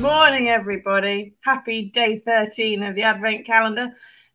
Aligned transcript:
Morning, 0.00 0.48
everybody. 0.48 1.34
Happy 1.42 1.90
day 1.90 2.22
13 2.24 2.82
of 2.82 2.94
the 2.94 3.02
Advent 3.02 3.44
calendar, 3.44 3.90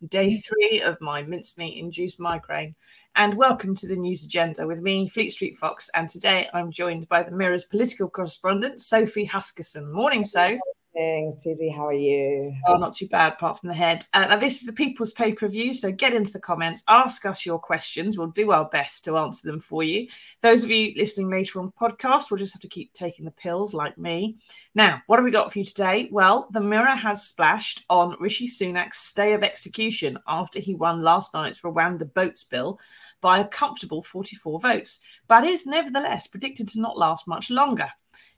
day 0.07 0.35
three 0.37 0.81
of 0.81 1.01
my 1.01 1.23
mincemeat 1.23 1.79
induced 1.79 2.19
migraine. 2.19 2.75
And 3.15 3.33
welcome 3.35 3.73
to 3.73 3.87
the 3.87 3.95
news 3.95 4.25
agenda 4.25 4.67
with 4.67 4.83
me, 4.83 5.09
Fleet 5.09 5.31
Street 5.31 5.55
Fox. 5.55 5.89
And 5.95 6.07
today 6.07 6.47
I'm 6.53 6.71
joined 6.71 7.09
by 7.09 7.23
the 7.23 7.31
Mirror's 7.31 7.63
political 7.63 8.07
correspondent, 8.07 8.79
Sophie 8.79 9.27
Huskisson. 9.27 9.91
Morning, 9.91 10.23
Soph. 10.23 10.59
Thanks, 10.95 11.43
Susie. 11.43 11.67
How 11.67 11.87
are 11.87 11.93
you? 11.93 12.55
Oh, 12.65 12.75
not 12.75 12.93
too 12.93 13.07
bad, 13.09 13.33
apart 13.33 13.59
from 13.59 13.67
the 13.67 13.75
head. 13.75 14.05
Uh, 14.13 14.27
now, 14.27 14.37
this 14.37 14.61
is 14.61 14.65
the 14.65 14.71
People's 14.71 15.11
Pay 15.11 15.33
Per 15.33 15.49
View, 15.49 15.73
so 15.73 15.91
get 15.91 16.13
into 16.13 16.31
the 16.31 16.39
comments, 16.39 16.83
ask 16.87 17.25
us 17.25 17.45
your 17.45 17.59
questions. 17.59 18.17
We'll 18.17 18.27
do 18.27 18.51
our 18.51 18.69
best 18.69 19.03
to 19.03 19.17
answer 19.17 19.45
them 19.45 19.59
for 19.59 19.83
you. 19.83 20.07
Those 20.41 20.63
of 20.63 20.71
you 20.71 20.93
listening 20.95 21.29
later 21.29 21.59
on 21.59 21.73
podcast 21.73 22.31
will 22.31 22.37
just 22.37 22.53
have 22.53 22.61
to 22.61 22.69
keep 22.69 22.93
taking 22.93 23.25
the 23.25 23.31
pills, 23.31 23.73
like 23.73 23.97
me. 23.97 24.37
Now, 24.73 25.01
what 25.07 25.17
have 25.17 25.25
we 25.25 25.31
got 25.31 25.51
for 25.51 25.59
you 25.59 25.65
today? 25.65 26.07
Well, 26.13 26.47
the 26.51 26.61
Mirror 26.61 26.95
has 26.95 27.27
splashed 27.27 27.83
on 27.89 28.15
Rishi 28.21 28.47
Sunak's 28.47 28.99
stay 28.99 29.33
of 29.33 29.43
execution 29.43 30.17
after 30.29 30.61
he 30.61 30.75
won 30.75 31.03
last 31.03 31.33
night's 31.33 31.59
Rwanda 31.59 32.13
Boats 32.13 32.45
Bill 32.45 32.79
by 33.19 33.39
a 33.39 33.47
comfortable 33.47 34.01
44 34.01 34.61
votes, 34.61 34.99
but 35.27 35.43
is 35.43 35.65
nevertheless 35.65 36.27
predicted 36.27 36.69
to 36.69 36.79
not 36.79 36.97
last 36.97 37.27
much 37.27 37.49
longer. 37.49 37.89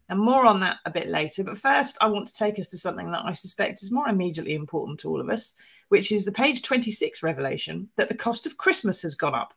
And 0.09 0.19
more 0.19 0.45
on 0.45 0.61
that 0.61 0.77
a 0.85 0.91
bit 0.91 1.09
later. 1.09 1.43
But 1.43 1.57
first, 1.57 1.97
I 1.99 2.07
want 2.07 2.27
to 2.27 2.33
take 2.33 2.57
us 2.59 2.67
to 2.69 2.77
something 2.77 3.11
that 3.11 3.25
I 3.25 3.33
suspect 3.33 3.83
is 3.83 3.91
more 3.91 4.07
immediately 4.07 4.55
important 4.55 4.99
to 5.01 5.09
all 5.09 5.19
of 5.19 5.29
us, 5.29 5.53
which 5.89 6.11
is 6.11 6.23
the 6.23 6.31
page 6.31 6.61
26 6.61 7.23
revelation 7.23 7.89
that 7.97 8.07
the 8.07 8.15
cost 8.15 8.45
of 8.45 8.57
Christmas 8.57 9.01
has 9.01 9.15
gone 9.15 9.35
up. 9.35 9.53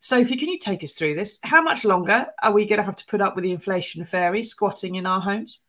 Sophie, 0.00 0.36
can 0.36 0.50
you 0.50 0.58
take 0.58 0.84
us 0.84 0.92
through 0.92 1.14
this? 1.14 1.38
How 1.42 1.62
much 1.62 1.86
longer 1.86 2.26
are 2.42 2.52
we 2.52 2.66
going 2.66 2.78
to 2.78 2.84
have 2.84 2.96
to 2.96 3.06
put 3.06 3.22
up 3.22 3.34
with 3.34 3.44
the 3.44 3.52
inflation 3.52 4.04
fairy 4.04 4.44
squatting 4.44 4.96
in 4.96 5.06
our 5.06 5.20
homes? 5.20 5.60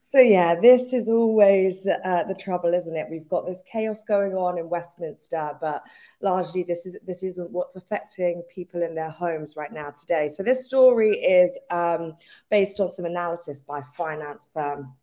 So 0.00 0.20
yeah, 0.20 0.54
this 0.54 0.92
is 0.92 1.10
always 1.10 1.86
uh, 1.86 2.24
the 2.24 2.34
trouble, 2.34 2.72
isn't 2.72 2.96
it? 2.96 3.06
We've 3.10 3.28
got 3.28 3.46
this 3.46 3.62
chaos 3.70 4.04
going 4.04 4.32
on 4.32 4.56
in 4.56 4.70
Westminster, 4.70 5.56
but 5.60 5.82
largely 6.20 6.62
this 6.62 6.86
is 6.86 6.96
this 7.06 7.22
isn't 7.22 7.50
what's 7.50 7.76
affecting 7.76 8.42
people 8.48 8.82
in 8.82 8.94
their 8.94 9.10
homes 9.10 9.54
right 9.56 9.72
now 9.72 9.90
today. 9.90 10.28
So 10.28 10.42
this 10.42 10.64
story 10.64 11.10
is 11.10 11.58
um, 11.70 12.16
based 12.50 12.80
on 12.80 12.90
some 12.90 13.04
analysis 13.04 13.60
by 13.60 13.82
finance 13.96 14.48
firm 14.54 14.94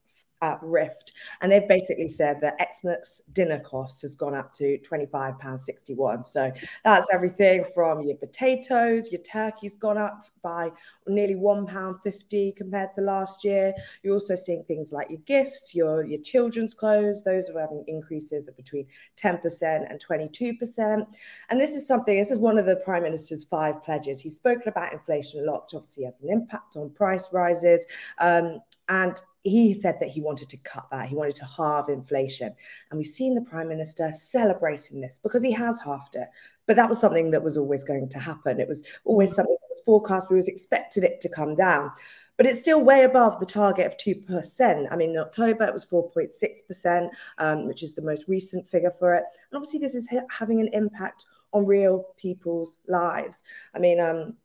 uh, 0.42 0.56
Rift, 0.62 1.14
and 1.42 1.52
they've 1.52 1.68
basically 1.68 2.08
said 2.08 2.42
that 2.42 2.56
Xmas 2.74 3.22
dinner 3.34 3.60
cost 3.60 4.02
has 4.02 4.16
gone 4.16 4.36
up 4.36 4.52
to 4.54 4.78
£25.61. 4.80 6.26
So 6.26 6.52
that's 6.84 7.14
everything 7.14 7.66
from 7.74 8.02
your 8.02 8.18
potatoes, 8.18 9.12
your 9.12 9.22
turkey's 9.22 9.76
gone 9.76 9.98
up 9.98 10.26
by 10.42 10.72
nearly 11.08 11.36
£1.50 11.36 12.56
compared 12.56 12.94
to 12.94 13.02
last 13.02 13.44
year. 13.44 13.74
You're 14.04 14.16
also 14.16 14.36
seeing 14.36 14.64
things 14.64 14.92
like 14.92 15.10
your 15.10 15.22
gifts, 15.26 15.74
your, 15.74 16.04
your 16.04 16.22
children's 16.22 16.74
clothes, 16.74 17.24
those 17.24 17.50
are 17.50 17.60
having 17.60 17.84
increases 17.88 18.48
of 18.48 18.56
between 18.58 18.88
10% 19.18 19.42
and 19.90 20.04
22%. 20.06 21.06
And 21.50 21.62
this 21.62 21.76
is 21.76 21.88
something, 21.88 22.16
this 22.16 22.32
is 22.32 22.40
one 22.40 22.58
of 22.58 22.66
the 22.66 22.78
Prime 22.78 23.04
Minister's 23.04 23.46
five 23.46 23.84
pledges. 23.84 24.20
He's 24.20 24.36
spoken 24.36 24.68
about 24.68 24.94
inflation 24.94 25.42
a 25.42 25.52
lot, 25.52 25.64
which 25.64 25.76
obviously 25.76 26.06
has 26.06 26.22
an 26.22 26.30
impact 26.30 26.76
on 26.76 26.90
price 26.90 27.30
rises. 27.32 27.86
Um, 28.20 28.62
and 28.90 29.22
he 29.44 29.74
said 29.74 30.00
that 30.00 30.10
he 30.10 30.22
wanted 30.22 30.50
to 30.50 30.58
cut 30.58 30.88
that. 30.92 31.08
He 31.08 31.16
wanted 31.16 31.36
to 31.36 31.46
halve 31.46 31.90
inflation. 31.90 32.54
And 32.90 32.98
we've 32.98 33.08
seen 33.08 33.36
the 33.36 33.42
Prime 33.42 33.68
Minister 33.68 34.12
celebrating 34.14 35.02
this 35.02 35.20
because 35.22 35.44
he 35.44 35.52
has 35.52 35.80
halved 35.80 36.16
it. 36.16 36.28
But 36.66 36.76
that 36.78 36.90
was 36.90 37.00
something 37.00 37.32
that 37.32 37.44
was 37.44 37.58
always 37.58 37.84
going 37.84 38.10
to 38.10 38.20
happen. 38.20 38.60
It 38.60 38.68
was 38.68 38.84
always 39.04 39.32
mm. 39.32 39.36
something 39.36 39.54
that 39.60 39.70
was 39.70 39.82
forecast. 39.86 40.30
We 40.30 40.36
was 40.36 40.48
expected 40.48 41.04
it 41.04 41.22
to 41.22 41.30
come 41.30 41.56
down. 41.56 41.92
But 42.38 42.48
it's 42.48 42.60
still 42.60 42.84
way 42.84 43.04
above 43.04 43.40
the 43.40 43.46
target 43.46 43.86
of 43.86 43.98
2%. 43.98 44.88
I 44.92 44.96
mean, 44.96 45.12
in 45.12 45.18
October, 45.18 45.64
it 45.64 45.74
was 45.74 45.86
4.6%, 45.86 47.10
um, 47.38 47.68
which 47.68 47.82
is 47.82 47.94
the 47.94 48.02
most 48.02 48.28
recent 48.28 48.68
figure 48.68 48.92
for 48.92 49.14
it. 49.14 49.24
And 49.52 49.58
obviously, 49.58 49.80
this 49.80 49.96
is 49.96 50.10
having 50.30 50.60
an 50.60 50.70
impact 50.74 51.28
on 51.54 51.66
real 51.66 52.08
people's 52.18 52.80
lives. 52.88 53.44
I 53.74 53.80
mean, 53.80 54.02
um, 54.02 54.36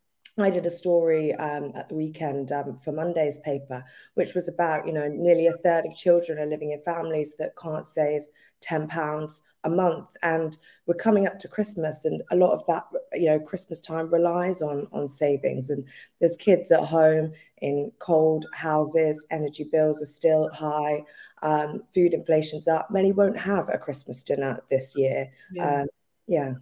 I 0.43 0.51
did 0.51 0.67
a 0.67 0.71
story 0.71 1.35
um, 1.35 1.73
at 1.75 1.89
the 1.89 1.95
weekend 1.95 2.53
um, 2.53 2.79
for 2.79 2.93
Monday's 2.93 3.39
paper, 3.39 3.85
which 4.15 4.35
was 4.35 4.49
about, 4.49 4.87
you 4.87 4.93
know, 4.93 5.09
nearly 5.09 5.47
a 5.47 5.53
third 5.53 5.87
of 5.87 5.95
children 5.95 6.39
are 6.39 6.47
living 6.47 6.73
in 6.73 6.83
families 6.83 7.35
that 7.39 7.57
can't 7.57 7.87
save 7.87 8.23
£10 8.63 9.41
a 9.65 9.71
month. 9.71 10.11
And 10.23 10.57
we're 10.87 10.95
coming 10.95 11.27
up 11.27 11.39
to 11.41 11.49
Christmas, 11.49 12.05
and 12.05 12.23
a 12.31 12.37
lot 12.37 12.53
of 12.53 12.67
that, 12.67 12.85
you 13.15 13.27
know, 13.27 13.39
Christmas 13.41 13.81
time 13.81 14.13
relies 14.13 14.63
on, 14.63 14.87
on 14.93 15.09
savings. 15.09 15.71
And 15.71 15.87
there's 16.21 16.37
kids 16.37 16.71
at 16.71 16.85
home 16.85 17.33
in 17.59 17.93
cold 17.99 18.47
houses, 18.55 19.25
energy 19.31 19.65
bills 19.65 20.03
are 20.03 20.07
still 20.07 20.51
high, 20.53 21.05
um, 21.43 21.83
food 21.95 22.15
inflation's 22.15 22.69
up. 22.69 22.91
Many 22.91 23.13
won't 23.13 23.39
have 23.39 23.69
a 23.69 23.79
Christmas 23.79 24.23
dinner 24.23 24.63
this 24.71 24.95
year. 24.97 25.31
Yeah. 25.53 25.83
Um, 25.83 25.87
yeah. 26.27 26.53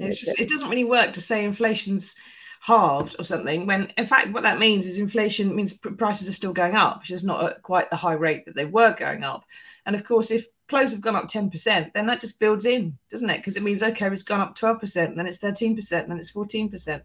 Just, 0.00 0.38
it 0.38 0.48
doesn't 0.48 0.68
really 0.68 0.84
work 0.84 1.14
to 1.14 1.20
say 1.20 1.44
inflation's 1.44 2.14
halved 2.60 3.16
or 3.18 3.24
something 3.24 3.66
when 3.66 3.92
in 3.96 4.06
fact 4.06 4.32
what 4.32 4.42
that 4.42 4.58
means 4.58 4.86
is 4.86 4.98
inflation 4.98 5.54
means 5.54 5.74
prices 5.74 6.28
are 6.28 6.32
still 6.32 6.52
going 6.52 6.74
up 6.74 7.00
which 7.00 7.10
is 7.10 7.22
not 7.24 7.44
at 7.44 7.62
quite 7.62 7.88
the 7.90 7.96
high 7.96 8.14
rate 8.14 8.44
that 8.46 8.54
they 8.54 8.64
were 8.64 8.92
going 8.92 9.22
up. 9.22 9.44
And 9.86 9.94
of 9.94 10.04
course 10.04 10.30
if 10.30 10.46
clothes 10.68 10.92
have 10.92 11.00
gone 11.00 11.16
up 11.16 11.28
10%, 11.28 11.92
then 11.94 12.06
that 12.06 12.20
just 12.20 12.38
builds 12.38 12.66
in, 12.66 12.96
doesn't 13.10 13.30
it? 13.30 13.38
Because 13.38 13.56
it 13.56 13.62
means, 13.62 13.82
okay, 13.82 14.06
it's 14.06 14.22
gone 14.22 14.40
up 14.40 14.56
12%, 14.56 15.16
then 15.16 15.26
it's 15.26 15.38
13%, 15.38 15.90
then 15.90 16.18
it's 16.18 16.30
14%. 16.30 17.02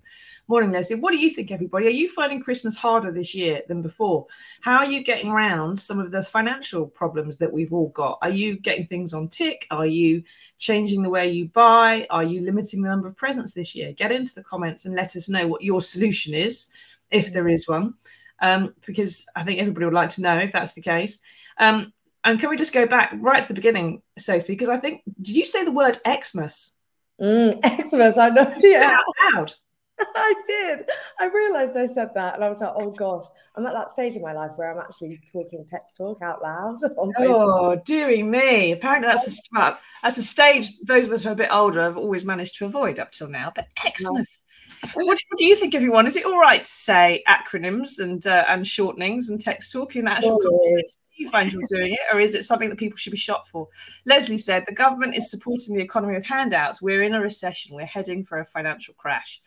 Morning, 0.49 0.71
Leslie. 0.71 0.97
What 0.97 1.11
do 1.11 1.17
you 1.17 1.29
think, 1.29 1.49
everybody? 1.49 1.87
Are 1.87 1.91
you 1.91 2.09
finding 2.09 2.41
Christmas 2.41 2.75
harder 2.75 3.11
this 3.11 3.33
year 3.33 3.61
than 3.69 3.81
before? 3.81 4.27
How 4.59 4.75
are 4.77 4.85
you 4.85 5.01
getting 5.01 5.31
around 5.31 5.79
some 5.79 5.97
of 5.97 6.11
the 6.11 6.21
financial 6.21 6.85
problems 6.85 7.37
that 7.37 7.51
we've 7.51 7.71
all 7.71 7.87
got? 7.89 8.19
Are 8.21 8.29
you 8.29 8.59
getting 8.59 8.85
things 8.85 9.13
on 9.13 9.29
tick? 9.29 9.65
Are 9.71 9.87
you 9.87 10.23
changing 10.57 11.01
the 11.01 11.09
way 11.09 11.31
you 11.31 11.47
buy? 11.47 12.05
Are 12.09 12.23
you 12.23 12.41
limiting 12.41 12.81
the 12.81 12.89
number 12.89 13.07
of 13.07 13.15
presents 13.15 13.53
this 13.53 13.73
year? 13.73 13.93
Get 13.93 14.11
into 14.11 14.35
the 14.35 14.43
comments 14.43 14.83
and 14.83 14.95
let 14.95 15.15
us 15.15 15.29
know 15.29 15.47
what 15.47 15.63
your 15.63 15.81
solution 15.81 16.33
is, 16.33 16.67
if 17.11 17.31
there 17.31 17.47
is 17.47 17.67
one. 17.67 17.93
Um, 18.41 18.73
because 18.85 19.25
I 19.37 19.43
think 19.43 19.61
everybody 19.61 19.85
would 19.85 19.93
like 19.93 20.09
to 20.09 20.21
know 20.21 20.37
if 20.37 20.51
that's 20.51 20.73
the 20.73 20.81
case. 20.81 21.21
Um, 21.57 21.93
and 22.23 22.39
can 22.39 22.49
we 22.49 22.57
just 22.57 22.73
go 22.73 22.85
back 22.85 23.13
right 23.17 23.41
to 23.41 23.47
the 23.47 23.53
beginning, 23.53 24.01
Sophie? 24.17 24.53
Because 24.53 24.69
I 24.69 24.77
think 24.77 25.01
did 25.21 25.35
you 25.35 25.45
say 25.45 25.65
the 25.65 25.71
word 25.71 25.97
Xmas? 26.07 26.75
Mm, 27.21 27.87
Xmas, 27.87 28.17
I 28.17 28.29
know. 28.29 28.53
Yeah, 28.59 28.91
out 28.91 29.33
loud. 29.33 29.53
I 30.15 30.33
did. 30.47 30.89
I 31.19 31.27
realized 31.27 31.77
I 31.77 31.85
said 31.85 32.09
that, 32.15 32.35
and 32.35 32.43
I 32.43 32.49
was 32.49 32.61
like, 32.61 32.73
"Oh 32.75 32.89
gosh, 32.91 33.25
I'm 33.55 33.65
at 33.65 33.73
that 33.73 33.91
stage 33.91 34.15
in 34.15 34.21
my 34.21 34.33
life 34.33 34.51
where 34.55 34.71
I'm 34.71 34.79
actually 34.79 35.19
talking 35.31 35.65
text 35.69 35.97
talk 35.97 36.21
out 36.21 36.41
loud." 36.41 36.77
oh, 36.97 37.75
dearie 37.85 38.23
me! 38.23 38.71
Apparently, 38.71 39.07
that's 39.07 39.27
a 39.27 39.31
start. 39.31 39.77
That's 40.01 40.17
a 40.17 40.23
stage 40.23 40.79
those 40.79 41.05
of 41.05 41.11
us 41.11 41.23
who 41.23 41.29
are 41.29 41.33
a 41.33 41.35
bit 41.35 41.51
older 41.51 41.81
have 41.81 41.97
always 41.97 42.25
managed 42.25 42.57
to 42.57 42.65
avoid 42.65 42.99
up 42.99 43.11
till 43.11 43.29
now. 43.29 43.51
But 43.53 43.67
Xmas, 43.79 44.45
what, 44.93 45.05
what, 45.05 45.19
do 45.37 45.45
you 45.45 45.55
think, 45.55 45.75
everyone? 45.75 46.07
Is 46.07 46.15
it 46.15 46.25
all 46.25 46.39
right 46.39 46.63
to 46.63 46.69
say 46.69 47.23
acronyms 47.27 47.99
and 47.99 48.25
uh, 48.25 48.45
and 48.47 48.65
shortenings 48.65 49.29
and 49.29 49.39
text 49.39 49.71
talk 49.71 49.95
in 49.95 50.07
actual 50.07 50.39
oh, 50.41 50.49
conversation? 50.49 50.99
You 51.15 51.29
find 51.29 51.51
you're 51.51 51.61
doing 51.69 51.93
it, 51.93 51.99
or 52.13 52.19
is 52.19 52.35
it 52.35 52.43
something 52.43 52.69
that 52.69 52.77
people 52.77 52.97
should 52.97 53.11
be 53.11 53.17
shot 53.17 53.47
for? 53.47 53.67
Leslie 54.05 54.37
said 54.37 54.63
the 54.65 54.73
government 54.73 55.15
is 55.15 55.29
supporting 55.29 55.75
the 55.75 55.83
economy 55.83 56.15
with 56.15 56.25
handouts. 56.25 56.81
We're 56.81 57.03
in 57.03 57.13
a 57.13 57.21
recession. 57.21 57.75
We're 57.75 57.85
heading 57.85 58.23
for 58.23 58.39
a 58.39 58.45
financial 58.45 58.93
crash. 58.95 59.41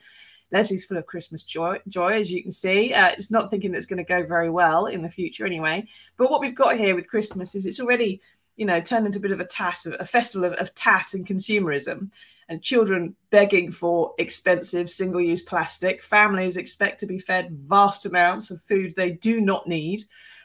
Leslie's 0.53 0.85
full 0.85 0.97
of 0.97 1.07
Christmas 1.07 1.43
joy, 1.43 1.79
joy 1.89 2.13
as 2.21 2.31
you 2.31 2.43
can 2.43 2.53
see. 2.53 2.95
Uh, 2.95 3.09
it's 3.09 3.31
not 3.31 3.51
thinking 3.51 3.73
that's 3.73 3.87
going 3.87 3.97
to 3.99 4.05
go 4.05 4.25
very 4.25 4.49
well 4.49 4.87
in 4.87 5.03
the 5.03 5.09
future 5.09 5.45
anyway. 5.45 5.85
But 6.17 6.31
what 6.31 6.41
we've 6.41 6.55
got 6.55 6.77
here 6.77 6.95
with 6.95 7.11
Christmas 7.11 7.55
is 7.55 7.67
it's 7.67 7.81
already, 7.81 8.21
you 8.57 8.65
know, 8.65 8.81
turned 8.81 9.07
into 9.07 9.19
a 9.19 9.23
bit 9.23 9.33
of 9.33 9.41
a 9.41 9.45
tat, 9.45 9.85
a 9.99 10.07
festival 10.07 10.47
of, 10.47 10.53
of 10.59 10.73
tat 10.75 11.15
and 11.15 11.27
consumerism, 11.27 12.13
and 12.49 12.63
children 12.63 13.17
begging 13.31 13.73
for 13.73 14.15
expensive 14.19 14.89
single-use 14.89 15.43
plastic. 15.43 16.01
Families 16.01 16.57
expect 16.57 17.01
to 17.01 17.07
be 17.07 17.19
fed 17.19 17.51
vast 17.51 18.07
amounts 18.07 18.53
of 18.53 18.63
food 18.63 18.95
they 18.95 19.11
do 19.11 19.41
not 19.41 19.67
need. 19.67 20.05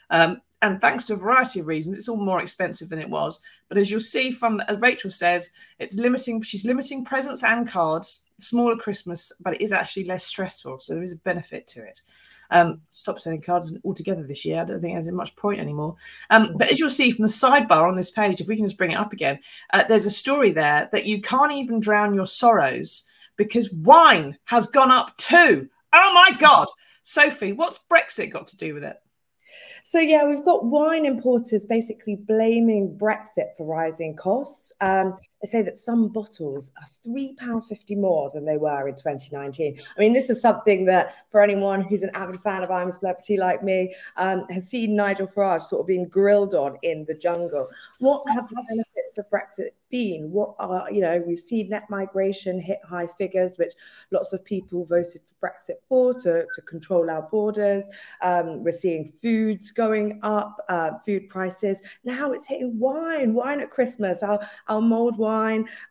Um, 0.10 0.42
and 0.62 0.80
thanks 0.80 1.06
to 1.06 1.14
a 1.14 1.18
variety 1.18 1.60
of 1.60 1.68
reasons, 1.68 1.98
it's 1.98 2.08
all 2.08 2.18
more 2.18 2.42
expensive 2.42 2.90
than 2.90 3.00
it 3.00 3.10
was. 3.10 3.42
But 3.68 3.78
as 3.78 3.90
you'll 3.90 4.00
see 4.00 4.32
from, 4.32 4.62
as 4.68 4.80
Rachel 4.80 5.10
says, 5.10 5.50
it's 5.80 5.96
limiting. 5.96 6.42
She's 6.42 6.66
limiting 6.66 7.04
presents 7.04 7.44
and 7.44 7.68
cards, 7.68 8.26
smaller 8.40 8.76
Christmas, 8.76 9.32
but 9.42 9.56
it 9.56 9.62
is 9.62 9.74
actually 9.74 10.04
less 10.04 10.24
stressful. 10.24 10.80
So 10.80 10.94
there 10.94 11.04
is 11.04 11.14
a 11.14 11.18
benefit 11.20 11.68
to 11.68 11.84
it. 11.84 12.02
Um, 12.52 12.82
stop 12.90 13.18
sending 13.18 13.42
cards 13.42 13.76
altogether 13.86 14.24
this 14.24 14.44
year. 14.44 14.62
I 14.62 14.66
don't 14.66 14.82
think 14.82 14.94
there's 14.94 15.10
much 15.12 15.36
point 15.36 15.60
anymore. 15.60 15.96
Um, 16.30 16.56
but 16.58 16.70
as 16.70 16.80
you'll 16.80 16.90
see 16.90 17.12
from 17.12 17.24
the 17.24 17.30
sidebar 17.30 17.88
on 17.88 17.96
this 17.96 18.12
page, 18.12 18.42
if 18.42 18.48
we 18.48 18.58
can 18.58 18.66
just 18.66 18.78
bring 18.78 18.92
it 18.92 19.00
up 19.00 19.14
again, 19.14 19.40
uh, 19.74 19.84
there's 19.88 20.06
a 20.06 20.12
story 20.12 20.52
there 20.52 20.90
that 20.92 21.06
you 21.06 21.22
can't 21.22 21.54
even 21.54 21.80
drown 21.80 22.14
your 22.14 22.26
sorrows 22.26 23.08
because 23.38 23.72
wine 23.72 24.38
has 24.44 24.68
gone 24.68 24.92
up 24.92 25.16
too. 25.18 25.70
Oh 25.94 26.12
my 26.14 26.38
God. 26.38 26.68
Sophie, 27.04 27.54
what's 27.54 27.80
Brexit 27.90 28.32
got 28.32 28.48
to 28.48 28.58
do 28.58 28.74
with 28.74 28.84
it? 28.84 28.98
So, 29.84 30.00
yeah, 30.00 30.26
we've 30.28 30.46
got 30.46 30.66
wine 30.66 31.06
importers 31.06 31.66
basically 31.66 32.16
blaming 32.16 32.98
Brexit 32.98 33.56
for 33.58 33.66
rising 33.66 34.16
costs. 34.16 34.74
Um, 34.82 35.16
they 35.42 35.50
say 35.50 35.62
that 35.64 35.78
some 35.78 36.08
bottles 36.10 36.72
are 36.78 36.88
£3.50 37.10 37.98
more 37.98 38.30
than 38.34 38.46
they 38.46 38.58
were 38.58 38.88
in 38.88 38.96
2019. 38.96 39.80
I 39.80 40.00
mean, 40.00 40.14
this 40.14 40.30
is 40.30 40.42
something 40.42 40.86
that, 40.86 41.16
for 41.32 41.42
anyone 41.42 41.82
who's 41.82 42.04
an 42.04 42.12
avid 42.14 42.40
fan 42.42 42.64
of 42.64 42.72
I'm 42.72 42.90
a 42.90 42.92
Celebrity 42.92 43.38
like 43.38 43.64
me, 43.64 43.94
um, 44.18 44.46
has 44.50 44.70
seen 44.70 44.96
Nigel 44.96 45.28
Farage 45.28 45.64
sort 45.64 45.82
of 45.82 45.88
being 45.88 46.08
grilled 46.08 46.54
on 46.54 46.76
in 46.84 47.06
the 47.06 47.16
jungle. 47.16 47.68
What 48.00 48.24
have 48.30 48.48
the 48.50 48.64
benefits 48.70 49.18
of 49.18 49.30
Brexit 49.30 49.70
been? 49.90 50.32
What 50.32 50.56
are, 50.60 50.92
you 50.92 51.02
know, 51.02 51.24
we've 51.26 51.40
seen 51.40 51.70
net 51.70 51.90
migration 51.90 52.60
hit 52.60 52.80
high 52.88 53.08
figures, 53.08 53.58
which 53.58 53.74
lots 54.12 54.34
of 54.34 54.46
people 54.46 54.86
voted 54.86 55.22
for 55.26 55.48
Brexit 55.48 55.78
for 55.90 56.14
to, 56.14 56.46
to 56.54 56.62
control 56.62 57.10
our 57.10 57.24
borders. 57.24 57.86
Um, 58.22 58.64
we're 58.64 58.72
seeing 58.72 59.12
foods 59.22 59.72
going 59.72 60.20
up, 60.22 60.58
uh, 60.70 60.92
food 61.06 61.30
prices. 61.30 61.82
Now 62.04 62.32
it's 62.32 62.48
hitting 62.48 62.78
wine, 62.80 63.34
wine 63.34 63.60
at 63.60 63.72
Christmas, 63.72 64.22
our, 64.22 64.40
our 64.68 64.82
mulled 64.82 65.18
wine. 65.18 65.31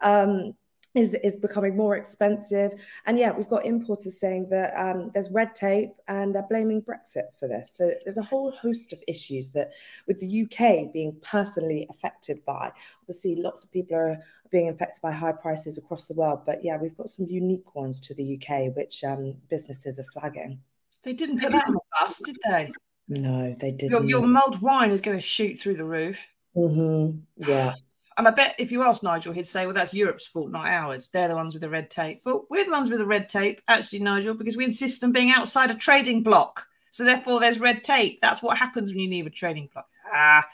Um, 0.00 0.54
is, 0.94 1.14
is 1.22 1.36
becoming 1.36 1.76
more 1.76 1.96
expensive. 1.96 2.72
And 3.06 3.18
yeah, 3.18 3.30
we've 3.30 3.48
got 3.48 3.64
importers 3.64 4.18
saying 4.18 4.48
that 4.50 4.74
um, 4.76 5.10
there's 5.14 5.30
red 5.30 5.54
tape 5.54 5.90
and 6.08 6.34
they're 6.34 6.46
blaming 6.48 6.82
Brexit 6.82 7.36
for 7.38 7.46
this. 7.46 7.70
So 7.70 7.92
there's 8.04 8.18
a 8.18 8.22
whole 8.22 8.50
host 8.50 8.92
of 8.92 9.02
issues 9.06 9.50
that, 9.50 9.72
with 10.06 10.18
the 10.18 10.42
UK 10.42 10.92
being 10.92 11.16
personally 11.22 11.86
affected 11.90 12.44
by, 12.44 12.72
obviously, 13.02 13.36
lots 13.36 13.64
of 13.64 13.70
people 13.70 13.96
are 13.96 14.18
being 14.50 14.68
affected 14.68 15.00
by 15.00 15.12
high 15.12 15.32
prices 15.32 15.78
across 15.78 16.06
the 16.06 16.14
world. 16.14 16.40
But 16.44 16.64
yeah, 16.64 16.76
we've 16.76 16.96
got 16.96 17.08
some 17.08 17.26
unique 17.26 17.74
ones 17.74 18.00
to 18.00 18.14
the 18.14 18.34
UK, 18.36 18.74
which 18.74 19.04
um, 19.04 19.36
businesses 19.48 19.98
are 19.98 20.20
flagging. 20.20 20.60
They 21.02 21.12
didn't 21.12 21.40
put 21.40 21.52
that 21.52 21.68
on 21.68 21.74
the 21.74 21.80
bus, 22.00 22.20
did 22.20 22.36
they? 22.44 22.72
No, 23.08 23.56
they 23.58 23.70
didn't. 23.70 23.90
Your, 23.90 24.04
your 24.04 24.26
mulled 24.26 24.60
wine 24.60 24.90
is 24.90 25.00
going 25.00 25.16
to 25.16 25.22
shoot 25.22 25.54
through 25.54 25.76
the 25.76 25.84
roof. 25.84 26.26
Mm-hmm. 26.56 27.18
Yeah. 27.36 27.74
And 28.20 28.28
I 28.28 28.32
bet 28.32 28.54
if 28.58 28.70
you 28.70 28.82
ask 28.82 29.02
Nigel, 29.02 29.32
he'd 29.32 29.46
say, 29.46 29.64
well, 29.64 29.74
that's 29.74 29.94
Europe's 29.94 30.26
fault, 30.26 30.50
not 30.50 30.66
ours. 30.66 31.08
They're 31.08 31.26
the 31.26 31.34
ones 31.34 31.54
with 31.54 31.62
the 31.62 31.70
red 31.70 31.88
tape. 31.88 32.20
But 32.22 32.50
we're 32.50 32.66
the 32.66 32.70
ones 32.70 32.90
with 32.90 32.98
the 32.98 33.06
red 33.06 33.30
tape, 33.30 33.62
actually, 33.66 34.00
Nigel, 34.00 34.34
because 34.34 34.58
we 34.58 34.64
insist 34.66 35.02
on 35.02 35.10
being 35.10 35.30
outside 35.30 35.70
a 35.70 35.74
trading 35.74 36.22
block. 36.22 36.66
So 36.90 37.02
therefore, 37.02 37.40
there's 37.40 37.58
red 37.58 37.82
tape. 37.82 38.18
That's 38.20 38.42
what 38.42 38.58
happens 38.58 38.90
when 38.90 39.00
you 39.00 39.08
leave 39.08 39.26
a 39.26 39.30
trading 39.30 39.70
block. 39.72 39.86
Ah, 40.12 40.44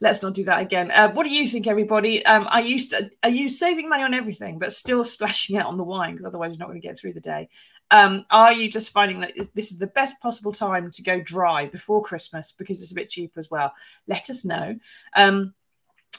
let's 0.00 0.24
not 0.24 0.34
do 0.34 0.42
that 0.46 0.60
again. 0.60 0.90
Uh, 0.90 1.12
what 1.12 1.22
do 1.22 1.30
you 1.30 1.46
think, 1.46 1.68
everybody? 1.68 2.26
Um, 2.26 2.48
I 2.50 2.62
used 2.62 2.90
to, 2.90 3.08
are 3.22 3.30
you 3.30 3.48
saving 3.48 3.88
money 3.88 4.02
on 4.02 4.12
everything, 4.12 4.58
but 4.58 4.72
still 4.72 5.04
splashing 5.04 5.56
out 5.56 5.66
on 5.66 5.76
the 5.76 5.84
wine 5.84 6.14
because 6.14 6.26
otherwise 6.26 6.50
you're 6.50 6.58
not 6.58 6.68
going 6.68 6.80
to 6.80 6.86
get 6.88 6.98
through 6.98 7.12
the 7.12 7.20
day? 7.20 7.48
Um, 7.92 8.26
are 8.32 8.52
you 8.52 8.68
just 8.68 8.90
finding 8.90 9.20
that 9.20 9.34
this 9.54 9.70
is 9.70 9.78
the 9.78 9.86
best 9.86 10.20
possible 10.20 10.52
time 10.52 10.90
to 10.90 11.02
go 11.04 11.20
dry 11.20 11.66
before 11.66 12.02
Christmas 12.02 12.50
because 12.50 12.82
it's 12.82 12.90
a 12.90 12.96
bit 12.96 13.08
cheaper 13.08 13.38
as 13.38 13.52
well? 13.52 13.72
Let 14.08 14.30
us 14.30 14.44
know. 14.44 14.76
Um, 15.14 15.54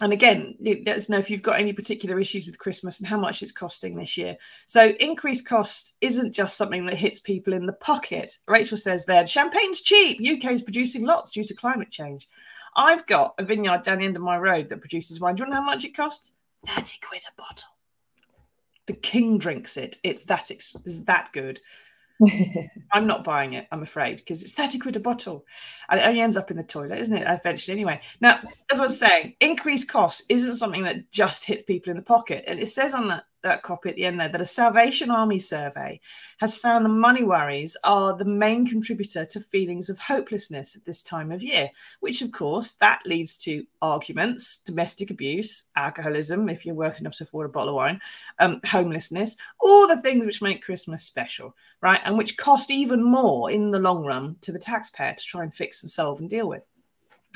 and 0.02 0.14
again, 0.14 0.56
let 0.60 0.96
us 0.96 1.10
know 1.10 1.18
if 1.18 1.30
you've 1.30 1.42
got 1.42 1.60
any 1.60 1.74
particular 1.74 2.20
issues 2.20 2.48
with 2.48 2.60
Christmas 2.60 3.00
and 3.00 3.08
how 3.08 3.18
much 3.18 3.42
it's 3.42 3.52
costing 3.52 3.96
this 3.96 4.18
year. 4.18 4.38
So, 4.66 4.94
increased 5.00 5.48
cost 5.48 5.96
isn't 6.02 6.34
just 6.34 6.58
something 6.58 6.86
that 6.86 6.96
hits 6.96 7.20
people 7.20 7.54
in 7.54 7.66
the 7.66 7.74
pocket. 7.74 8.38
Rachel 8.48 8.78
says 8.78 9.06
there, 9.06 9.26
champagne's 9.26 9.82
cheap. 9.82 10.20
UK 10.20 10.52
is 10.52 10.64
producing 10.64 11.06
lots 11.06 11.32
due 11.32 11.44
to 11.44 11.54
climate 11.54 11.92
change. 11.92 12.28
I've 12.76 13.06
got 13.08 13.34
a 13.38 13.44
vineyard 13.44 13.84
down 13.84 14.00
the 14.00 14.06
end 14.06 14.16
of 14.16 14.22
my 14.22 14.38
road 14.38 14.70
that 14.70 14.80
produces 14.80 15.20
wine. 15.20 15.36
Do 15.36 15.44
you 15.44 15.50
know 15.50 15.58
how 15.58 15.64
much 15.64 15.86
it 15.86 15.96
costs? 15.96 16.34
30 16.66 17.00
quid 17.02 17.24
a 17.28 17.42
bottle. 17.42 17.70
The 18.86 18.94
king 18.94 19.38
drinks 19.38 19.78
it. 19.78 19.98
It's 20.04 20.24
that, 20.26 20.50
it's 20.50 20.74
that 21.06 21.30
good. 21.34 21.60
I'm 22.92 23.08
not 23.08 23.24
buying 23.24 23.54
it, 23.54 23.68
I'm 23.72 23.84
afraid, 23.84 24.18
because 24.18 24.44
it's 24.44 24.54
30 24.54 24.80
quid 24.80 24.96
a 24.96 25.00
bottle. 25.00 25.46
And 25.90 26.00
it 26.00 26.04
only 26.04 26.22
ends 26.22 26.38
up 26.38 26.52
in 26.52 26.58
the 26.58 26.64
toilet, 26.64 27.00
isn't 27.00 27.16
it? 27.16 27.26
Eventually, 27.28 27.74
anyway. 27.74 28.02
Now, 28.20 28.40
as 28.72 28.80
I 28.80 28.84
was 28.84 29.00
saying, 29.00 29.36
increased 29.40 29.88
costs 29.88 30.24
isn't 30.30 30.56
something 30.56 30.84
that 30.84 31.12
just 31.12 31.46
hits 31.46 31.64
people 31.64 31.92
in 31.92 31.98
the 31.98 32.04
pocket. 32.04 32.44
And 32.48 32.60
it 32.60 32.68
says 32.68 32.94
on 32.94 33.08
that 33.08 33.24
that 33.44 33.64
copy 33.64 33.90
at 33.90 33.96
the 33.96 34.06
end 34.06 34.20
there 34.20 34.30
that 34.30 34.42
a 34.42 34.46
Salvation 34.46 35.10
Army 35.10 35.40
survey 35.40 36.00
has 36.40 36.56
found 36.56 36.84
the 36.84 36.90
money 36.90 37.24
worries 37.24 37.76
are 37.84 38.16
the 38.16 38.26
main 38.26 38.66
contributor 38.66 39.26
to 39.26 39.40
feelings 39.40 39.90
of 39.90 40.00
hopelessness 40.00 40.76
at 40.76 40.86
this 40.86 41.02
time 41.02 41.32
of 41.32 41.44
year, 41.44 41.70
which 42.00 42.22
of 42.22 42.32
course 42.32 42.76
that 42.76 43.02
leads 43.06 43.38
to 43.38 43.66
arguments, 43.82 44.58
domestic 44.58 45.12
abuse, 45.12 45.66
alcoholism, 45.76 46.50
if 46.50 46.66
you're 46.66 46.76
worth 46.76 47.00
enough 47.00 47.16
to 47.18 47.24
afford 47.24 47.46
a 47.46 47.50
bottle 47.50 47.70
of 47.70 47.76
wine, 47.76 48.02
um, 48.40 48.60
homelessness, 48.66 49.36
all 49.60 49.88
the 49.88 50.02
things 50.02 50.26
which 50.26 50.42
make 50.42 50.64
Christmas 50.64 51.04
special, 51.04 51.56
right? 51.82 52.02
And 52.06 52.18
which 52.18 52.38
cost 52.38 52.72
even 52.72 53.04
more 53.04 53.52
in 53.52 53.72
the 53.72 53.80
long 53.80 54.06
run 54.06 54.36
to 54.42 54.52
the 54.52 54.60
taxpayer 54.60 55.14
to 55.14 55.24
try 55.24 55.44
and 55.44 55.54
fix 55.54 55.84
and 55.84 55.90
solve 55.90 56.20
and 56.20 56.30
deal 56.30 56.48
with. 56.48 56.64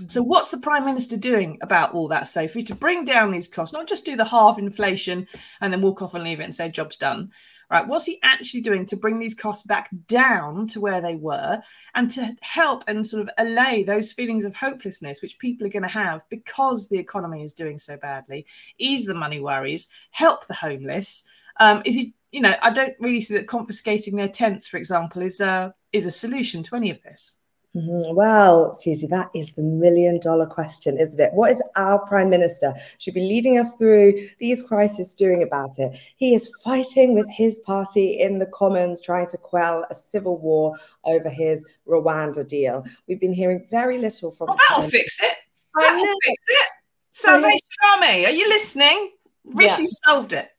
So, 0.07 0.23
what's 0.23 0.49
the 0.49 0.57
Prime 0.57 0.85
Minister 0.85 1.17
doing 1.17 1.59
about 1.61 1.93
all 1.93 2.07
that, 2.07 2.25
Sophie, 2.25 2.63
to 2.63 2.73
bring 2.73 3.05
down 3.05 3.31
these 3.31 3.47
costs? 3.47 3.73
Not 3.73 3.87
just 3.87 4.05
do 4.05 4.15
the 4.15 4.25
half 4.25 4.57
inflation 4.57 5.27
and 5.61 5.71
then 5.71 5.81
walk 5.81 6.01
off 6.01 6.15
and 6.15 6.23
leave 6.23 6.39
it 6.39 6.45
and 6.45 6.55
say, 6.55 6.69
job's 6.69 6.97
done. 6.97 7.31
Right. 7.69 7.87
What's 7.87 8.05
he 8.05 8.19
actually 8.23 8.61
doing 8.61 8.87
to 8.87 8.95
bring 8.95 9.19
these 9.19 9.35
costs 9.35 9.67
back 9.67 9.89
down 10.07 10.65
to 10.67 10.81
where 10.81 10.99
they 10.99 11.15
were 11.15 11.61
and 11.93 12.09
to 12.11 12.35
help 12.41 12.83
and 12.87 13.05
sort 13.05 13.21
of 13.21 13.29
allay 13.37 13.83
those 13.83 14.11
feelings 14.11 14.45
of 14.45 14.55
hopelessness 14.55 15.21
which 15.21 15.37
people 15.37 15.67
are 15.67 15.71
going 15.71 15.83
to 15.83 15.89
have 15.89 16.23
because 16.29 16.89
the 16.89 16.97
economy 16.97 17.43
is 17.43 17.53
doing 17.53 17.77
so 17.77 17.95
badly, 17.97 18.47
ease 18.79 19.05
the 19.05 19.13
money 19.13 19.39
worries, 19.39 19.89
help 20.09 20.47
the 20.47 20.55
homeless? 20.55 21.23
Um, 21.59 21.83
is 21.85 21.93
he, 21.93 22.15
you 22.31 22.41
know, 22.41 22.55
I 22.63 22.71
don't 22.71 22.95
really 22.99 23.21
see 23.21 23.35
that 23.35 23.47
confiscating 23.47 24.15
their 24.15 24.27
tents, 24.27 24.67
for 24.67 24.77
example, 24.77 25.21
is 25.21 25.39
a, 25.39 25.73
is 25.91 26.07
a 26.07 26.11
solution 26.11 26.63
to 26.63 26.75
any 26.75 26.89
of 26.89 27.01
this. 27.03 27.33
Mm-hmm. 27.75 28.15
Well, 28.15 28.75
Susie, 28.75 29.07
that 29.07 29.31
is 29.33 29.53
the 29.53 29.63
million 29.63 30.19
dollar 30.19 30.45
question, 30.45 30.99
isn't 30.99 31.19
it? 31.19 31.33
What 31.33 31.49
is 31.51 31.63
our 31.75 32.05
prime 32.05 32.29
minister 32.29 32.73
should 32.99 33.15
be 33.15 33.21
leading 33.21 33.57
us 33.57 33.73
through 33.73 34.13
these 34.37 34.61
crises 34.61 35.15
doing 35.15 35.41
about 35.41 35.79
it? 35.79 35.97
He 36.15 36.35
is 36.35 36.51
fighting 36.63 37.15
with 37.15 37.27
his 37.29 37.57
party 37.59 38.19
in 38.19 38.37
the 38.37 38.45
Commons, 38.45 39.01
trying 39.01 39.25
to 39.27 39.37
quell 39.37 39.87
a 39.89 39.95
civil 39.95 40.37
war 40.37 40.77
over 41.03 41.29
his 41.29 41.65
Rwanda 41.87 42.47
deal. 42.47 42.85
We've 43.07 43.19
been 43.19 43.33
hearing 43.33 43.65
very 43.71 43.97
little 43.97 44.29
from. 44.29 44.49
Well, 44.49 44.57
that'll 44.69 44.89
fix 44.89 45.19
it. 45.23 45.33
That'll 45.75 46.05
fix 46.23 46.43
it. 46.47 46.67
Salvation 47.11 47.59
Army, 47.91 48.25
are 48.25 48.31
you 48.31 48.47
listening? 48.49 49.11
Rishi 49.45 49.83
yeah. 49.83 49.87
solved 50.05 50.33
it 50.33 50.49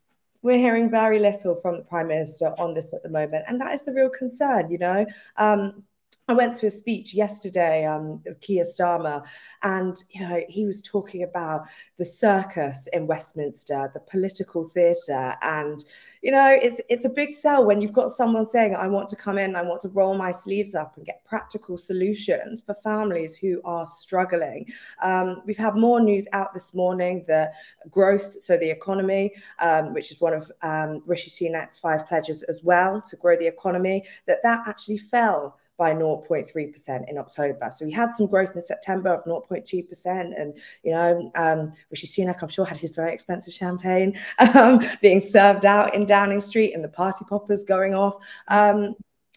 we're 0.43 0.59
hearing 0.59 0.91
very 0.91 1.19
little 1.19 1.55
from 1.57 1.79
the 1.79 1.83
prime 1.83 2.07
minister 2.07 2.53
on 2.59 2.75
this 2.75 2.93
at 2.93 3.03
the 3.03 3.09
moment 3.09 3.45
and 3.49 3.59
that 3.59 3.73
is 3.73 3.81
the 3.81 3.93
real 3.95 4.11
concern 4.11 4.71
you 4.71 4.77
know 4.77 5.07
um, 5.39 5.83
I 6.27 6.33
went 6.33 6.57
to 6.57 6.67
a 6.67 6.71
speech 6.71 7.13
yesterday, 7.13 7.85
um, 7.85 8.23
Keir 8.41 8.65
Starmer, 8.65 9.27
and 9.63 9.95
you 10.09 10.23
know 10.23 10.43
he 10.49 10.65
was 10.65 10.81
talking 10.81 11.23
about 11.23 11.67
the 11.99 12.05
circus 12.07 12.89
in 12.95 13.07
Westminster, 13.07 13.91
the 13.93 14.01
political 14.01 14.65
theatre, 14.65 15.37
and 15.43 15.85
you 16.23 16.33
know 16.33 16.57
it's 16.63 16.81
it's 16.89 17.05
a 17.05 17.11
big 17.11 17.35
sell 17.35 17.67
when 17.67 17.83
you've 17.83 17.93
got 17.93 18.11
someone 18.11 18.47
saying, 18.47 18.75
"I 18.75 18.87
want 18.87 19.11
to 19.11 19.17
come 19.17 19.37
in, 19.37 19.55
I 19.55 19.61
want 19.61 19.83
to 19.83 19.91
roll 19.91 20.15
my 20.15 20.31
sleeves 20.31 20.75
up 20.75 20.97
and 20.97 21.05
get 21.05 21.23
practical 21.27 21.77
solutions 21.77 22.63
for 22.63 22.73
families 22.73 23.37
who 23.37 23.61
are 23.67 23.87
struggling." 23.87 24.67
Um, 25.03 25.43
we've 25.45 25.59
had 25.59 25.77
more 25.77 26.01
news 26.01 26.27
out 26.33 26.55
this 26.55 26.73
morning: 26.73 27.27
the 27.29 27.53
growth, 27.91 28.41
so 28.41 28.57
the 28.57 28.71
economy, 28.71 29.35
um, 29.59 29.93
which 29.93 30.11
is 30.11 30.23
one 30.23 30.33
of 30.33 30.51
um, 30.63 31.03
Rishi 31.05 31.29
Sunak's 31.29 31.79
five 31.79 32.07
pledges 32.09 32.43
as 32.45 32.63
well 32.65 33.03
to 33.03 33.17
grow 33.17 33.37
the 33.37 33.47
economy, 33.47 34.05
that 34.27 34.43
that 34.43 34.67
actually 34.67 34.99
fell 34.99 35.59
by 35.77 35.93
0.3% 35.93 37.09
in 37.09 37.19
October. 37.19 37.71
So 37.71 37.85
we 37.85 37.93
had 37.93 38.15
some 38.15 38.27
growth 38.27 38.55
in 38.55 38.63
September 38.63 39.15
of 39.15 39.25
0.2%. 39.25 40.41
And, 40.41 40.59
you 40.83 40.93
know, 40.93 41.31
um, 41.35 41.73
Rishi 41.91 42.07
Sunak, 42.07 42.43
I'm 42.43 42.49
sure, 42.49 42.65
had 42.65 42.79
his 42.79 42.95
very 42.95 43.13
expensive 43.13 43.55
champagne 43.55 44.19
um, 44.55 44.85
being 45.03 45.21
served 45.21 45.67
out 45.67 45.95
in 45.95 46.07
Downing 46.07 46.41
Street 46.41 46.75
and 46.75 46.85
the 46.85 46.89
party 46.89 47.25
poppers 47.29 47.65
going 47.65 47.95
off. 47.95 48.17
Um, 48.49 48.95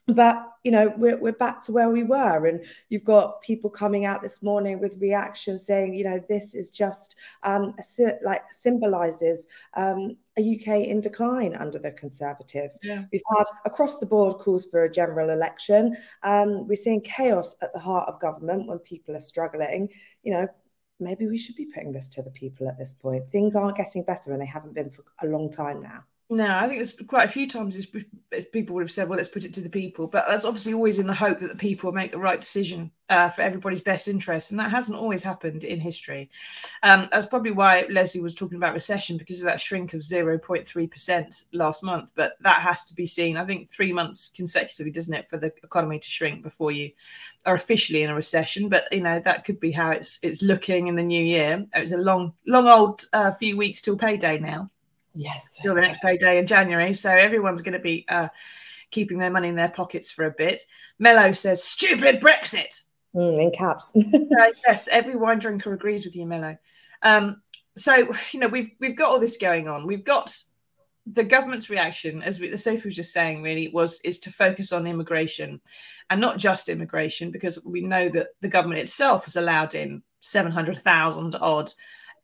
but 0.07 0.53
you 0.63 0.71
know 0.71 0.93
we're, 0.97 1.17
we're 1.17 1.33
back 1.33 1.61
to 1.61 1.71
where 1.71 1.89
we 1.89 2.03
were 2.03 2.47
and 2.47 2.63
you've 2.89 3.03
got 3.03 3.41
people 3.41 3.69
coming 3.69 4.05
out 4.05 4.21
this 4.21 4.41
morning 4.41 4.79
with 4.79 4.97
reactions 4.99 5.65
saying 5.65 5.93
you 5.93 6.03
know 6.03 6.19
this 6.29 6.55
is 6.55 6.71
just 6.71 7.17
um, 7.43 7.75
like 8.23 8.41
symbolizes 8.51 9.47
um, 9.73 10.15
a 10.37 10.55
uk 10.55 10.67
in 10.67 11.01
decline 11.01 11.55
under 11.55 11.79
the 11.79 11.91
conservatives. 11.91 12.79
Yeah. 12.83 13.05
we've 13.11 13.21
had 13.37 13.45
across 13.65 13.99
the 13.99 14.05
board 14.05 14.35
calls 14.35 14.65
for 14.67 14.83
a 14.83 14.91
general 14.91 15.29
election. 15.29 15.97
Um, 16.23 16.67
we're 16.67 16.75
seeing 16.75 17.01
chaos 17.01 17.55
at 17.61 17.73
the 17.73 17.79
heart 17.79 18.07
of 18.07 18.19
government 18.19 18.67
when 18.67 18.79
people 18.79 19.15
are 19.15 19.21
struggling. 19.21 19.89
You 20.23 20.33
know 20.33 20.47
maybe 20.99 21.27
we 21.27 21.37
should 21.37 21.55
be 21.55 21.65
putting 21.65 21.91
this 21.91 22.07
to 22.07 22.23
the 22.23 22.31
people 22.31 22.67
at 22.67 22.77
this 22.79 22.93
point. 22.93 23.29
Things 23.31 23.55
aren't 23.55 23.77
getting 23.77 24.03
better 24.03 24.31
and 24.33 24.41
they 24.41 24.47
haven't 24.47 24.73
been 24.73 24.89
for 24.89 25.03
a 25.21 25.27
long 25.27 25.51
time 25.51 25.79
now 25.81 26.03
No, 26.29 26.57
I 26.57 26.67
think 26.67 26.79
there's 26.79 26.91
quite 27.07 27.23
a 27.23 27.31
few 27.31 27.47
times 27.47 27.87
people 28.51 28.75
would 28.75 28.83
have 28.83 28.91
said, 28.91 29.07
well, 29.07 29.15
let's 29.15 29.29
put 29.29 29.45
it 29.45 29.53
to 29.53 29.61
the 29.61 29.69
people. 29.69 30.07
But 30.07 30.25
that's 30.27 30.43
obviously 30.43 30.73
always 30.73 30.99
in 30.99 31.07
the 31.07 31.13
hope 31.13 31.39
that 31.39 31.47
the 31.47 31.55
people 31.55 31.93
make 31.93 32.11
the 32.11 32.19
right 32.19 32.41
decision 32.41 32.91
uh, 33.07 33.29
for 33.29 33.43
everybody's 33.43 33.79
best 33.79 34.09
interest. 34.09 34.51
And 34.51 34.59
that 34.59 34.69
hasn't 34.69 34.97
always 34.97 35.23
happened 35.23 35.63
in 35.63 35.79
history. 35.79 36.29
Um, 36.83 37.07
that's 37.13 37.27
probably 37.27 37.51
why 37.51 37.87
Leslie 37.89 38.19
was 38.19 38.35
talking 38.35 38.57
about 38.57 38.73
recession 38.73 39.15
because 39.15 39.39
of 39.39 39.45
that 39.45 39.61
shrink 39.61 39.93
of 39.93 40.01
0.3% 40.01 41.45
last 41.53 41.81
month. 41.81 42.11
But 42.13 42.33
that 42.41 42.61
has 42.61 42.83
to 42.85 42.93
be 42.93 43.05
seen, 43.05 43.37
I 43.37 43.45
think, 43.45 43.69
three 43.69 43.93
months 43.93 44.27
consecutively, 44.27 44.91
doesn't 44.91 45.13
it, 45.13 45.29
for 45.29 45.37
the 45.37 45.53
economy 45.63 45.97
to 45.97 46.09
shrink 46.09 46.43
before 46.43 46.73
you 46.73 46.91
are 47.45 47.55
officially 47.55 48.03
in 48.03 48.09
a 48.09 48.15
recession. 48.15 48.67
But, 48.67 48.91
you 48.91 49.01
know, 49.01 49.21
that 49.21 49.45
could 49.45 49.61
be 49.61 49.71
how 49.71 49.91
it's 49.91 50.19
it's 50.21 50.41
looking 50.41 50.87
in 50.87 50.97
the 50.97 51.03
new 51.03 51.23
year. 51.23 51.65
It's 51.73 51.93
a 51.93 51.97
long, 51.97 52.33
long 52.45 52.67
old 52.67 53.05
uh, 53.13 53.31
few 53.31 53.55
weeks 53.55 53.81
till 53.81 53.95
payday 53.95 54.39
now. 54.39 54.69
Yes. 55.17 55.59
Till 55.61 55.73
the 55.73 55.81
next 55.81 56.01
payday 56.01 56.37
in 56.37 56.45
January. 56.45 56.93
So 56.93 57.09
everyone's 57.09 57.63
going 57.63 57.73
to 57.73 57.79
be 57.79 58.05
uh, 58.07 58.29
keeping 58.91 59.17
their 59.17 59.31
money 59.31 59.49
in 59.49 59.55
their 59.55 59.69
pockets 59.69 60.11
for 60.11 60.25
a 60.25 60.31
bit. 60.31 60.61
Mello 60.99 61.31
says, 61.31 61.63
stupid 61.63 62.21
Brexit. 62.21 62.81
Mm, 63.15 63.41
in 63.41 63.51
caps. 63.51 63.91
uh, 63.97 64.51
yes, 64.67 64.87
every 64.91 65.15
wine 65.15 65.39
drinker 65.39 65.73
agrees 65.73 66.05
with 66.05 66.15
you, 66.15 66.25
Mello. 66.27 66.55
Um, 67.01 67.41
so, 67.75 67.95
you 68.31 68.39
know, 68.39 68.47
we've 68.47 68.69
we've 68.79 68.95
got 68.95 69.09
all 69.09 69.19
this 69.19 69.37
going 69.37 69.67
on. 69.67 69.87
We've 69.87 70.05
got 70.05 70.35
the 71.13 71.23
government's 71.23 71.69
reaction, 71.69 72.21
as 72.21 72.39
we, 72.39 72.55
Sophie 72.57 72.89
was 72.89 72.95
just 72.95 73.13
saying, 73.13 73.41
really 73.41 73.69
was 73.69 73.99
is 74.03 74.19
to 74.19 74.31
focus 74.31 74.73
on 74.73 74.85
immigration, 74.85 75.61
and 76.09 76.19
not 76.19 76.37
just 76.37 76.69
immigration, 76.69 77.31
because 77.31 77.63
we 77.65 77.81
know 77.81 78.09
that 78.09 78.29
the 78.41 78.49
government 78.49 78.81
itself 78.81 79.23
has 79.23 79.35
allowed 79.35 79.73
in 79.73 80.03
seven 80.19 80.51
hundred 80.51 80.77
thousand 80.77 81.35
odd 81.35 81.71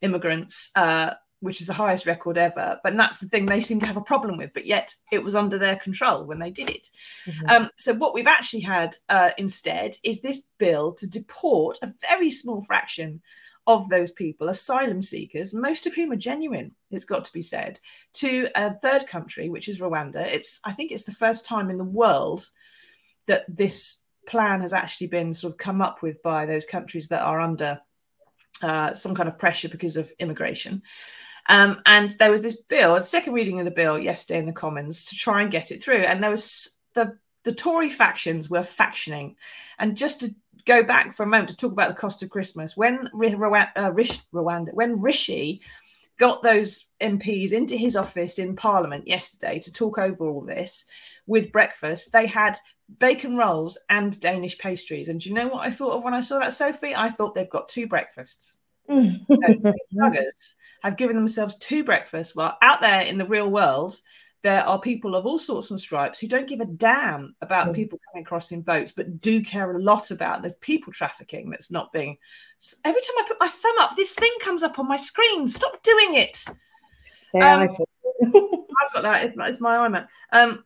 immigrants 0.01 0.69
uh, 0.75 1.13
which 1.43 1.59
is 1.59 1.67
the 1.67 1.73
highest 1.73 2.05
record 2.05 2.37
ever. 2.37 2.79
But 2.83 2.95
that's 2.95 3.19
the 3.19 3.27
thing 3.27 3.45
they 3.45 3.61
seem 3.61 3.79
to 3.81 3.85
have 3.85 3.97
a 3.97 4.01
problem 4.01 4.37
with, 4.37 4.53
but 4.53 4.65
yet 4.65 4.95
it 5.11 5.23
was 5.23 5.35
under 5.35 5.57
their 5.57 5.75
control 5.75 6.23
when 6.23 6.39
they 6.39 6.49
did 6.49 6.69
it. 6.69 6.89
Mm-hmm. 7.25 7.49
Um, 7.49 7.69
so, 7.75 7.93
what 7.93 8.13
we've 8.13 8.27
actually 8.27 8.61
had 8.61 8.95
uh, 9.09 9.31
instead 9.37 9.97
is 10.03 10.21
this 10.21 10.47
bill 10.57 10.93
to 10.93 11.07
deport 11.07 11.77
a 11.81 11.93
very 12.01 12.31
small 12.31 12.61
fraction 12.61 13.21
of 13.67 13.87
those 13.89 14.11
people, 14.11 14.49
asylum 14.49 15.01
seekers, 15.01 15.53
most 15.53 15.85
of 15.85 15.93
whom 15.93 16.11
are 16.11 16.17
genuine, 16.17 16.71
it's 16.91 17.05
got 17.05 17.23
to 17.25 17.33
be 17.33 17.41
said, 17.41 17.79
to 18.13 18.49
a 18.55 18.73
third 18.79 19.07
country, 19.07 19.49
which 19.49 19.69
is 19.69 19.79
Rwanda. 19.79 20.25
It's, 20.25 20.59
I 20.65 20.73
think 20.73 20.91
it's 20.91 21.05
the 21.05 21.13
first 21.13 21.45
time 21.45 21.69
in 21.69 21.77
the 21.77 21.83
world 21.83 22.45
that 23.27 23.45
this 23.47 24.01
plan 24.27 24.61
has 24.61 24.73
actually 24.73 25.07
been 25.07 25.33
sort 25.33 25.53
of 25.53 25.57
come 25.57 25.81
up 25.81 26.01
with 26.01 26.21
by 26.23 26.45
those 26.45 26.65
countries 26.65 27.07
that 27.07 27.21
are 27.21 27.39
under 27.39 27.79
uh, 28.61 28.93
some 28.93 29.15
kind 29.15 29.29
of 29.29 29.37
pressure 29.37 29.69
because 29.69 29.97
of 29.97 30.11
immigration. 30.19 30.81
Um, 31.49 31.81
and 31.85 32.11
there 32.19 32.31
was 32.31 32.41
this 32.41 32.61
bill, 32.61 32.95
a 32.95 33.01
second 33.01 33.33
reading 33.33 33.59
of 33.59 33.65
the 33.65 33.71
bill 33.71 33.99
yesterday 33.99 34.39
in 34.39 34.45
the 34.45 34.53
Commons 34.53 35.05
to 35.05 35.15
try 35.15 35.41
and 35.41 35.51
get 35.51 35.71
it 35.71 35.81
through. 35.81 36.03
And 36.03 36.23
there 36.23 36.29
was 36.29 36.77
the 36.93 37.17
the 37.43 37.53
Tory 37.53 37.89
factions 37.89 38.49
were 38.49 38.61
factioning. 38.61 39.35
And 39.77 39.97
just 39.97 40.21
to 40.21 40.33
go 40.65 40.83
back 40.83 41.13
for 41.13 41.23
a 41.23 41.27
moment 41.27 41.49
to 41.49 41.57
talk 41.57 41.71
about 41.73 41.89
the 41.89 41.99
cost 41.99 42.23
of 42.23 42.29
Christmas, 42.29 42.77
when 42.77 43.07
uh, 43.07 43.09
Rwanda, 43.11 44.73
when 44.73 45.01
Rishi 45.01 45.61
got 46.17 46.43
those 46.43 46.85
MPs 47.01 47.51
into 47.51 47.75
his 47.75 47.95
office 47.95 48.39
in 48.39 48.55
Parliament 48.55 49.07
yesterday 49.07 49.59
to 49.59 49.73
talk 49.73 49.97
over 49.97 50.25
all 50.25 50.41
this 50.41 50.85
with 51.27 51.51
breakfast, 51.51 52.13
they 52.13 52.27
had 52.27 52.57
bacon 52.99 53.35
rolls 53.35 53.77
and 53.89 54.19
Danish 54.19 54.57
pastries. 54.57 55.09
And 55.09 55.19
do 55.19 55.29
you 55.29 55.35
know 55.35 55.47
what 55.47 55.65
I 55.65 55.71
thought 55.71 55.97
of 55.97 56.03
when 56.03 56.13
I 56.13 56.21
saw 56.21 56.39
that, 56.39 56.53
Sophie? 56.53 56.95
I 56.95 57.09
thought 57.09 57.35
they've 57.35 57.49
got 57.49 57.69
two 57.69 57.87
breakfasts. 57.87 58.57
have 60.83 60.97
given 60.97 61.15
themselves 61.15 61.57
two 61.57 61.83
breakfasts. 61.83 62.35
Well, 62.35 62.57
out 62.61 62.81
there 62.81 63.01
in 63.01 63.17
the 63.17 63.25
real 63.25 63.49
world, 63.49 63.97
there 64.43 64.67
are 64.67 64.79
people 64.79 65.15
of 65.15 65.25
all 65.25 65.39
sorts 65.39 65.71
and 65.71 65.79
stripes 65.79 66.19
who 66.19 66.27
don't 66.27 66.49
give 66.49 66.59
a 66.59 66.65
damn 66.65 67.33
about 67.41 67.67
mm. 67.67 67.73
people 67.73 67.99
coming 68.11 68.25
across 68.25 68.51
in 68.51 68.61
boats, 68.61 68.91
but 68.91 69.21
do 69.21 69.41
care 69.41 69.71
a 69.71 69.81
lot 69.81 70.11
about 70.11 70.41
the 70.41 70.51
people 70.51 70.91
trafficking 70.91 71.49
that's 71.49 71.71
not 71.71 71.93
being. 71.93 72.17
Every 72.83 73.01
time 73.01 73.15
I 73.19 73.27
put 73.27 73.39
my 73.39 73.47
thumb 73.47 73.75
up, 73.79 73.95
this 73.95 74.15
thing 74.15 74.31
comes 74.41 74.61
up 74.61 74.79
on 74.79 74.87
my 74.87 74.97
screen. 74.97 75.47
Stop 75.47 75.81
doing 75.81 76.15
it. 76.15 76.35
Say 77.25 77.39
um, 77.39 77.61
I've 78.23 78.93
got 78.93 79.03
that. 79.03 79.23
It's, 79.23 79.35
it's 79.37 79.61
my 79.61 79.77
iMac. 79.77 80.07
Um, 80.33 80.65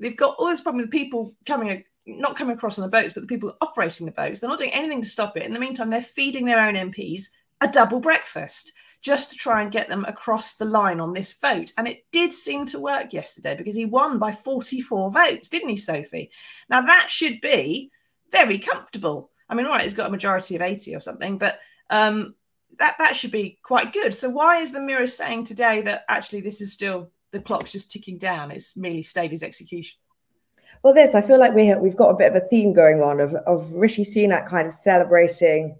they've 0.00 0.16
got 0.16 0.36
all 0.38 0.46
this 0.46 0.62
problem 0.62 0.82
with 0.82 0.90
people 0.90 1.34
coming 1.44 1.84
not 2.08 2.36
coming 2.36 2.56
across 2.56 2.78
on 2.78 2.82
the 2.82 2.88
boats, 2.88 3.12
but 3.12 3.22
the 3.22 3.26
people 3.26 3.56
operating 3.60 4.06
the 4.06 4.12
boats. 4.12 4.38
They're 4.38 4.48
not 4.48 4.60
doing 4.60 4.72
anything 4.72 5.02
to 5.02 5.08
stop 5.08 5.36
it. 5.36 5.42
In 5.42 5.52
the 5.52 5.58
meantime, 5.58 5.90
they're 5.90 6.00
feeding 6.00 6.46
their 6.46 6.64
own 6.64 6.74
MPs 6.74 7.24
a 7.60 7.68
double 7.68 8.00
breakfast 8.00 8.72
just 9.06 9.30
to 9.30 9.36
try 9.36 9.62
and 9.62 9.70
get 9.70 9.88
them 9.88 10.04
across 10.04 10.54
the 10.54 10.64
line 10.64 10.98
on 10.98 11.12
this 11.12 11.34
vote. 11.34 11.72
And 11.78 11.86
it 11.86 12.04
did 12.10 12.32
seem 12.32 12.66
to 12.66 12.80
work 12.80 13.12
yesterday 13.12 13.54
because 13.54 13.76
he 13.76 13.84
won 13.84 14.18
by 14.18 14.32
44 14.32 15.12
votes, 15.12 15.48
didn't 15.48 15.68
he, 15.68 15.76
Sophie? 15.76 16.32
Now, 16.68 16.80
that 16.80 17.06
should 17.08 17.40
be 17.40 17.92
very 18.32 18.58
comfortable. 18.58 19.30
I 19.48 19.54
mean, 19.54 19.66
all 19.66 19.72
right, 19.72 19.82
he's 19.82 19.94
got 19.94 20.08
a 20.08 20.10
majority 20.10 20.56
of 20.56 20.62
80 20.62 20.96
or 20.96 20.98
something, 20.98 21.38
but 21.38 21.60
um, 21.88 22.34
that, 22.80 22.96
that 22.98 23.14
should 23.14 23.30
be 23.30 23.60
quite 23.62 23.92
good. 23.92 24.12
So, 24.12 24.28
why 24.28 24.56
is 24.56 24.72
the 24.72 24.80
Mirror 24.80 25.06
saying 25.06 25.44
today 25.44 25.82
that 25.82 26.02
actually 26.08 26.40
this 26.40 26.60
is 26.60 26.72
still 26.72 27.12
the 27.30 27.40
clock's 27.40 27.70
just 27.70 27.92
ticking 27.92 28.18
down? 28.18 28.50
It's 28.50 28.76
merely 28.76 29.04
stayed 29.04 29.30
his 29.30 29.44
execution. 29.44 30.00
Well, 30.82 30.94
this, 30.94 31.14
I 31.14 31.20
feel 31.20 31.38
like 31.38 31.54
we 31.54 31.66
have, 31.66 31.78
we've 31.78 31.96
got 31.96 32.10
a 32.10 32.16
bit 32.16 32.34
of 32.34 32.42
a 32.42 32.46
theme 32.48 32.72
going 32.72 33.02
on 33.02 33.20
of, 33.20 33.34
of 33.34 33.72
Rishi 33.72 34.02
Sunak 34.02 34.48
kind 34.48 34.66
of 34.66 34.72
celebrating 34.72 35.76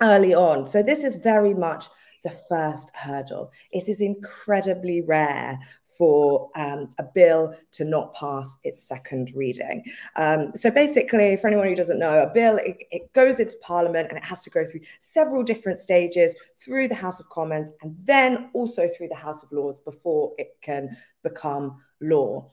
early 0.00 0.34
on. 0.34 0.66
So, 0.66 0.84
this 0.84 1.02
is 1.02 1.16
very 1.16 1.52
much 1.52 1.86
the 2.22 2.30
first 2.48 2.90
hurdle. 2.94 3.50
It 3.72 3.88
is 3.88 4.00
incredibly 4.00 5.02
rare 5.02 5.58
for 5.96 6.50
um, 6.56 6.90
a 6.98 7.04
bill 7.14 7.54
to 7.72 7.84
not 7.84 8.14
pass 8.14 8.56
its 8.64 8.82
second 8.82 9.32
reading. 9.34 9.84
Um, 10.16 10.52
so 10.54 10.70
basically, 10.70 11.36
for 11.36 11.48
anyone 11.48 11.66
who 11.66 11.74
doesn't 11.74 11.98
know, 11.98 12.22
a 12.22 12.26
bill 12.32 12.56
it, 12.56 12.76
it, 12.90 13.12
goes 13.12 13.40
into 13.40 13.56
Parliament 13.60 14.08
and 14.08 14.16
it 14.16 14.24
has 14.24 14.42
to 14.42 14.50
go 14.50 14.64
through 14.64 14.80
several 14.98 15.42
different 15.42 15.78
stages 15.78 16.36
through 16.58 16.88
the 16.88 16.94
House 16.94 17.20
of 17.20 17.28
Commons 17.28 17.72
and 17.82 17.94
then 18.04 18.50
also 18.54 18.88
through 18.88 19.08
the 19.08 19.14
House 19.14 19.42
of 19.42 19.52
Lords 19.52 19.80
before 19.80 20.32
it 20.38 20.56
can 20.62 20.96
become 21.22 21.76
law. 22.00 22.50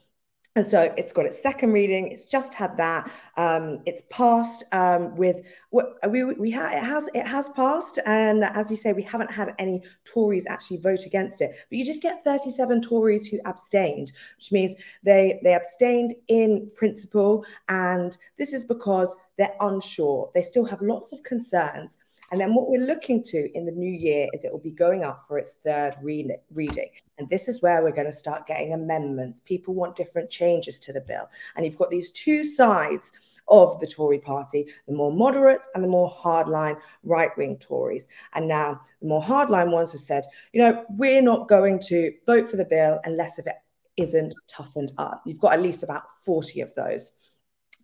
And 0.58 0.66
so 0.66 0.92
it's 0.96 1.12
got 1.12 1.24
its 1.24 1.40
second 1.40 1.70
reading. 1.70 2.08
It's 2.08 2.24
just 2.24 2.52
had 2.52 2.76
that. 2.78 3.08
Um, 3.36 3.78
it's 3.86 4.02
passed 4.10 4.64
um, 4.72 5.14
with 5.14 5.40
what 5.70 5.92
we 6.10 6.24
we 6.24 6.50
ha- 6.50 6.72
it 6.72 6.82
has 6.82 7.08
it 7.14 7.28
has 7.28 7.48
passed, 7.50 8.00
and 8.04 8.42
as 8.42 8.68
you 8.68 8.76
say, 8.76 8.92
we 8.92 9.04
haven't 9.04 9.30
had 9.30 9.54
any 9.60 9.84
Tories 10.04 10.46
actually 10.48 10.78
vote 10.78 11.06
against 11.06 11.42
it. 11.42 11.52
But 11.70 11.78
you 11.78 11.84
did 11.84 12.00
get 12.00 12.24
37 12.24 12.80
Tories 12.80 13.28
who 13.28 13.38
abstained, 13.44 14.10
which 14.36 14.50
means 14.50 14.74
they 15.04 15.38
they 15.44 15.54
abstained 15.54 16.16
in 16.26 16.68
principle, 16.74 17.44
and 17.68 18.18
this 18.36 18.52
is 18.52 18.64
because 18.64 19.16
they're 19.36 19.54
unsure. 19.60 20.28
They 20.34 20.42
still 20.42 20.64
have 20.64 20.82
lots 20.82 21.12
of 21.12 21.22
concerns 21.22 21.98
and 22.30 22.40
then 22.40 22.54
what 22.54 22.68
we're 22.68 22.84
looking 22.84 23.22
to 23.24 23.50
in 23.56 23.64
the 23.64 23.72
new 23.72 23.90
year 23.90 24.28
is 24.34 24.44
it 24.44 24.52
will 24.52 24.58
be 24.58 24.70
going 24.70 25.02
up 25.02 25.24
for 25.26 25.38
its 25.38 25.54
third 25.64 25.94
re- 26.02 26.36
reading. 26.52 26.90
And 27.18 27.28
this 27.30 27.48
is 27.48 27.62
where 27.62 27.82
we're 27.82 27.92
going 27.92 28.10
to 28.10 28.12
start 28.12 28.46
getting 28.46 28.74
amendments. 28.74 29.40
People 29.40 29.74
want 29.74 29.96
different 29.96 30.28
changes 30.28 30.78
to 30.80 30.92
the 30.92 31.00
bill. 31.00 31.28
And 31.56 31.64
you've 31.64 31.78
got 31.78 31.90
these 31.90 32.10
two 32.10 32.44
sides 32.44 33.12
of 33.48 33.80
the 33.80 33.86
Tory 33.86 34.18
party, 34.18 34.66
the 34.86 34.94
more 34.94 35.10
moderate 35.10 35.66
and 35.74 35.82
the 35.82 35.88
more 35.88 36.10
hardline 36.10 36.78
right 37.02 37.30
wing 37.38 37.56
Tories. 37.56 38.08
And 38.34 38.46
now 38.46 38.80
the 39.00 39.08
more 39.08 39.22
hardline 39.22 39.72
ones 39.72 39.92
have 39.92 40.02
said, 40.02 40.24
you 40.52 40.60
know, 40.60 40.84
we're 40.90 41.22
not 41.22 41.48
going 41.48 41.78
to 41.86 42.12
vote 42.26 42.50
for 42.50 42.56
the 42.56 42.64
bill 42.64 43.00
unless 43.04 43.38
if 43.38 43.46
it 43.46 43.56
isn't 43.96 44.34
toughened 44.46 44.92
up. 44.98 45.22
You've 45.24 45.40
got 45.40 45.54
at 45.54 45.62
least 45.62 45.82
about 45.82 46.02
40 46.24 46.60
of 46.60 46.74
those. 46.74 47.12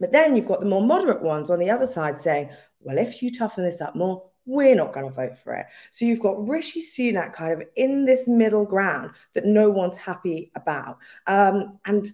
But 0.00 0.12
then 0.12 0.36
you've 0.36 0.46
got 0.46 0.60
the 0.60 0.66
more 0.66 0.84
moderate 0.84 1.22
ones 1.22 1.50
on 1.50 1.58
the 1.58 1.70
other 1.70 1.86
side 1.86 2.18
saying, 2.18 2.50
well, 2.80 2.98
if 2.98 3.22
you 3.22 3.30
toughen 3.30 3.64
this 3.64 3.80
up 3.80 3.96
more, 3.96 4.22
we're 4.46 4.74
not 4.74 4.92
going 4.92 5.06
to 5.06 5.14
vote 5.14 5.36
for 5.36 5.54
it. 5.54 5.66
So 5.90 6.04
you've 6.04 6.20
got 6.20 6.46
Rishi 6.46 6.80
Sunak 6.80 7.32
kind 7.32 7.52
of 7.52 7.66
in 7.76 8.04
this 8.04 8.28
middle 8.28 8.64
ground 8.64 9.12
that 9.34 9.46
no 9.46 9.70
one's 9.70 9.96
happy 9.96 10.50
about. 10.54 10.98
Um, 11.26 11.78
and 11.86 12.10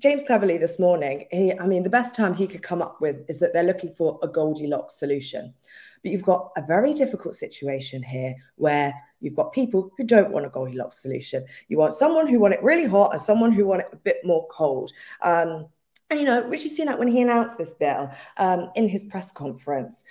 James 0.00 0.22
Cleverly 0.22 0.58
this 0.58 0.78
morning, 0.78 1.26
he, 1.30 1.52
I 1.58 1.66
mean, 1.66 1.82
the 1.82 1.90
best 1.90 2.14
term 2.14 2.34
he 2.34 2.46
could 2.46 2.62
come 2.62 2.82
up 2.82 3.00
with 3.00 3.24
is 3.28 3.40
that 3.40 3.52
they're 3.52 3.64
looking 3.64 3.94
for 3.94 4.18
a 4.22 4.28
Goldilocks 4.28 4.98
solution. 4.98 5.54
But 6.02 6.12
you've 6.12 6.22
got 6.22 6.50
a 6.56 6.62
very 6.62 6.94
difficult 6.94 7.34
situation 7.34 8.02
here 8.02 8.34
where 8.56 8.94
you've 9.20 9.34
got 9.34 9.52
people 9.52 9.90
who 9.98 10.04
don't 10.04 10.30
want 10.30 10.46
a 10.46 10.50
Goldilocks 10.50 11.02
solution. 11.02 11.44
You 11.66 11.78
want 11.78 11.94
someone 11.94 12.28
who 12.28 12.38
want 12.38 12.54
it 12.54 12.62
really 12.62 12.86
hot 12.86 13.12
and 13.12 13.20
someone 13.20 13.50
who 13.50 13.66
want 13.66 13.80
it 13.80 13.88
a 13.92 13.96
bit 13.96 14.18
more 14.24 14.46
cold. 14.48 14.92
Um, 15.22 15.66
and 16.10 16.20
you 16.20 16.26
know, 16.26 16.46
Rishi 16.46 16.70
Sunak, 16.70 16.98
when 16.98 17.08
he 17.08 17.20
announced 17.20 17.58
this 17.58 17.74
bill 17.74 18.10
um, 18.36 18.70
in 18.76 18.88
his 18.88 19.04
press 19.04 19.32
conference, 19.32 20.04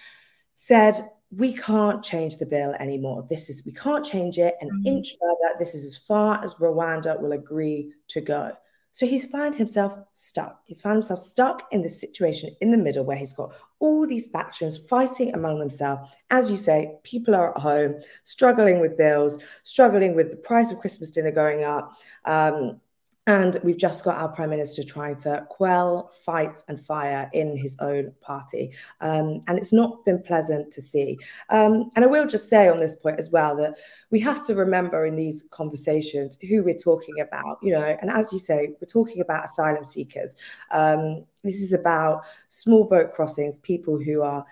said 0.54 0.96
we 1.32 1.54
can't 1.54 2.04
change 2.04 2.38
the 2.38 2.46
bill 2.46 2.74
anymore. 2.80 3.26
This 3.30 3.50
is, 3.50 3.66
we 3.66 3.74
can't 3.74 4.06
change 4.06 4.38
it 4.38 4.56
an 4.62 4.70
mm-hmm. 4.70 4.88
inch 4.88 5.16
further. 5.20 5.56
This 5.60 5.76
is 5.76 5.84
as 5.84 5.98
far 5.98 6.44
as 6.44 6.56
Rwanda 6.56 7.20
will 7.22 7.34
agree 7.34 7.92
to 8.10 8.22
go. 8.22 8.54
So 8.92 9.06
he's 9.06 9.28
found 9.28 9.54
himself 9.54 9.96
stuck. 10.14 10.62
He's 10.66 10.82
found 10.82 10.96
himself 10.96 11.20
stuck 11.20 11.68
in 11.72 11.84
this 11.84 12.02
situation 12.02 12.56
in 12.62 12.72
the 12.72 12.78
middle 12.80 13.06
where 13.06 13.18
he's 13.18 13.34
got 13.34 13.54
all 13.80 14.08
these 14.08 14.26
factions 14.26 14.78
fighting 14.78 15.36
among 15.36 15.60
themselves. 15.60 16.10
As 16.32 16.50
you 16.50 16.56
say, 16.56 16.96
people 17.04 17.36
are 17.36 17.52
at 17.56 17.62
home, 17.62 18.00
struggling 18.24 18.80
with 18.80 18.98
bills, 18.98 19.40
struggling 19.62 20.16
with 20.16 20.32
the 20.32 20.38
price 20.38 20.72
of 20.72 20.80
Christmas 20.80 21.12
dinner 21.12 21.30
going 21.30 21.64
up. 21.64 21.94
Um, 22.26 22.82
And 23.28 23.58
we've 23.62 23.78
just 23.78 24.06
got 24.06 24.16
our 24.16 24.30
Prime 24.30 24.50
Minister 24.50 24.84
trying 24.84 25.18
to 25.18 25.46
quell 25.50 26.10
fights 26.24 26.64
and 26.70 26.80
fire 26.80 27.30
in 27.34 27.58
his 27.58 27.76
own 27.82 28.14
party. 28.22 28.72
Um, 29.02 29.42
and 29.48 29.58
it's 29.60 29.74
not 29.74 30.06
been 30.06 30.24
pleasant 30.24 30.72
to 30.72 30.82
see. 30.82 31.20
Um, 31.50 31.92
and 31.98 32.06
I 32.06 32.08
will 32.08 32.26
just 32.26 32.50
say 32.50 32.70
on 32.70 32.78
this 32.78 32.96
point 32.96 33.20
as 33.20 33.30
well 33.30 33.58
that 33.58 33.78
we 34.12 34.22
have 34.22 34.48
to 34.48 34.56
remember 34.56 35.06
in 35.06 35.18
these 35.18 35.44
conversations 35.52 36.38
who 36.48 36.64
we're 36.64 36.74
talking 36.74 37.20
about, 37.20 37.60
you 37.62 37.74
know, 37.74 37.98
and 38.02 38.10
as 38.10 38.32
you 38.32 38.40
say, 38.40 38.70
we're 38.80 38.88
talking 38.88 39.22
about 39.22 39.44
asylum 39.44 39.84
seekers. 39.84 40.38
Um, 40.72 41.26
this 41.44 41.62
is 41.62 41.74
about 41.74 42.24
small 42.48 42.86
boat 42.86 43.12
crossings, 43.12 43.60
people 43.60 44.02
who 44.02 44.22
are 44.22 44.46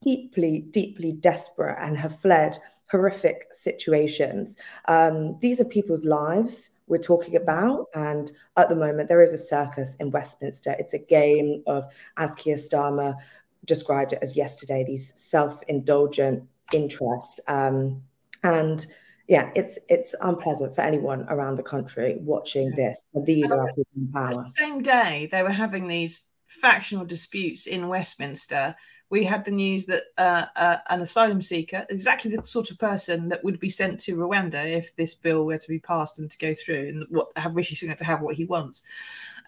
deeply, 0.00 0.60
deeply 0.70 1.10
desperate 1.10 1.76
and 1.80 1.98
have 1.98 2.16
fled 2.16 2.56
horrific 2.88 3.48
situations. 3.50 4.56
Um, 4.86 5.36
these 5.40 5.60
are 5.60 5.64
people's 5.64 6.04
lives 6.04 6.70
we're 6.86 6.98
talking 6.98 7.36
about. 7.36 7.86
And 7.94 8.30
at 8.56 8.68
the 8.68 8.76
moment, 8.76 9.08
there 9.08 9.22
is 9.22 9.32
a 9.32 9.38
circus 9.38 9.94
in 9.96 10.10
Westminster. 10.10 10.76
It's 10.78 10.94
a 10.94 10.98
game 10.98 11.62
of, 11.66 11.86
as 12.16 12.30
Keir 12.32 12.56
Starmer 12.56 13.16
described 13.64 14.12
it 14.12 14.20
as 14.22 14.36
yesterday, 14.36 14.84
these 14.84 15.12
self-indulgent 15.20 16.44
interests. 16.72 17.40
Um, 17.48 18.02
and 18.42 18.86
yeah, 19.28 19.50
it's 19.56 19.78
it's 19.88 20.14
unpleasant 20.20 20.74
for 20.74 20.82
anyone 20.82 21.26
around 21.28 21.56
the 21.56 21.62
country 21.62 22.16
watching 22.20 22.70
this. 22.70 23.04
these 23.24 23.50
are 23.50 23.66
people 23.68 23.86
in 23.96 24.12
power. 24.12 24.32
The 24.32 24.52
same 24.56 24.82
day, 24.82 25.28
they 25.32 25.42
were 25.42 25.50
having 25.50 25.88
these 25.88 26.22
factional 26.46 27.04
disputes 27.04 27.66
in 27.66 27.88
Westminster 27.88 28.76
we 29.08 29.24
had 29.24 29.44
the 29.44 29.50
news 29.50 29.86
that 29.86 30.02
uh, 30.18 30.46
uh, 30.56 30.76
an 30.88 31.00
asylum 31.00 31.40
seeker, 31.40 31.86
exactly 31.90 32.34
the 32.34 32.44
sort 32.44 32.70
of 32.70 32.78
person 32.78 33.28
that 33.28 33.42
would 33.44 33.60
be 33.60 33.70
sent 33.70 34.00
to 34.00 34.16
Rwanda 34.16 34.64
if 34.64 34.94
this 34.96 35.14
bill 35.14 35.46
were 35.46 35.58
to 35.58 35.68
be 35.68 35.78
passed 35.78 36.18
and 36.18 36.30
to 36.30 36.38
go 36.38 36.54
through, 36.54 36.88
and 36.88 37.06
what 37.10 37.28
have 37.36 37.54
Rishi 37.54 37.74
Sunak 37.74 37.98
to 37.98 38.04
have 38.04 38.20
what 38.20 38.34
he 38.34 38.44
wants, 38.44 38.82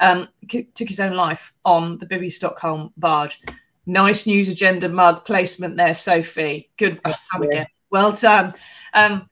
um, 0.00 0.28
took 0.48 0.88
his 0.88 1.00
own 1.00 1.14
life 1.14 1.52
on 1.64 1.98
the 1.98 2.06
Bibby 2.06 2.30
Stockholm 2.30 2.92
barge. 2.96 3.40
Nice 3.86 4.26
news 4.26 4.48
agenda 4.48 4.88
mug 4.88 5.24
placement 5.24 5.76
there, 5.76 5.94
Sophie. 5.94 6.68
Good 6.76 7.00
oh, 7.04 7.14
again. 7.42 7.66
Well 7.90 8.12
done. 8.12 8.54
Um, 8.94 9.28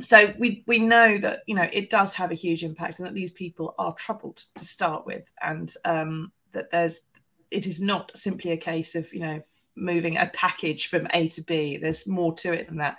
so 0.00 0.32
we 0.38 0.64
we 0.66 0.78
know 0.78 1.18
that 1.18 1.40
you 1.46 1.54
know 1.54 1.68
it 1.72 1.90
does 1.90 2.14
have 2.14 2.30
a 2.30 2.34
huge 2.34 2.64
impact, 2.64 2.98
and 2.98 3.06
that 3.06 3.14
these 3.14 3.30
people 3.30 3.74
are 3.78 3.94
troubled 3.94 4.42
to 4.54 4.64
start 4.64 5.06
with, 5.06 5.30
and 5.42 5.72
um, 5.84 6.32
that 6.52 6.70
there's 6.70 7.02
it 7.50 7.66
is 7.66 7.80
not 7.80 8.16
simply 8.16 8.52
a 8.52 8.56
case 8.56 8.94
of 8.94 9.12
you 9.12 9.20
know 9.20 9.42
moving 9.76 10.16
a 10.16 10.26
package 10.32 10.88
from 10.88 11.06
A 11.12 11.28
to 11.28 11.42
B. 11.42 11.76
There's 11.76 12.06
more 12.06 12.34
to 12.36 12.52
it 12.52 12.66
than 12.66 12.78
that. 12.78 12.96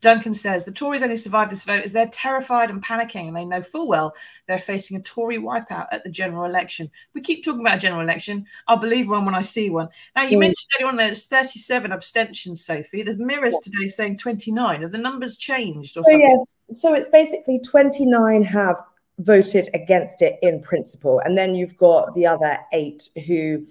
Duncan 0.00 0.32
says 0.32 0.64
the 0.64 0.72
Tories 0.72 1.02
only 1.02 1.16
survived 1.16 1.50
this 1.50 1.64
vote 1.64 1.84
as 1.84 1.92
they're 1.92 2.08
terrified 2.08 2.70
and 2.70 2.82
panicking, 2.82 3.28
and 3.28 3.36
they 3.36 3.44
know 3.44 3.60
full 3.60 3.86
well 3.86 4.14
they're 4.46 4.58
facing 4.58 4.96
a 4.96 5.02
Tory 5.02 5.38
wipeout 5.38 5.88
at 5.90 6.02
the 6.04 6.10
general 6.10 6.44
election. 6.44 6.90
We 7.12 7.20
keep 7.20 7.44
talking 7.44 7.60
about 7.60 7.76
a 7.76 7.80
general 7.80 8.00
election. 8.00 8.46
I'll 8.66 8.78
believe 8.78 9.10
one 9.10 9.26
when 9.26 9.34
I 9.34 9.42
see 9.42 9.68
one. 9.68 9.88
Now, 10.16 10.22
you 10.22 10.36
mm. 10.36 10.40
mentioned 10.40 10.70
earlier 10.78 10.90
on 10.90 10.96
there's 10.96 11.26
37 11.26 11.92
abstentions, 11.92 12.64
Sophie. 12.64 13.02
The 13.02 13.16
Mirror's 13.16 13.54
yeah. 13.54 13.72
today 13.72 13.88
saying 13.88 14.16
29. 14.16 14.82
Have 14.82 14.92
the 14.92 14.98
numbers 14.98 15.36
changed 15.36 15.98
or 15.98 16.04
something? 16.04 16.22
Oh, 16.24 16.44
yeah. 16.68 16.74
So 16.74 16.94
it's 16.94 17.08
basically 17.08 17.60
29 17.60 18.42
have 18.44 18.80
voted 19.18 19.68
against 19.74 20.22
it 20.22 20.38
in 20.40 20.62
principle, 20.62 21.20
and 21.24 21.36
then 21.36 21.54
you've 21.54 21.76
got 21.76 22.14
the 22.14 22.26
other 22.26 22.58
eight 22.72 23.10
who 23.26 23.66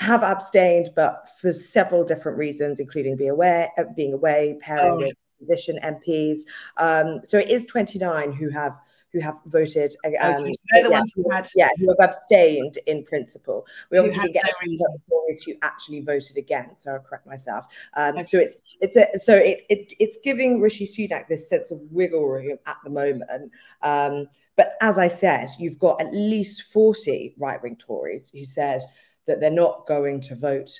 have 0.00 0.22
abstained, 0.22 0.88
but 0.96 1.28
for 1.40 1.52
several 1.52 2.02
different 2.02 2.38
reasons, 2.38 2.80
including 2.80 3.16
being 3.16 3.30
away, 3.30 3.68
uh, 3.78 3.84
being 3.94 4.14
away, 4.14 4.56
pairing 4.60 4.92
oh. 4.92 4.96
with 4.96 5.12
opposition 5.36 5.78
MPs. 5.84 6.40
Um, 6.78 7.20
so 7.22 7.38
it 7.38 7.50
is 7.50 7.66
29 7.66 8.32
who 8.32 8.48
have 8.48 8.78
who 9.12 9.20
have 9.20 9.40
voted. 9.46 9.94
Um, 10.04 10.12
okay, 10.12 10.52
they're 10.70 10.84
the 10.84 10.90
yeah, 10.90 10.98
ones 10.98 11.12
who 11.16 11.28
had, 11.30 11.48
yeah, 11.56 11.68
who 11.78 11.88
have 11.88 12.08
abstained 12.08 12.78
in 12.86 13.02
principle. 13.04 13.66
We 13.90 13.98
obviously 13.98 14.22
didn't 14.22 14.34
get 14.34 14.44
no 14.64 14.96
Tories 15.08 15.42
who 15.42 15.54
actually 15.62 16.00
voted 16.00 16.36
again. 16.36 16.70
So 16.76 16.92
I'll 16.92 17.00
correct 17.00 17.26
myself. 17.26 17.66
Um, 17.94 18.18
okay. 18.18 18.24
So 18.24 18.38
it's 18.38 18.76
it's 18.80 18.96
a 18.96 19.18
so 19.18 19.34
it, 19.34 19.66
it 19.68 19.92
it's 19.98 20.18
giving 20.22 20.60
Rishi 20.60 20.86
Sunak 20.86 21.28
this 21.28 21.48
sense 21.48 21.72
of 21.72 21.80
wiggle 21.90 22.26
room 22.26 22.56
at 22.66 22.76
the 22.84 22.90
moment. 22.90 23.50
Um, 23.82 24.28
but 24.56 24.74
as 24.80 24.98
I 24.98 25.08
said, 25.08 25.48
you've 25.58 25.78
got 25.78 26.00
at 26.00 26.12
least 26.12 26.72
40 26.72 27.34
right 27.38 27.62
wing 27.62 27.76
Tories 27.76 28.30
who 28.30 28.44
said 28.44 28.82
that 29.26 29.40
they're 29.40 29.50
not 29.50 29.86
going 29.86 30.20
to 30.20 30.34
vote 30.34 30.70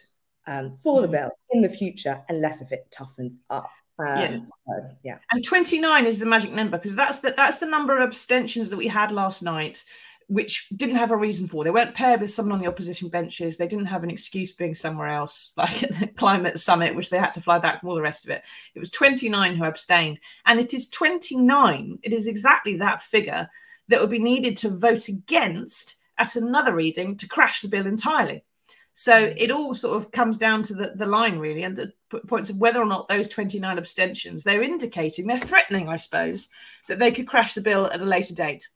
um, 0.47 0.77
for 0.83 1.03
the 1.03 1.09
mm. 1.09 1.13
bill 1.13 1.31
in 1.51 1.63
the 1.63 1.69
future 1.69 2.23
unless 2.29 2.63
if 2.63 2.73
it 2.73 2.87
toughens 2.91 3.35
up. 3.51 3.71
Um, 3.99 4.19
yes. 4.19 4.41
So, 4.41 4.89
yeah. 5.03 5.19
And 5.31 5.45
29 5.45 6.07
is 6.07 6.19
the 6.19 6.27
magic 6.27 6.53
number 6.53 6.79
because 6.79 6.97
that's 6.97 7.21
the, 7.21 7.35
that's 7.37 7.59
the 7.59 7.67
number 7.67 7.97
of 7.97 8.09
abstentions 8.09 8.71
that 8.71 8.77
we 8.77 8.89
had 8.89 9.13
last 9.13 9.43
night, 9.43 9.85
which 10.29 10.69
didn't 10.75 10.97
have 10.97 11.11
a 11.11 11.17
reason 11.17 11.47
for. 11.47 11.65
They 11.65 11.71
weren't 11.71 11.95
paired 11.95 12.21
with 12.21 12.31
someone 12.31 12.53
on 12.53 12.61
the 12.61 12.69
opposition 12.69 13.11
benches. 13.11 13.57
They 13.57 13.67
didn't 13.67 13.87
have 13.87 14.03
an 14.03 14.11
excuse 14.11 14.53
being 14.53 14.75
somewhere 14.75 15.09
else, 15.09 15.53
like 15.57 15.83
at 15.83 15.93
the 15.99 16.07
climate 16.07 16.59
summit, 16.59 16.95
which 16.95 17.11
they 17.11 17.19
had 17.19 17.35
to 17.35 17.41
fly 17.43 17.59
back 17.59 17.81
from 17.81 17.91
all 17.91 17.95
the 17.95 18.03
rest 18.03 18.25
of 18.25 18.31
it. 18.31 18.43
It 18.75 18.79
was 18.79 18.91
29 18.91 19.57
who 19.57 19.65
abstained. 19.65 20.19
And 20.47 20.59
it 20.59 20.73
is 20.73 20.89
29, 20.89 21.99
it 22.03 22.13
is 22.13 22.27
exactly 22.27 22.77
that 22.77 23.03
figure 23.03 23.49
that 23.89 24.01
would 24.01 24.11
be 24.11 24.19
needed 24.19 24.57
to 24.59 24.71
vote 24.71 25.09
against 25.09 25.97
at 26.21 26.37
another 26.37 26.75
reading 26.75 27.17
to 27.17 27.27
crash 27.27 27.63
the 27.63 27.69
bill 27.69 27.87
entirely. 27.87 28.45
So 28.93 29.13
mm. 29.13 29.35
it 29.37 29.51
all 29.51 29.75
sort 29.75 30.01
of 30.01 30.11
comes 30.11 30.39
down 30.39 30.63
to 30.65 30.75
the, 30.75 30.93
the 30.95 31.07
line, 31.07 31.39
really, 31.39 31.63
and 31.63 31.77
the 31.77 31.93
points 32.29 32.51
of 32.51 32.59
whether 32.59 32.81
or 32.81 32.87
not 32.87 33.09
those 33.09 33.29
29 33.29 33.79
abstentions, 33.79 34.45
they're 34.45 34.63
indicating, 34.63 35.27
they're 35.27 35.39
threatening, 35.39 35.89
I 35.89 35.97
suppose, 35.97 36.49
that 36.89 36.99
they 36.99 37.13
could 37.13 37.27
crash 37.27 37.55
the 37.55 37.61
bill 37.61 37.87
at 37.87 38.03
a 38.03 38.05
later 38.05 38.35
date 38.35 38.69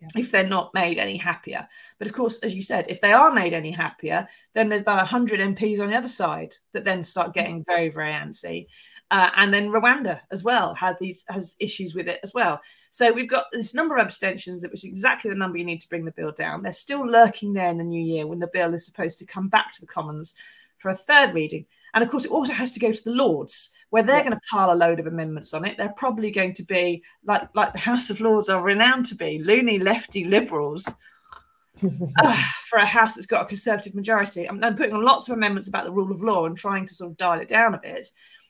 yeah. 0.00 0.08
if 0.16 0.30
they're 0.30 0.46
not 0.46 0.74
made 0.74 0.98
any 0.98 1.16
happier. 1.16 1.66
But 1.98 2.06
of 2.06 2.12
course, 2.12 2.38
as 2.40 2.54
you 2.54 2.62
said, 2.62 2.86
if 2.88 3.00
they 3.00 3.12
are 3.12 3.32
made 3.32 3.52
any 3.52 3.70
happier, 3.70 4.28
then 4.54 4.68
there's 4.68 4.82
about 4.82 4.98
100 4.98 5.40
MPs 5.40 5.80
on 5.80 5.90
the 5.90 5.96
other 5.96 6.08
side 6.08 6.54
that 6.72 6.84
then 6.84 7.02
start 7.02 7.34
getting 7.34 7.64
very, 7.64 7.88
very 7.88 8.12
antsy. 8.12 8.66
Uh, 9.10 9.30
and 9.36 9.52
then 9.52 9.68
Rwanda 9.68 10.20
as 10.30 10.42
well 10.42 10.74
had 10.74 10.96
these 10.98 11.24
has 11.28 11.56
issues 11.60 11.94
with 11.94 12.08
it 12.08 12.20
as 12.22 12.32
well. 12.32 12.60
So 12.90 13.12
we've 13.12 13.28
got 13.28 13.46
this 13.52 13.74
number 13.74 13.96
of 13.96 14.06
abstentions 14.06 14.62
that 14.62 14.70
was 14.70 14.84
exactly 14.84 15.30
the 15.30 15.36
number 15.36 15.58
you 15.58 15.64
need 15.64 15.80
to 15.82 15.88
bring 15.88 16.04
the 16.04 16.12
bill 16.12 16.32
down. 16.32 16.62
They're 16.62 16.72
still 16.72 17.06
lurking 17.06 17.52
there 17.52 17.68
in 17.68 17.78
the 17.78 17.84
new 17.84 18.02
year 18.02 18.26
when 18.26 18.38
the 18.38 18.48
bill 18.48 18.72
is 18.74 18.84
supposed 18.84 19.18
to 19.18 19.26
come 19.26 19.48
back 19.48 19.72
to 19.74 19.80
the 19.80 19.86
Commons 19.86 20.34
for 20.78 20.88
a 20.88 20.94
third 20.94 21.34
reading. 21.34 21.66
And 21.92 22.02
of 22.02 22.10
course, 22.10 22.24
it 22.24 22.30
also 22.30 22.52
has 22.52 22.72
to 22.72 22.80
go 22.80 22.90
to 22.90 23.04
the 23.04 23.12
Lords, 23.12 23.70
where 23.90 24.02
they're 24.02 24.16
yeah. 24.16 24.24
going 24.24 24.34
to 24.34 24.40
pile 24.50 24.72
a 24.72 24.74
load 24.74 24.98
of 24.98 25.06
amendments 25.06 25.54
on 25.54 25.64
it. 25.64 25.76
They're 25.76 25.90
probably 25.90 26.30
going 26.30 26.54
to 26.54 26.64
be 26.64 27.02
like 27.24 27.48
like 27.54 27.72
the 27.72 27.78
House 27.78 28.10
of 28.10 28.20
Lords 28.20 28.48
are 28.48 28.62
renowned 28.62 29.06
to 29.06 29.14
be 29.14 29.38
loony 29.38 29.78
lefty 29.78 30.24
liberals. 30.24 30.90
uh, 32.22 32.42
for 32.68 32.78
a 32.78 32.86
house 32.86 33.14
that's 33.14 33.26
got 33.26 33.42
a 33.42 33.46
conservative 33.46 33.96
majority, 33.96 34.48
I'm, 34.48 34.62
I'm 34.62 34.76
putting 34.76 34.94
on 34.94 35.04
lots 35.04 35.28
of 35.28 35.36
amendments 35.36 35.68
about 35.68 35.84
the 35.84 35.90
rule 35.90 36.10
of 36.10 36.22
law 36.22 36.46
and 36.46 36.56
trying 36.56 36.86
to 36.86 36.94
sort 36.94 37.10
of 37.10 37.16
dial 37.16 37.40
it 37.40 37.48
down 37.48 37.74
a 37.74 37.78
bit 37.78 38.08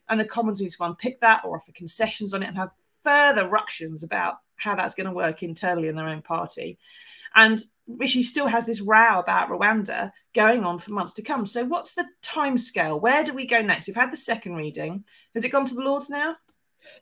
and 0.09 0.19
the 0.19 0.25
Commons 0.25 0.61
need 0.61 0.71
to 0.71 0.85
unpick 0.85 1.21
that 1.21 1.45
or 1.45 1.57
offer 1.57 1.73
concessions 1.73 2.35
on 2.35 2.43
it 2.43 2.49
and 2.49 2.57
have 2.57 2.71
further 3.03 3.49
ructions 3.49 4.03
about 4.03 4.37
how 4.57 4.75
that's 4.75 4.95
going 4.95 5.07
to 5.07 5.13
work 5.13 5.43
internally 5.43 5.89
in 5.89 5.97
their 5.97 6.09
own 6.09 6.23
party. 6.23 6.79
And 7.35 7.61
Rishi 7.87 8.23
still 8.23 8.47
has 8.47 8.65
this 8.65 8.81
row 8.81 9.19
about 9.19 9.49
Rwanda 9.49 10.13
going 10.35 10.65
on 10.65 10.79
for 10.79 10.93
months 10.93 11.13
to 11.15 11.23
come. 11.23 11.45
So, 11.45 11.65
what's 11.65 11.95
the 11.95 12.07
time 12.23 12.57
scale? 12.57 12.99
Where 12.99 13.25
do 13.25 13.35
we 13.35 13.47
go 13.47 13.61
next? 13.61 13.87
We've 13.87 13.97
had 13.97 14.13
the 14.13 14.17
second 14.17 14.55
reading. 14.55 15.05
Has 15.35 15.45
it 15.45 15.51
gone 15.51 15.67
to 15.67 15.75
the 15.75 15.83
Lords 15.83 16.09
now? 16.09 16.37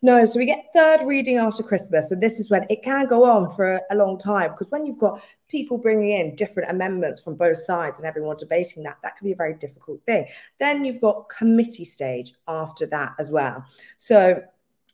No, 0.03 0.25
so 0.25 0.39
we 0.39 0.47
get 0.47 0.67
third 0.73 1.01
reading 1.07 1.37
after 1.37 1.63
Christmas, 1.63 2.11
and 2.11 2.23
this 2.23 2.39
is 2.39 2.51
when 2.51 2.67
it 2.71 2.83
can 2.83 3.07
go 3.07 3.25
on 3.25 3.51
for 3.51 3.81
a 3.91 3.95
long 3.95 4.19
time 4.19 4.51
because 4.51 4.71
when 4.71 4.87
you've 4.87 4.99
got 4.99 5.23
people 5.49 5.79
bringing 5.79 6.13
in 6.13 6.35
different 6.35 6.71
amendments 6.71 7.21
from 7.21 7.37
both 7.37 7.59
sides 7.59 7.99
and 7.99 8.07
everyone 8.07 8.37
debating 8.37 8.83
that, 8.83 8.99
that 9.03 9.17
can 9.17 9.27
be 9.27 9.33
a 9.33 9.37
very 9.37 9.55
difficult 9.55 10.01
thing. 10.07 10.27
Then 10.59 10.85
you've 10.85 11.01
got 11.01 11.29
committee 11.29 11.85
stage 11.85 12.33
after 12.49 12.87
that 12.87 13.15
as 13.19 13.31
well. 13.31 13.65
So 13.99 14.43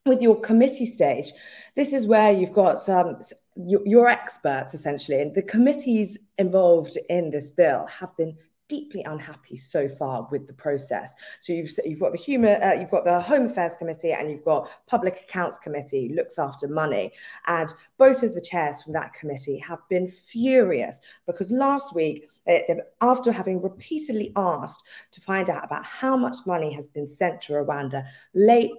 with 0.06 0.22
your 0.22 0.40
committee 0.40 0.86
stage, 0.86 1.32
this 1.76 1.92
is 1.92 2.06
where 2.06 2.32
you've 2.32 2.52
got 2.52 2.78
some 2.78 3.18
your, 3.56 3.82
your 3.84 4.08
experts 4.08 4.74
essentially, 4.74 5.20
and 5.20 5.34
the 5.34 5.42
committees 5.42 6.18
involved 6.38 6.96
in 7.08 7.30
this 7.30 7.50
bill 7.50 7.86
have 7.86 8.16
been 8.16 8.36
deeply 8.68 9.02
unhappy 9.04 9.56
so 9.56 9.88
far 9.88 10.28
with 10.30 10.46
the 10.46 10.52
process. 10.52 11.14
So 11.40 11.52
you've 11.52 11.70
you've 11.84 12.00
got 12.00 12.12
the 12.12 12.18
human, 12.18 12.62
uh, 12.62 12.74
you've 12.78 12.90
got 12.90 13.04
the 13.04 13.20
Home 13.20 13.46
Affairs 13.46 13.76
Committee, 13.76 14.12
and 14.12 14.30
you've 14.30 14.44
got 14.44 14.70
Public 14.86 15.24
Accounts 15.28 15.58
Committee 15.58 16.12
looks 16.14 16.38
after 16.38 16.68
money, 16.68 17.12
and 17.46 17.72
both 17.96 18.22
of 18.22 18.34
the 18.34 18.40
chairs 18.40 18.82
from 18.82 18.92
that 18.92 19.14
committee 19.14 19.58
have 19.58 19.80
been 19.88 20.08
furious 20.08 21.00
because 21.26 21.50
last 21.50 21.94
week. 21.94 22.28
Uh, 22.48 22.76
after 23.02 23.30
having 23.30 23.60
repeatedly 23.60 24.32
asked 24.34 24.82
to 25.10 25.20
find 25.20 25.50
out 25.50 25.62
about 25.62 25.84
how 25.84 26.16
much 26.16 26.36
money 26.46 26.72
has 26.72 26.88
been 26.88 27.06
sent 27.06 27.42
to 27.42 27.52
Rwanda 27.52 28.06
late 28.32 28.70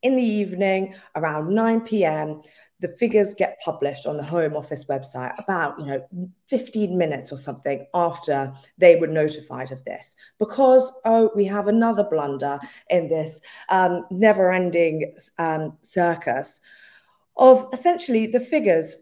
in 0.00 0.16
the 0.16 0.22
evening 0.22 0.94
around 1.14 1.54
9 1.54 1.82
p.m 1.82 2.40
the 2.80 2.88
figures 2.88 3.34
get 3.34 3.58
published 3.64 4.06
on 4.06 4.16
the 4.16 4.22
home 4.22 4.56
office 4.56 4.84
website 4.84 5.32
about 5.38 5.78
you 5.80 5.86
know 5.86 6.30
15 6.46 6.96
minutes 6.96 7.32
or 7.32 7.38
something 7.38 7.86
after 7.94 8.52
they 8.78 8.96
were 8.96 9.06
notified 9.06 9.72
of 9.72 9.84
this 9.84 10.16
because 10.38 10.92
oh 11.04 11.30
we 11.34 11.44
have 11.44 11.68
another 11.68 12.04
blunder 12.04 12.58
in 12.90 13.08
this 13.08 13.40
um, 13.68 14.04
never 14.10 14.52
ending 14.52 15.14
um, 15.38 15.76
circus 15.82 16.60
of 17.36 17.66
essentially 17.72 18.26
the 18.26 18.40
figures 18.40 18.96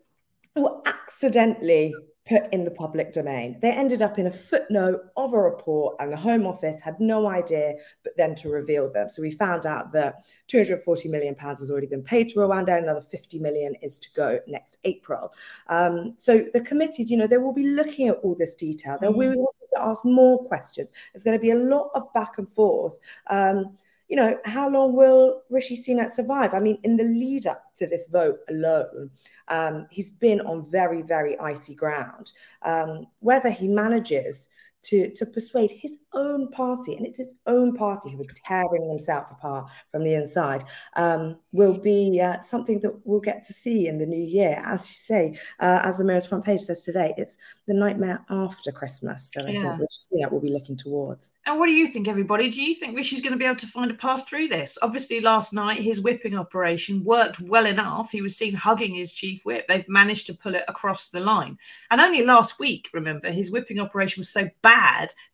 were 0.55 0.81
accidentally 0.87 1.95
put 2.27 2.53
in 2.53 2.65
the 2.65 2.71
public 2.71 3.13
domain. 3.13 3.57
They 3.63 3.71
ended 3.71 4.03
up 4.03 4.19
in 4.19 4.27
a 4.27 4.31
footnote 4.31 5.01
of 5.17 5.33
a 5.33 5.39
report, 5.39 5.97
and 6.01 6.13
the 6.13 6.17
Home 6.17 6.47
Office 6.47 6.81
had 6.81 6.99
no 6.99 7.29
idea 7.29 7.75
but 8.03 8.17
then 8.17 8.35
to 8.37 8.49
reveal 8.49 8.93
them. 8.93 9.09
So 9.11 9.23
we 9.23 9.31
found 9.31 9.65
out 9.65 9.93
that 9.93 10.25
240 10.49 11.09
million 11.09 11.35
pounds 11.35 11.61
has 11.61 11.71
already 11.71 11.87
been 11.87 12.03
paid 12.03 12.29
to 12.31 12.41
Rwanda, 12.41 12.77
another 12.77 13.01
50 13.01 13.39
million 13.39 13.75
is 13.83 13.99
to 14.01 14.09
go 14.15 14.41
next 14.49 14.79
April. 14.85 15.33
Um, 15.69 16.15
so 16.17 16.45
the 16.53 16.61
committees, 16.61 17.11
you 17.11 17.17
know, 17.17 17.27
they 17.27 17.39
will 17.39 17.55
be 17.55 17.69
looking 17.69 18.09
at 18.09 18.17
all 18.23 18.35
this 18.35 18.55
detail. 18.55 18.99
They 19.01 19.09
will 19.09 19.37
mm. 19.37 19.47
to 19.77 19.83
ask 19.83 20.05
more 20.05 20.43
questions. 20.45 20.91
There's 21.13 21.25
going 21.25 21.39
to 21.39 21.43
be 21.43 21.51
a 21.51 21.57
lot 21.57 21.91
of 21.95 22.13
back 22.13 22.39
and 22.39 22.53
forth. 22.53 22.99
Um, 23.29 23.77
you 24.09 24.17
know, 24.17 24.39
how 24.45 24.69
long 24.69 24.95
will 24.95 25.43
Rishi 25.51 25.77
Sunak 25.77 26.11
survive? 26.11 26.55
I 26.55 26.61
mean, 26.61 26.79
in 26.85 26.97
the 26.97 27.05
lead 27.05 27.47
up 27.47 27.75
to 27.75 27.87
this 27.87 28.07
vote 28.07 28.39
alone, 28.49 29.11
um, 29.49 29.87
he's 29.91 30.11
been 30.11 30.41
on 30.43 30.71
very, 30.71 31.03
very 31.03 31.39
icy 31.39 31.75
ground. 31.75 32.33
Um, 32.63 33.07
whether 33.19 33.51
he 33.51 33.67
manages 33.67 34.49
to, 34.87 35.13
to 35.15 35.27
persuade 35.27 35.71
his 35.71 35.99
own 36.13 36.49
party, 36.51 36.95
and 36.95 37.05
it's 37.05 37.19
his 37.19 37.35
own 37.47 37.75
party 37.75 38.11
who 38.11 38.23
are 38.23 38.27
tearing 38.45 38.89
themselves 38.89 39.27
apart 39.33 39.69
from 39.91 40.05
the 40.05 40.15
inside, 40.15 40.63
um, 40.95 41.37
will 41.53 41.77
be 41.77 42.21
uh, 42.21 42.41
something 42.41 42.81
that 42.81 42.95
we'll 43.05 43.21
get 43.21 43.43
to 43.43 43.53
see 43.53 43.89
in 43.89 43.99
the 43.99 44.07
new 44.07 44.25
year. 44.25 44.63
As 44.65 44.89
you 44.89 44.95
say, 44.95 45.39
uh, 45.61 45.81
as 45.83 45.97
the 45.97 46.05
Mirror's 46.05 46.27
front 46.27 46.45
page 46.45 46.61
says 46.61 46.83
today, 46.83 47.13
it's 47.17 47.37
the 47.67 47.75
nightmare 47.75 48.25
after 48.31 48.71
Christmas 48.71 49.29
that 49.35 49.51
yeah. 49.51 49.59
I 49.59 49.77
think 49.77 49.91
we'll, 50.11 50.31
we'll 50.31 50.41
be 50.41 50.53
looking 50.53 50.77
towards. 50.77 51.33
And 51.47 51.59
what 51.59 51.67
do 51.67 51.73
you 51.73 51.89
think, 51.89 52.07
everybody? 52.07 52.49
Do 52.49 52.63
you 52.63 52.75
think 52.75 52.97
Rishi's 52.97 53.23
going 53.23 53.33
to 53.33 53.39
be 53.39 53.45
able 53.45 53.57
to 53.57 53.67
find 53.67 53.91
a 53.91 53.95
path 53.95 54.29
through 54.29 54.49
this? 54.49 54.79
Obviously, 54.83 55.21
last 55.21 55.53
night 55.53 55.81
his 55.81 56.01
whipping 56.01 56.37
operation 56.37 57.03
worked 57.03 57.41
well 57.41 57.67
enough. 57.67 58.13
He 58.13 58.23
was 58.23 58.37
seen 58.37 58.55
hugging 58.55 58.95
his 58.95 59.13
chief 59.13 59.45
whip. 59.45 59.67
They've 59.67 59.89
managed 59.89 60.27
to 60.29 60.35
pull 60.35 60.55
it 60.55 60.65
across 60.69 61.09
the 61.09 61.21
line. 61.21 61.59
And 61.91 62.01
only 62.01 62.25
last 62.25 62.61
week, 62.61 62.89
remember, 62.93 63.31
his 63.31 63.51
whipping 63.51 63.81
operation 63.81 64.21
was 64.21 64.29
so 64.29 64.49
bad 64.63 64.76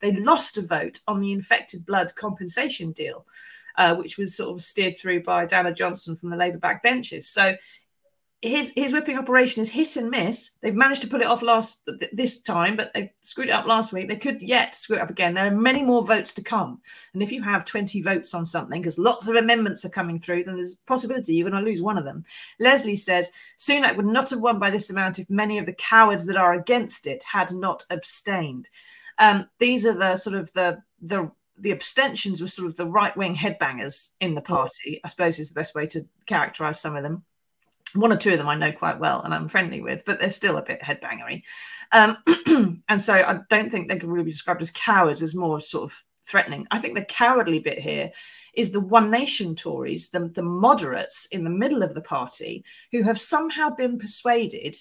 they 0.01 0.13
lost 0.13 0.59
a 0.59 0.63
vote 0.63 1.01
on 1.07 1.21
the 1.21 1.33
infected 1.33 1.87
blood 1.87 2.15
compensation 2.15 2.93
deal, 2.93 3.27
uh, 3.79 3.95
which 3.95 4.19
was 4.19 4.37
sort 4.37 4.51
of 4.51 4.61
steered 4.61 4.97
through 4.97 5.23
by 5.23 5.47
Diana 5.47 5.73
Johnson 5.73 6.17
from 6.17 6.31
the 6.31 6.37
Labour 6.37 6.59
backbenches. 6.59 7.25
So 7.25 7.57
his 8.45 8.73
his 8.75 8.93
whipping 8.93 9.19
operation 9.19 9.63
is 9.63 9.71
hit 9.71 9.97
and 9.97 10.11
miss. 10.11 10.51
They've 10.61 10.75
managed 10.75 11.03
to 11.03 11.09
pull 11.09 11.21
it 11.21 11.29
off 11.29 11.43
last 11.43 11.89
this 12.13 12.43
time, 12.43 12.77
but 12.77 12.93
they 12.93 13.13
screwed 13.21 13.51
it 13.51 13.53
up 13.53 13.67
last 13.67 13.93
week. 13.93 14.09
They 14.09 14.17
could 14.17 14.43
yet 14.43 14.75
screw 14.75 14.97
it 14.97 15.01
up 15.01 15.11
again. 15.11 15.33
There 15.33 15.47
are 15.47 15.51
many 15.53 15.85
more 15.85 16.05
votes 16.05 16.35
to 16.35 16.43
come, 16.43 16.81
and 17.15 17.23
if 17.23 17.31
you 17.31 17.41
have 17.41 17.65
twenty 17.65 18.03
votes 18.03 18.35
on 18.35 18.45
something, 18.45 18.81
because 18.83 18.99
lots 18.99 19.29
of 19.29 19.37
amendments 19.37 19.85
are 19.85 19.91
coming 19.91 20.19
through, 20.19 20.43
then 20.43 20.57
there's 20.57 20.75
a 20.75 20.89
possibility 20.89 21.35
you're 21.35 21.49
going 21.49 21.65
to 21.65 21.71
lose 21.71 21.83
one 21.83 21.99
of 21.99 22.05
them. 22.05 22.25
Leslie 22.59 22.97
says 22.97 23.31
Sunak 23.59 23.97
would 23.97 24.07
not 24.07 24.31
have 24.31 24.41
won 24.41 24.59
by 24.59 24.71
this 24.73 24.91
amount 24.91 25.21
if 25.21 25.31
many 25.31 25.59
of 25.59 25.67
the 25.67 25.75
cowards 25.75 26.27
that 26.27 26.37
are 26.37 26.55
against 26.55 27.07
it 27.07 27.23
had 27.23 27.53
not 27.53 27.85
abstained. 27.91 28.69
Um, 29.19 29.49
these 29.59 29.87
are 29.87 29.95
the 29.95 30.17
sort 30.17 30.37
of 30.37 30.53
the 30.53 30.83
the 31.01 31.31
the 31.59 31.73
abstentions 31.73 32.41
were 32.41 32.49
sort 32.49 32.69
of 32.69 32.77
the 32.77 32.87
right 32.87 33.17
wing 33.17 33.37
headbangers 33.37 34.15
in 34.21 34.35
the 34.35 34.41
party. 34.41 35.01
I 35.05 35.09
suppose 35.09 35.39
is 35.39 35.51
the 35.51 35.61
best 35.61 35.75
way 35.75 35.87
to 35.89 36.03
characterize 36.27 36.81
some 36.81 36.97
of 36.97 37.03
them 37.03 37.25
one 37.95 38.13
or 38.13 38.17
two 38.17 38.33
of 38.33 38.39
them 38.39 38.49
I 38.49 38.55
know 38.55 38.73
quite 38.73 38.99
well 38.99 39.23
and 39.23 39.35
I'm 39.35 39.49
friendly 39.49 39.81
with, 39.81 40.05
but 40.05 40.19
they're 40.19 40.31
still 40.31 40.57
a 40.57 40.63
bit 40.63 40.83
headbangery. 40.83 41.43
Um, 41.93 42.17
and 42.89 43.01
so 43.01 43.15
I 43.15 43.41
don't 43.51 43.71
think 43.71 43.89
they 43.89 43.99
can 43.99 44.11
really 44.11 44.27
be 44.27 44.31
described 44.31 44.63
as 44.63 44.71
cowards, 44.71 45.23
as 45.23 45.35
more 45.35 45.61
sort 45.61 45.85
of 45.85 46.05
threatening. 46.25 46.67
I 46.71 46.79
think 46.79 46.95
the 46.95 47.05
cowardly 47.05 47.59
bit 47.59 47.79
here 47.79 48.11
is 48.55 48.71
the 48.71 48.81
One 48.81 49.11
Nation 49.11 49.55
Tories, 49.55 50.11
the, 50.11 50.29
the 50.29 50.43
moderates 50.43 51.27
in 51.27 51.45
the 51.45 51.51
middle 51.51 51.83
of 51.83 51.95
the 51.95 52.03
party, 52.03 52.65
who 52.93 53.03
have 53.03 53.21
somehow 53.21 53.71
been 53.71 53.99
persuaded 53.99 54.77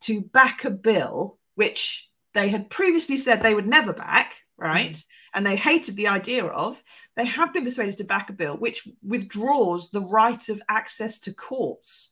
to 0.00 0.20
back 0.20 0.64
a 0.64 0.70
bill 0.70 1.38
which 1.54 2.10
they 2.34 2.48
had 2.48 2.70
previously 2.70 3.16
said 3.16 3.42
they 3.42 3.54
would 3.54 3.68
never 3.68 3.92
back, 3.92 4.34
right? 4.56 4.92
Mm. 4.92 5.04
And 5.34 5.46
they 5.46 5.56
hated 5.56 5.96
the 5.96 6.08
idea 6.08 6.44
of. 6.44 6.82
They 7.16 7.26
have 7.26 7.52
been 7.52 7.64
persuaded 7.64 7.98
to 7.98 8.04
back 8.04 8.30
a 8.30 8.32
bill 8.32 8.56
which 8.56 8.88
withdraws 9.02 9.90
the 9.90 10.02
right 10.02 10.48
of 10.48 10.62
access 10.68 11.18
to 11.20 11.34
courts 11.34 12.10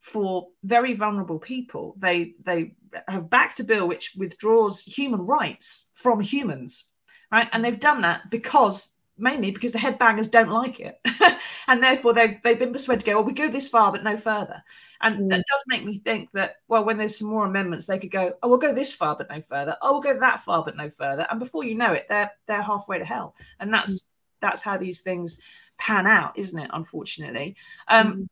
for 0.00 0.48
very 0.64 0.94
vulnerable 0.94 1.38
people. 1.38 1.94
They 1.98 2.34
they 2.42 2.74
have 3.06 3.30
backed 3.30 3.60
a 3.60 3.64
bill 3.64 3.86
which 3.86 4.12
withdraws 4.16 4.82
human 4.82 5.20
rights 5.20 5.88
from 5.92 6.20
humans, 6.20 6.84
right? 7.30 7.48
And 7.52 7.64
they've 7.64 7.78
done 7.78 8.02
that 8.02 8.30
because 8.30 8.88
mainly 9.20 9.50
because 9.50 9.72
the 9.72 9.78
headbangers 9.78 10.30
don't 10.30 10.50
like 10.50 10.80
it, 10.80 11.00
and 11.68 11.82
therefore 11.82 12.14
they've 12.14 12.40
they've 12.42 12.58
been 12.58 12.72
persuaded 12.72 13.00
to 13.00 13.06
go, 13.06 13.16
well, 13.16 13.24
we 13.24 13.32
go 13.32 13.50
this 13.50 13.68
far 13.68 13.92
but 13.92 14.04
no 14.04 14.16
further. 14.16 14.62
And 15.00 15.18
mm. 15.18 15.28
that 15.30 15.44
does 15.50 15.64
make 15.68 15.84
me 15.84 15.98
think 15.98 16.30
that 16.32 16.56
well, 16.68 16.84
when 16.84 16.98
there's 16.98 17.18
some 17.18 17.28
more 17.28 17.46
amendments, 17.46 17.86
they 17.86 17.98
could 17.98 18.10
go, 18.10 18.32
oh, 18.42 18.48
we'll 18.48 18.58
go 18.58 18.74
this 18.74 18.92
far 18.92 19.16
but 19.16 19.30
no 19.30 19.40
further. 19.40 19.76
Oh, 19.82 19.92
we'll 19.92 20.00
go 20.02 20.18
that 20.18 20.40
far 20.40 20.64
but 20.64 20.76
no 20.76 20.90
further. 20.90 21.26
And 21.30 21.38
before 21.38 21.64
you 21.64 21.74
know 21.74 21.92
it, 21.92 22.06
they're 22.08 22.30
they're 22.46 22.62
halfway 22.62 22.98
to 22.98 23.04
hell. 23.04 23.34
And 23.60 23.72
that's 23.72 24.00
mm. 24.00 24.04
that's 24.40 24.62
how 24.62 24.76
these 24.76 25.00
things 25.00 25.40
pan 25.78 26.06
out, 26.06 26.38
isn't 26.38 26.58
it? 26.58 26.70
Unfortunately. 26.72 27.56
Um, 27.88 28.12
mm 28.12 28.28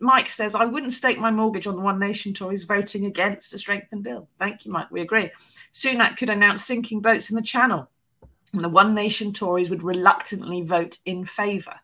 Mike 0.00 0.28
says, 0.28 0.54
I 0.54 0.64
wouldn't 0.64 0.92
stake 0.92 1.18
my 1.18 1.30
mortgage 1.30 1.66
on 1.66 1.76
the 1.76 1.82
One 1.82 1.98
Nation 1.98 2.32
Tories 2.32 2.64
voting 2.64 3.04
against 3.04 3.52
a 3.52 3.58
strengthened 3.58 4.02
bill. 4.02 4.28
Thank 4.38 4.64
you, 4.64 4.72
Mike. 4.72 4.90
We 4.90 5.02
agree. 5.02 5.30
Sunak 5.74 6.16
could 6.16 6.30
announce 6.30 6.64
sinking 6.64 7.02
boats 7.02 7.28
in 7.28 7.36
the 7.36 7.42
channel, 7.42 7.90
and 8.52 8.64
the 8.64 8.68
One 8.68 8.94
Nation 8.94 9.32
Tories 9.32 9.70
would 9.70 9.82
reluctantly 9.82 10.62
vote 10.62 10.98
in 11.06 11.24
favour. 11.24 11.74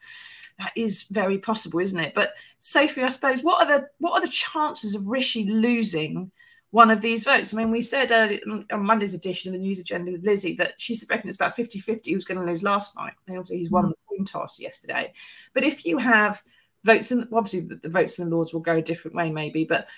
That 0.59 0.73
is 0.75 1.03
very 1.05 1.39
possible, 1.39 1.81
isn't 1.81 1.99
it? 1.99 2.15
But 2.15 2.31
Sophie, 2.59 3.03
I 3.03 3.11
suppose, 3.11 3.43
what 3.43 3.67
are 3.67 3.79
the 3.79 3.89
what 3.99 4.13
are 4.13 4.27
the 4.27 4.33
chances 4.33 4.95
of 4.95 5.07
Rishi 5.07 5.45
losing 5.45 6.31
one 6.71 6.91
of 6.91 7.03
these 7.03 7.25
votes? 7.25 7.53
I 7.53 7.59
mean, 7.59 7.71
we 7.71 7.83
said 7.83 8.11
earlier 8.11 8.41
on 8.73 8.87
Monday's 8.87 9.15
edition 9.15 9.51
of 9.51 9.61
the 9.61 9.65
news 9.65 9.79
agenda 9.79 10.13
with 10.13 10.25
Lizzie 10.25 10.57
that 10.57 10.75
she 10.79 10.99
reckons 11.11 11.35
it's 11.35 11.37
about 11.37 11.57
50-50 11.57 12.13
who's 12.13 12.25
going 12.25 12.41
to 12.41 12.47
lose 12.47 12.63
last 12.63 12.97
night. 12.97 13.13
obviously 13.29 13.59
he's 13.59 13.71
won 13.71 13.89
the 13.89 13.95
coin 14.09 14.25
toss 14.25 14.59
yesterday. 14.59 15.13
But 15.53 15.65
if 15.65 15.85
you 15.85 15.99
have 15.99 16.43
votes 16.85 17.13
in 17.13 17.29
obviously 17.33 17.77
the 17.83 17.91
votes 17.91 18.19
in 18.19 18.25
the 18.25 18.35
Lords 18.35 18.55
will 18.55 18.61
go 18.61 18.77
a 18.77 18.83
different 18.83 19.15
way, 19.15 19.31
maybe, 19.31 19.65
but 19.65 19.89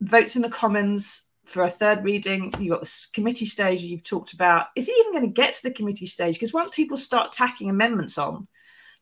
votes 0.00 0.34
in 0.34 0.42
the 0.42 0.48
Commons 0.48 1.28
for 1.46 1.62
a 1.62 1.70
third 1.70 2.04
reading. 2.04 2.52
You've 2.58 2.74
got 2.74 2.82
the 2.82 3.06
committee 3.12 3.46
stage 3.46 3.82
you've 3.82 4.02
talked 4.02 4.32
about. 4.32 4.66
Is 4.76 4.88
it 4.88 4.96
even 5.00 5.12
going 5.12 5.32
to 5.32 5.40
get 5.40 5.54
to 5.54 5.62
the 5.62 5.70
committee 5.70 6.06
stage? 6.06 6.34
Because 6.34 6.52
once 6.52 6.70
people 6.74 6.96
start 6.96 7.32
tacking 7.32 7.70
amendments 7.70 8.18
on, 8.18 8.48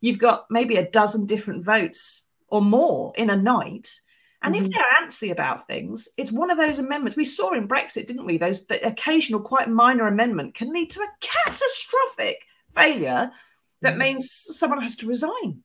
you've 0.00 0.18
got 0.18 0.46
maybe 0.50 0.76
a 0.76 0.88
dozen 0.88 1.26
different 1.26 1.64
votes 1.64 2.26
or 2.48 2.62
more 2.62 3.12
in 3.16 3.30
a 3.30 3.37
night. 3.37 4.00
And 4.42 4.54
mm-hmm. 4.54 4.66
if 4.66 4.72
they're 4.72 4.85
antsy 5.02 5.33
about 5.33 5.66
things, 5.66 6.09
it's 6.18 6.30
one 6.30 6.50
of 6.50 6.59
those 6.59 6.78
amendments 6.78 7.16
we 7.16 7.24
saw 7.24 7.54
in 7.54 7.66
Brexit, 7.66 8.07
didn't 8.07 8.26
we? 8.26 8.37
Those 8.37 8.66
the 8.66 8.87
occasional, 8.87 9.40
quite 9.40 9.68
minor 9.68 10.07
amendment 10.07 10.54
can 10.54 10.72
lead 10.72 10.90
to 10.90 11.00
a 11.00 11.09
catastrophic 11.20 12.44
failure 12.68 13.33
that 13.80 13.90
mm-hmm. 13.90 13.98
means 13.98 14.30
someone 14.30 14.83
has 14.83 14.96
to 14.96 15.07
resign. 15.07 15.63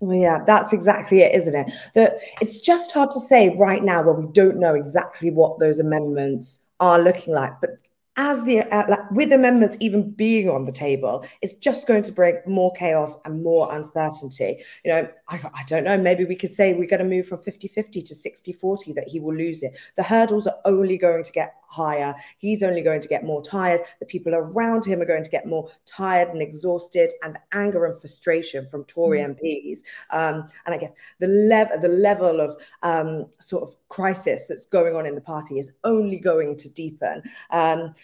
Well, 0.00 0.16
yeah, 0.16 0.44
that's 0.46 0.72
exactly 0.72 1.20
it, 1.22 1.34
isn't 1.34 1.54
it? 1.54 1.72
That 1.94 2.18
it's 2.40 2.60
just 2.60 2.92
hard 2.92 3.10
to 3.10 3.20
say 3.20 3.56
right 3.58 3.82
now 3.82 4.02
where 4.02 4.14
we 4.14 4.26
don't 4.32 4.58
know 4.60 4.74
exactly 4.74 5.30
what 5.30 5.58
those 5.58 5.80
amendments 5.80 6.60
are 6.78 7.00
looking 7.00 7.34
like. 7.34 7.52
But 7.60 7.70
as 8.18 8.42
the 8.42 8.62
uh, 8.74 8.96
with 9.12 9.32
amendments 9.32 9.76
even 9.80 10.10
being 10.10 10.50
on 10.50 10.64
the 10.64 10.72
table, 10.72 11.24
it's 11.40 11.54
just 11.54 11.86
going 11.86 12.02
to 12.02 12.12
bring 12.12 12.36
more 12.46 12.72
chaos 12.74 13.16
and 13.24 13.44
more 13.44 13.72
uncertainty. 13.74 14.62
You 14.84 14.92
know, 14.92 15.08
I, 15.28 15.40
I 15.54 15.62
don't 15.68 15.84
know. 15.84 15.96
Maybe 15.96 16.24
we 16.24 16.34
could 16.34 16.50
say 16.50 16.74
we're 16.74 16.88
going 16.88 16.98
to 16.98 17.08
move 17.08 17.28
from 17.28 17.38
50-50 17.38 18.04
to 18.04 18.14
60-40 18.14 18.94
that 18.96 19.06
he 19.06 19.20
will 19.20 19.36
lose 19.36 19.62
it. 19.62 19.78
The 19.96 20.02
hurdles 20.02 20.48
are 20.48 20.56
only 20.64 20.98
going 20.98 21.22
to 21.22 21.32
get 21.32 21.54
higher. 21.68 22.14
He's 22.38 22.62
only 22.62 22.82
going 22.82 23.00
to 23.00 23.08
get 23.08 23.24
more 23.24 23.42
tired. 23.42 23.82
The 24.00 24.06
people 24.06 24.34
around 24.34 24.84
him 24.84 25.00
are 25.00 25.06
going 25.06 25.22
to 25.22 25.30
get 25.30 25.46
more 25.46 25.70
tired 25.86 26.28
and 26.28 26.42
exhausted, 26.42 27.12
and 27.22 27.36
the 27.36 27.56
anger 27.56 27.86
and 27.86 27.98
frustration 27.98 28.66
from 28.66 28.84
Tory 28.84 29.20
mm. 29.20 29.38
MPs. 29.38 29.80
Um, 30.10 30.48
and 30.66 30.74
I 30.74 30.78
guess 30.78 30.90
the 31.20 31.28
level 31.28 31.78
the 31.78 31.88
level 31.88 32.40
of 32.40 32.56
um, 32.82 33.26
sort 33.38 33.62
of 33.62 33.76
crisis 33.88 34.46
that's 34.48 34.66
going 34.66 34.96
on 34.96 35.06
in 35.06 35.14
the 35.14 35.20
party 35.20 35.58
is 35.58 35.70
only 35.84 36.18
going 36.18 36.56
to 36.56 36.68
deepen. 36.68 37.22
Um, 37.50 37.94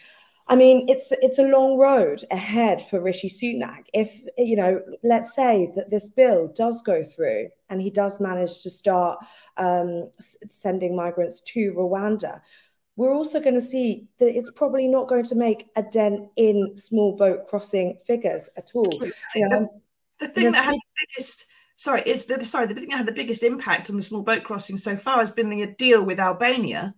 I 0.47 0.55
mean, 0.55 0.87
it's 0.87 1.11
it's 1.21 1.39
a 1.39 1.47
long 1.47 1.79
road 1.79 2.23
ahead 2.29 2.81
for 2.81 3.01
Rishi 3.01 3.29
Sunak. 3.29 3.85
If 3.93 4.21
you 4.37 4.55
know, 4.55 4.79
let's 5.03 5.33
say 5.33 5.71
that 5.75 5.89
this 5.89 6.09
bill 6.09 6.51
does 6.55 6.81
go 6.83 7.03
through 7.03 7.49
and 7.69 7.81
he 7.81 7.89
does 7.89 8.19
manage 8.19 8.61
to 8.61 8.69
start 8.69 9.17
um, 9.57 10.11
sending 10.47 10.95
migrants 10.95 11.41
to 11.41 11.73
Rwanda, 11.73 12.41
we're 12.95 13.13
also 13.13 13.39
going 13.39 13.55
to 13.55 13.61
see 13.61 14.07
that 14.19 14.35
it's 14.35 14.51
probably 14.51 14.87
not 14.87 15.07
going 15.07 15.25
to 15.25 15.35
make 15.35 15.67
a 15.75 15.81
dent 15.81 16.29
in 16.35 16.75
small 16.75 17.15
boat 17.15 17.47
crossing 17.47 17.97
figures 18.05 18.49
at 18.55 18.71
all. 18.75 19.01
You 19.33 19.49
know, 19.49 19.81
the, 20.19 20.27
the 20.27 20.33
thing 20.33 20.51
that 20.51 20.63
had 20.63 20.75
the 20.75 21.07
biggest 21.07 21.47
sorry, 21.75 22.03
it's 22.05 22.25
the 22.25 22.45
sorry, 22.45 22.67
the 22.67 22.75
thing 22.75 22.89
that 22.89 22.97
had 22.97 23.07
the 23.07 23.11
biggest 23.11 23.41
impact 23.41 23.89
on 23.89 23.97
the 23.97 24.03
small 24.03 24.21
boat 24.21 24.43
crossing 24.43 24.77
so 24.77 24.95
far 24.95 25.19
has 25.19 25.31
been 25.31 25.49
the 25.49 25.65
deal 25.65 26.03
with 26.03 26.19
Albania 26.19 26.93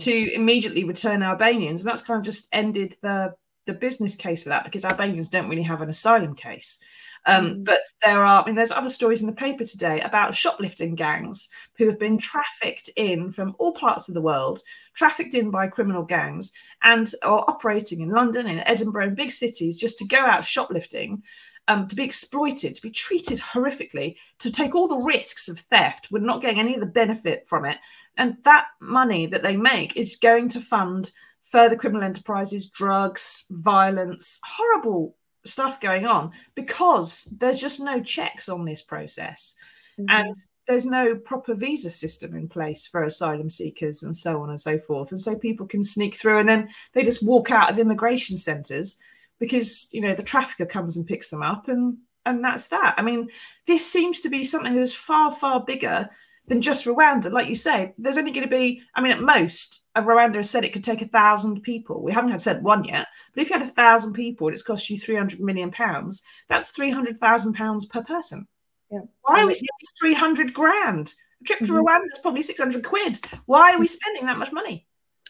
to 0.00 0.34
immediately 0.34 0.84
return 0.84 1.22
Albanians, 1.22 1.80
and 1.80 1.88
that's 1.88 2.02
kind 2.02 2.18
of 2.18 2.24
just 2.24 2.48
ended 2.52 2.96
the 3.02 3.34
the 3.66 3.74
business 3.74 4.14
case 4.14 4.42
for 4.42 4.48
that 4.48 4.64
because 4.64 4.84
Albanians 4.84 5.28
don't 5.28 5.48
really 5.48 5.62
have 5.62 5.82
an 5.82 5.90
asylum 5.90 6.34
case. 6.34 6.80
Um, 7.26 7.46
mm. 7.46 7.64
But 7.64 7.80
there 8.02 8.24
are, 8.24 8.42
I 8.42 8.46
mean, 8.46 8.54
there's 8.54 8.70
other 8.70 8.88
stories 8.88 9.20
in 9.20 9.26
the 9.26 9.34
paper 9.34 9.64
today 9.64 10.00
about 10.00 10.34
shoplifting 10.34 10.94
gangs 10.94 11.48
who 11.76 11.86
have 11.86 11.98
been 11.98 12.16
trafficked 12.16 12.88
in 12.96 13.30
from 13.30 13.54
all 13.58 13.72
parts 13.72 14.08
of 14.08 14.14
the 14.14 14.22
world, 14.22 14.60
trafficked 14.94 15.34
in 15.34 15.50
by 15.50 15.66
criminal 15.66 16.02
gangs, 16.02 16.52
and 16.82 17.12
are 17.22 17.44
operating 17.48 18.00
in 18.00 18.10
London, 18.10 18.46
in 18.46 18.60
Edinburgh, 18.60 19.08
in 19.08 19.14
big 19.14 19.30
cities, 19.30 19.76
just 19.76 19.98
to 19.98 20.06
go 20.06 20.18
out 20.18 20.44
shoplifting. 20.44 21.22
Um, 21.68 21.86
to 21.86 21.94
be 21.94 22.02
exploited, 22.02 22.74
to 22.74 22.82
be 22.82 22.90
treated 22.90 23.38
horrifically, 23.38 24.16
to 24.38 24.50
take 24.50 24.74
all 24.74 24.88
the 24.88 24.96
risks 24.96 25.50
of 25.50 25.58
theft, 25.58 26.08
we're 26.10 26.20
not 26.20 26.40
getting 26.40 26.58
any 26.58 26.74
of 26.74 26.80
the 26.80 26.86
benefit 26.86 27.46
from 27.46 27.66
it. 27.66 27.76
And 28.16 28.38
that 28.44 28.68
money 28.80 29.26
that 29.26 29.42
they 29.42 29.54
make 29.54 29.94
is 29.94 30.16
going 30.16 30.48
to 30.48 30.60
fund 30.60 31.12
further 31.42 31.76
criminal 31.76 32.04
enterprises, 32.04 32.70
drugs, 32.70 33.44
violence, 33.50 34.40
horrible 34.44 35.14
stuff 35.44 35.80
going 35.80 36.06
on 36.06 36.32
because 36.54 37.32
there's 37.38 37.60
just 37.60 37.80
no 37.80 38.02
checks 38.02 38.48
on 38.48 38.64
this 38.64 38.82
process. 38.82 39.54
Mm-hmm. 39.98 40.10
And 40.10 40.34
there's 40.66 40.84
no 40.84 41.16
proper 41.16 41.54
visa 41.54 41.90
system 41.90 42.34
in 42.34 42.48
place 42.48 42.86
for 42.86 43.02
asylum 43.04 43.48
seekers 43.48 44.02
and 44.02 44.14
so 44.14 44.42
on 44.42 44.50
and 44.50 44.60
so 44.60 44.78
forth. 44.78 45.10
And 45.10 45.20
so 45.20 45.36
people 45.36 45.66
can 45.66 45.82
sneak 45.82 46.14
through 46.14 46.40
and 46.40 46.48
then 46.48 46.68
they 46.92 47.02
just 47.04 47.24
walk 47.24 47.50
out 47.50 47.70
of 47.70 47.78
immigration 47.78 48.36
centres 48.36 48.98
because, 49.38 49.88
you 49.92 50.00
know, 50.00 50.14
the 50.14 50.22
trafficker 50.22 50.66
comes 50.66 50.96
and 50.96 51.06
picks 51.06 51.30
them 51.30 51.42
up 51.42 51.68
and 51.68 51.98
and 52.26 52.44
that's 52.44 52.68
that. 52.68 52.94
I 52.98 53.02
mean, 53.02 53.28
this 53.66 53.90
seems 53.90 54.20
to 54.20 54.28
be 54.28 54.44
something 54.44 54.74
that 54.74 54.80
is 54.80 54.94
far, 54.94 55.32
far 55.32 55.64
bigger 55.64 56.10
than 56.46 56.60
just 56.60 56.84
Rwanda. 56.84 57.32
Like 57.32 57.48
you 57.48 57.54
say, 57.54 57.94
there's 57.98 58.18
only 58.18 58.32
going 58.32 58.46
to 58.46 58.54
be, 58.54 58.82
I 58.94 59.00
mean, 59.00 59.12
at 59.12 59.22
most, 59.22 59.84
a 59.94 60.02
Rwanda 60.02 60.36
has 60.36 60.50
said 60.50 60.64
it 60.64 60.72
could 60.72 60.84
take 60.84 61.02
a 61.02 61.08
thousand 61.08 61.62
people. 61.62 62.02
We 62.02 62.12
haven't 62.12 62.30
had 62.30 62.40
said 62.40 62.62
one 62.62 62.84
yet, 62.84 63.06
but 63.34 63.42
if 63.42 63.50
you 63.50 63.58
had 63.58 63.66
a 63.66 63.70
thousand 63.70 64.14
people 64.14 64.46
and 64.46 64.54
it's 64.54 64.62
cost 64.62 64.90
you 64.90 64.98
300 64.98 65.40
million 65.40 65.70
pounds, 65.70 66.22
that's 66.48 66.70
300,000 66.70 67.54
pounds 67.54 67.86
per 67.86 68.02
person. 68.02 68.46
Yeah. 68.90 69.00
Why 69.22 69.42
are 69.42 69.46
we 69.46 69.54
spending 69.54 69.70
300 70.00 70.54
grand? 70.54 71.14
A 71.40 71.44
trip 71.44 71.60
to 71.60 71.66
mm-hmm. 71.66 71.76
Rwanda 71.76 72.06
is 72.12 72.18
probably 72.20 72.42
600 72.42 72.84
quid. 72.84 73.20
Why 73.46 73.74
are 73.74 73.78
we 73.78 73.86
spending 73.86 74.26
that 74.26 74.38
much 74.38 74.52
money? 74.52 74.87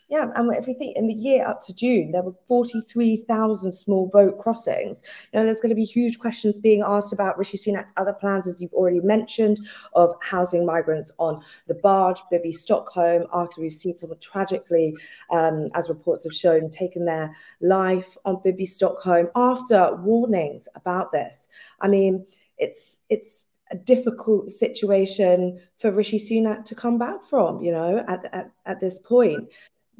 Yeah, 0.09 0.31
and 0.35 0.55
if 0.57 0.67
we 0.67 0.73
think 0.73 0.97
in 0.97 1.07
the 1.07 1.13
year 1.15 1.47
up 1.47 1.61
to 1.67 1.75
June, 1.75 2.13
there 2.13 2.23
were 2.23 2.33
43,000 2.47 3.73
small 3.73 4.07
boat 4.07 4.39
crossings. 4.39 5.03
You 5.33 5.39
know, 5.39 5.45
there's 5.45 5.61
going 5.61 5.69
to 5.69 5.75
be 5.75 5.85
huge 5.85 6.19
questions 6.19 6.59
being 6.59 6.83
asked 6.83 7.13
about 7.13 7.37
Rishi 7.37 7.59
Sunak's 7.59 7.93
other 7.99 8.15
plans, 8.15 8.47
as 8.47 8.59
you've 8.59 8.73
already 8.73 9.01
mentioned, 9.01 9.59
of 9.95 10.15
housing 10.23 10.65
migrants 10.65 11.13
on 11.19 11.43
the 11.67 11.75
barge, 11.75 12.23
Bibby 12.31 12.53
Stockholm, 12.53 13.27
after 13.35 13.61
we've 13.61 13.73
seen 13.73 13.99
someone 13.99 14.19
tragically, 14.19 14.97
um, 15.31 15.69
as 15.75 15.91
reports 15.91 16.25
have 16.25 16.35
shown, 16.35 16.71
taken 16.71 17.05
their 17.05 17.37
life 17.61 18.17
on 18.25 18.41
Bibby 18.43 18.65
Stockholm 18.65 19.29
after 19.37 19.95
warnings 19.97 20.69
about 20.75 21.13
this. 21.13 21.51
I 21.83 21.89
mean, 21.89 22.25
it's 22.57 23.01
it's 23.11 23.45
a 23.71 23.77
difficult 23.77 24.51
situation 24.51 25.61
for 25.77 25.91
Rishi 25.91 26.19
Sunak 26.19 26.65
to 26.65 26.75
come 26.75 26.99
back 26.99 27.23
from, 27.23 27.61
you 27.61 27.71
know, 27.71 28.03
at, 28.09 28.25
at, 28.33 28.51
at 28.65 28.81
this 28.81 28.99
point. 28.99 29.51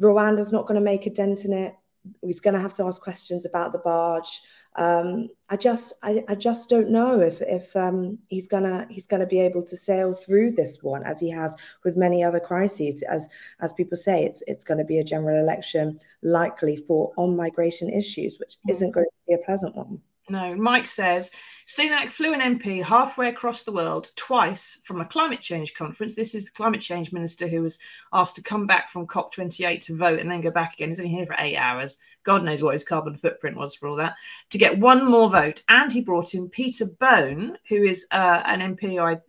Rwanda's 0.01 0.53
not 0.53 0.67
going 0.67 0.77
to 0.77 0.85
make 0.85 1.07
a 1.07 1.11
dent 1.11 1.45
in 1.45 1.53
it. 1.53 1.75
He's 2.23 2.41
going 2.41 2.55
to 2.55 2.61
have 2.61 2.75
to 2.75 2.85
ask 2.85 3.03
questions 3.03 3.45
about 3.45 3.73
the 3.73 3.79
barge. 3.79 4.41
Um, 4.77 5.29
I 5.49 5.57
just, 5.57 5.93
I, 6.03 6.23
I, 6.29 6.37
just 6.37 6.71
don't 6.71 6.91
know 6.91 7.21
if 7.21 7.41
if 7.41 7.75
um, 7.75 8.19
he's 8.29 8.47
gonna 8.47 8.87
he's 8.89 9.07
gonna 9.07 9.27
be 9.27 9.41
able 9.41 9.63
to 9.65 9.77
sail 9.77 10.13
through 10.13 10.53
this 10.53 10.83
one 10.83 11.03
as 11.03 11.19
he 11.19 11.29
has 11.31 11.57
with 11.85 11.97
many 11.97 12.23
other 12.23 12.39
crises. 12.39 13.03
As 13.03 13.29
as 13.61 13.73
people 13.73 13.97
say, 13.97 14.25
it's 14.25 14.41
it's 14.47 14.65
going 14.65 14.79
to 14.79 14.85
be 14.85 14.99
a 14.99 15.05
general 15.05 15.37
election 15.37 15.99
likely 16.23 16.77
for 16.77 17.13
on 17.17 17.37
migration 17.37 17.91
issues, 17.91 18.39
which 18.39 18.55
mm. 18.69 18.71
isn't 18.71 18.93
going 18.93 19.07
to 19.07 19.27
be 19.27 19.35
a 19.35 19.45
pleasant 19.45 19.75
one. 19.75 20.01
No, 20.31 20.55
Mike 20.55 20.87
says 20.87 21.31
Sunak 21.67 22.11
flew 22.11 22.33
an 22.33 22.59
MP 22.59 22.83
halfway 22.83 23.29
across 23.29 23.65
the 23.65 23.73
world 23.73 24.11
twice 24.17 24.81
from 24.85 25.01
a 25.01 25.05
climate 25.07 25.41
change 25.41 25.75
conference. 25.75 26.15
This 26.15 26.35
is 26.35 26.45
the 26.45 26.51
climate 26.51 26.81
change 26.81 27.13
minister 27.13 27.47
who 27.47 27.63
was 27.63 27.79
asked 28.13 28.37
to 28.37 28.43
come 28.43 28.67
back 28.67 28.89
from 28.89 29.07
COP28 29.07 29.81
to 29.83 29.97
vote 29.97 30.21
and 30.21 30.31
then 30.31 30.41
go 30.41 30.51
back 30.51 30.75
again. 30.75 30.91
He's 30.91 31.01
only 31.01 31.13
here 31.13 31.27
for 31.27 31.37
eight 31.39 31.57
hours. 31.57 31.99
God 32.25 32.45
knows 32.45 32.63
what 32.63 32.75
his 32.75 32.85
carbon 32.85 33.17
footprint 33.17 33.57
was 33.57 33.75
for 33.75 33.89
all 33.89 33.97
that. 33.97 34.17
To 34.51 34.59
get 34.59 34.79
one 34.79 35.11
more 35.11 35.31
vote. 35.31 35.63
And 35.69 35.93
he 35.93 36.01
brought 36.01 36.35
in 36.35 36.49
Peter 36.49 36.87
Bone, 36.87 37.57
who 37.69 37.77
is 37.77 38.07
uh, 38.11 38.43
an 38.45 38.77
MP 38.77 38.99
I 39.03 39.21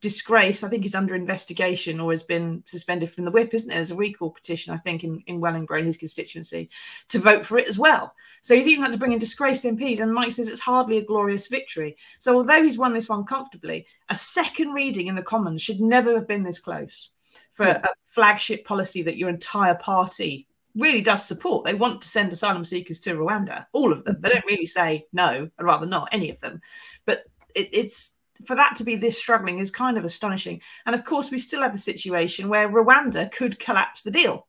disgrace. 0.00 0.62
I 0.62 0.68
think 0.68 0.82
he's 0.82 0.94
under 0.94 1.14
investigation 1.14 2.00
or 2.00 2.12
has 2.12 2.22
been 2.22 2.62
suspended 2.66 3.10
from 3.10 3.24
the 3.24 3.30
whip, 3.30 3.54
isn't 3.54 3.70
it? 3.70 3.74
There's 3.74 3.90
a 3.90 3.96
recall 3.96 4.30
petition, 4.30 4.72
I 4.72 4.78
think, 4.78 5.04
in, 5.04 5.22
in 5.26 5.40
Wellingborough, 5.40 5.84
his 5.84 5.96
constituency, 5.96 6.70
to 7.08 7.18
vote 7.18 7.44
for 7.44 7.58
it 7.58 7.68
as 7.68 7.78
well. 7.78 8.14
So 8.42 8.54
he's 8.54 8.68
even 8.68 8.84
had 8.84 8.92
to 8.92 8.98
bring 8.98 9.12
in 9.12 9.18
disgraced 9.18 9.64
MPs. 9.64 10.00
And 10.00 10.12
Mike 10.12 10.32
says 10.32 10.48
it's 10.48 10.60
hardly 10.60 10.98
a 10.98 11.04
glorious 11.04 11.46
victory. 11.46 11.96
So 12.18 12.36
although 12.36 12.62
he's 12.62 12.78
won 12.78 12.92
this 12.92 13.08
one 13.08 13.24
comfortably, 13.24 13.86
a 14.08 14.14
second 14.14 14.72
reading 14.72 15.06
in 15.06 15.14
the 15.14 15.22
Commons 15.22 15.62
should 15.62 15.80
never 15.80 16.14
have 16.14 16.28
been 16.28 16.42
this 16.42 16.58
close 16.58 17.10
for 17.52 17.66
a 17.66 17.88
flagship 18.04 18.64
policy 18.64 19.02
that 19.02 19.16
your 19.16 19.28
entire 19.28 19.74
party 19.74 20.46
really 20.74 21.00
does 21.00 21.26
support. 21.26 21.64
They 21.64 21.74
want 21.74 22.02
to 22.02 22.08
send 22.08 22.32
asylum 22.32 22.64
seekers 22.64 23.00
to 23.00 23.14
Rwanda, 23.14 23.66
all 23.72 23.92
of 23.92 24.04
them. 24.04 24.16
They 24.20 24.28
don't 24.28 24.44
really 24.46 24.66
say 24.66 25.06
no, 25.12 25.48
I'd 25.58 25.64
rather 25.64 25.86
not, 25.86 26.08
any 26.12 26.30
of 26.30 26.40
them. 26.40 26.60
But 27.06 27.24
it, 27.54 27.70
it's 27.72 28.15
for 28.44 28.56
that 28.56 28.76
to 28.76 28.84
be 28.84 28.96
this 28.96 29.18
struggling 29.18 29.58
is 29.58 29.70
kind 29.70 29.96
of 29.96 30.04
astonishing. 30.04 30.60
And 30.84 30.94
of 30.94 31.04
course, 31.04 31.30
we 31.30 31.38
still 31.38 31.62
have 31.62 31.72
the 31.72 31.78
situation 31.78 32.48
where 32.48 32.68
Rwanda 32.68 33.30
could 33.32 33.58
collapse 33.58 34.02
the 34.02 34.10
deal. 34.10 34.46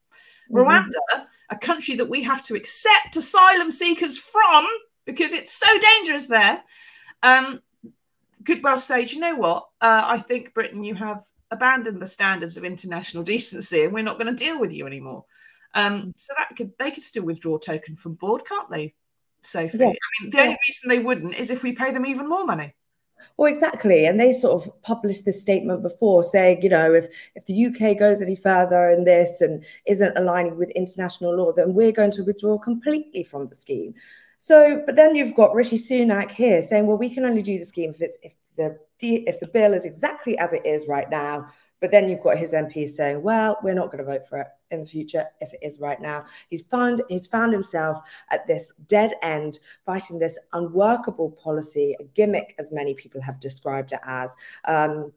Mm-hmm. 0.51 0.57
Rwanda, 0.57 1.25
a 1.49 1.57
country 1.57 1.95
that 1.95 2.09
we 2.09 2.23
have 2.23 2.43
to 2.43 2.55
accept 2.55 3.15
asylum 3.15 3.71
seekers 3.71 4.17
from 4.17 4.65
because 5.05 5.33
it's 5.33 5.53
so 5.53 5.67
dangerous 5.79 6.27
there, 6.27 6.61
um, 7.23 7.61
could 8.45 8.63
well 8.63 8.79
say, 8.79 9.05
do 9.05 9.15
you 9.15 9.21
know 9.21 9.35
what? 9.35 9.67
Uh, 9.81 10.03
I 10.05 10.19
think 10.19 10.53
Britain, 10.53 10.83
you 10.83 10.95
have 10.95 11.23
abandoned 11.51 12.01
the 12.01 12.07
standards 12.07 12.57
of 12.57 12.65
international 12.65 13.23
decency, 13.23 13.83
and 13.83 13.93
we're 13.93 14.03
not 14.03 14.19
going 14.19 14.33
to 14.33 14.43
deal 14.45 14.59
with 14.59 14.73
you 14.73 14.85
anymore. 14.85 15.25
Um, 15.73 16.13
so 16.17 16.33
that 16.37 16.55
could 16.55 16.71
they 16.77 16.91
could 16.91 17.03
still 17.03 17.23
withdraw 17.23 17.57
token 17.57 17.95
from 17.95 18.15
board, 18.15 18.43
can't 18.45 18.69
they, 18.69 18.93
Sophie? 19.41 19.77
Yeah. 19.77 19.87
I 19.87 20.21
mean, 20.21 20.31
the 20.31 20.37
yeah. 20.37 20.43
only 20.43 20.57
reason 20.67 20.89
they 20.89 20.99
wouldn't 20.99 21.35
is 21.35 21.51
if 21.51 21.63
we 21.63 21.73
pay 21.73 21.91
them 21.91 22.05
even 22.05 22.27
more 22.27 22.45
money. 22.45 22.73
Well, 23.37 23.51
exactly. 23.51 24.05
And 24.05 24.19
they 24.19 24.31
sort 24.31 24.61
of 24.61 24.81
published 24.81 25.25
this 25.25 25.41
statement 25.41 25.83
before 25.83 26.23
saying, 26.23 26.61
you 26.61 26.69
know, 26.69 26.93
if, 26.93 27.07
if 27.35 27.45
the 27.45 27.65
UK 27.67 27.97
goes 27.97 28.21
any 28.21 28.35
further 28.35 28.89
in 28.89 29.03
this 29.03 29.41
and 29.41 29.63
isn't 29.85 30.17
aligning 30.17 30.57
with 30.57 30.69
international 30.71 31.35
law, 31.35 31.51
then 31.51 31.73
we're 31.73 31.91
going 31.91 32.11
to 32.11 32.23
withdraw 32.23 32.57
completely 32.57 33.23
from 33.23 33.47
the 33.47 33.55
scheme. 33.55 33.93
So, 34.39 34.83
but 34.85 34.95
then 34.95 35.15
you've 35.15 35.35
got 35.35 35.55
Rishi 35.55 35.77
Sunak 35.77 36.31
here 36.31 36.61
saying, 36.61 36.85
well, 36.85 36.97
we 36.97 37.09
can 37.09 37.25
only 37.25 37.41
do 37.41 37.57
the 37.57 37.65
scheme 37.65 37.89
if 37.89 38.01
it's 38.01 38.17
if 38.21 38.35
the 38.57 38.77
if 38.99 39.39
the 39.39 39.47
bill 39.47 39.73
is 39.73 39.85
exactly 39.85 40.37
as 40.37 40.53
it 40.53 40.65
is 40.65 40.87
right 40.87 41.09
now. 41.09 41.47
But 41.79 41.91
then 41.91 42.09
you've 42.09 42.23
got 42.23 42.37
his 42.37 42.53
MPs 42.53 42.89
saying, 42.89 43.21
well, 43.21 43.57
we're 43.63 43.73
not 43.73 43.87
going 43.91 44.03
to 44.03 44.11
vote 44.11 44.27
for 44.27 44.39
it 44.39 44.47
in 44.71 44.81
the 44.81 44.85
future 44.85 45.25
if 45.41 45.53
it 45.53 45.59
is 45.61 45.79
right 45.79 46.01
now. 46.01 46.25
He's 46.49 46.63
found 46.63 47.01
he's 47.09 47.27
found 47.27 47.53
himself 47.53 47.99
at 48.31 48.47
this 48.47 48.73
dead 48.87 49.13
end, 49.21 49.59
fighting 49.85 50.19
this 50.19 50.39
unworkable 50.53 51.31
policy, 51.31 51.95
a 51.99 52.03
gimmick, 52.03 52.55
as 52.59 52.71
many 52.71 52.93
people 52.93 53.21
have 53.21 53.39
described 53.39 53.91
it 53.91 53.99
as. 54.03 54.35
Um, 54.65 55.11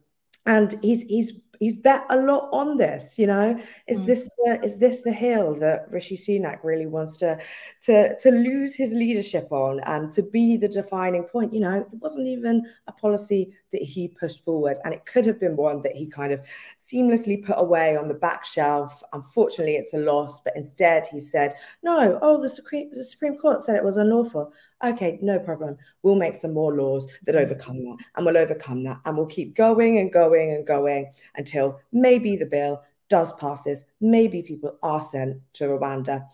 and 0.45 0.75
he's 0.81 1.03
he's 1.03 1.33
he's 1.59 1.77
bet 1.77 2.03
a 2.09 2.17
lot 2.17 2.49
on 2.51 2.77
this. 2.77 3.17
You 3.19 3.27
know, 3.27 3.59
is 3.87 4.01
mm. 4.01 4.05
this 4.05 4.29
the, 4.43 4.59
is 4.63 4.77
this 4.79 5.03
the 5.03 5.13
hill 5.13 5.55
that 5.55 5.89
Rishi 5.91 6.17
Sunak 6.17 6.63
really 6.63 6.87
wants 6.87 7.17
to 7.17 7.39
to 7.83 8.17
to 8.17 8.31
lose 8.31 8.75
his 8.75 8.93
leadership 8.93 9.51
on 9.51 9.79
and 9.81 10.11
to 10.13 10.23
be 10.23 10.57
the 10.57 10.67
defining 10.67 11.23
point? 11.23 11.53
You 11.53 11.61
know, 11.61 11.79
it 11.79 11.87
wasn't 11.93 12.27
even 12.27 12.65
a 12.87 12.91
policy 12.91 13.53
that 13.71 13.81
he 13.81 14.07
pushed 14.07 14.43
forward, 14.45 14.77
and 14.83 14.93
it 14.93 15.05
could 15.05 15.25
have 15.25 15.39
been 15.39 15.55
one 15.55 15.81
that 15.81 15.93
he 15.93 16.07
kind 16.07 16.31
of 16.31 16.41
seamlessly 16.77 17.43
put 17.43 17.55
away 17.57 17.95
on 17.95 18.07
the 18.07 18.13
back 18.13 18.43
shelf. 18.43 19.01
Unfortunately, 19.13 19.75
it's 19.75 19.93
a 19.93 19.97
loss, 19.97 20.41
but 20.41 20.55
instead 20.55 21.07
he 21.07 21.19
said, 21.19 21.53
"No, 21.83 22.19
oh, 22.21 22.41
the 22.41 22.49
Supreme 22.49 22.89
the 22.91 23.03
Supreme 23.03 23.37
Court 23.37 23.61
said 23.61 23.75
it 23.75 23.83
was 23.83 23.97
unlawful." 23.97 24.53
Okay, 24.83 25.19
no 25.21 25.39
problem. 25.39 25.77
We'll 26.03 26.15
make 26.15 26.35
some 26.35 26.53
more 26.53 26.75
laws 26.75 27.07
that 27.23 27.35
mm. 27.35 27.41
overcome 27.41 27.83
that, 27.83 27.97
and 28.15 28.25
we'll 28.25 28.37
overcome 28.37 28.83
that, 28.83 28.99
and 29.05 29.17
we'll 29.17 29.27
keep 29.27 29.55
going 29.55 29.97
and 29.97 30.11
going 30.11 30.51
and 30.51 30.65
going 30.65 31.11
until 31.35 31.79
maybe 31.91 32.35
the 32.35 32.45
bill 32.45 32.83
does 33.11 33.33
passes, 33.33 33.83
maybe 33.99 34.41
people 34.41 34.79
are 34.81 35.01
sent 35.01 35.37
to 35.51 35.65
Rwanda, 35.65 36.25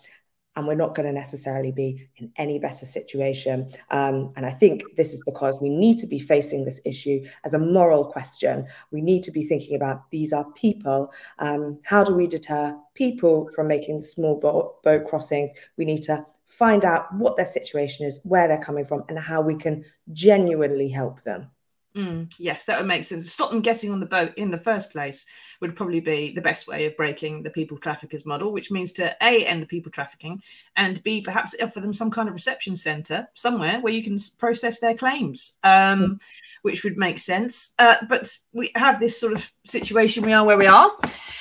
and 0.58 0.66
we're 0.66 0.74
not 0.74 0.96
going 0.96 1.06
to 1.06 1.14
necessarily 1.14 1.72
be 1.72 2.10
in 2.18 2.32
any 2.38 2.58
better 2.58 2.86
situation. 2.86 3.70
Um, 3.92 4.34
and 4.36 4.44
I 4.44 4.50
think 4.50 4.84
this 4.98 5.14
is 5.14 5.22
because 5.24 5.62
we 5.62 5.70
need 5.70 6.00
to 6.00 6.08
be 6.08 6.18
facing 6.18 6.66
this 6.66 6.82
issue 6.84 7.24
as 7.46 7.54
a 7.54 7.60
moral 7.60 8.06
question. 8.06 8.68
We 8.92 9.02
need 9.02 9.22
to 9.24 9.32
be 9.32 9.46
thinking 9.46 9.76
about 9.76 10.10
these 10.10 10.34
are 10.34 10.52
people. 10.54 11.14
Um, 11.38 11.80
how 11.84 12.04
do 12.04 12.16
we 12.16 12.26
deter 12.26 12.76
people 12.96 13.50
from 13.56 13.68
making 13.68 14.00
the 14.00 14.06
small 14.06 14.40
boat, 14.40 14.82
boat 14.82 15.06
crossings? 15.06 15.54
We 15.78 15.86
need 15.86 16.02
to 16.04 16.26
find 16.48 16.84
out 16.84 17.14
what 17.14 17.38
their 17.38 17.46
situation 17.46 18.08
is, 18.08 18.20
where 18.24 18.48
they're 18.48 18.58
coming 18.58 18.86
from, 18.86 19.04
and 19.10 19.20
how 19.20 19.42
we 19.42 19.56
can 19.56 19.86
genuinely 20.12 20.90
help 20.90 21.22
them. 21.22 21.52
Mm, 21.98 22.32
yes, 22.38 22.66
that 22.66 22.78
would 22.78 22.88
make 22.88 23.04
sense. 23.04 23.32
Stop 23.32 23.50
them 23.50 23.62
getting 23.62 23.92
on 23.92 24.00
the 24.00 24.06
boat 24.06 24.32
in 24.38 24.52
the 24.52 24.58
first 24.58 24.92
place 24.92 25.26
would 25.62 25.76
probably 25.76 26.00
be 26.00 26.32
the 26.32 26.42
best 26.42 26.68
way 26.68 26.86
of 26.86 26.96
breaking 26.96 27.42
the 27.42 27.50
people 27.50 27.76
traffickers 27.76 28.24
model, 28.24 28.52
which 28.52 28.70
means 28.70 28.92
to 28.92 29.16
A, 29.24 29.44
end 29.46 29.64
the 29.64 29.68
people 29.68 29.92
trafficking, 29.92 30.44
and 30.76 31.02
B, 31.02 31.22
perhaps 31.22 31.56
offer 31.60 31.80
them 31.80 31.94
some 31.94 32.12
kind 32.12 32.28
of 32.28 32.36
reception 32.36 32.76
centre 32.76 33.28
somewhere 33.34 33.80
where 33.82 33.94
you 33.94 34.04
can 34.04 34.18
process 34.38 34.80
their 34.80 34.94
claims, 34.94 35.56
um, 35.64 35.72
mm. 35.72 36.22
which 36.62 36.84
would 36.84 36.98
make 36.98 37.18
sense. 37.18 37.74
Uh, 37.80 37.96
but 38.08 38.32
we 38.54 38.72
have 38.76 39.00
this 39.00 39.20
sort 39.20 39.34
of 39.34 39.52
situation, 39.64 40.24
we 40.24 40.34
are 40.34 40.46
where 40.46 40.58
we 40.58 40.68
are, 40.68 40.92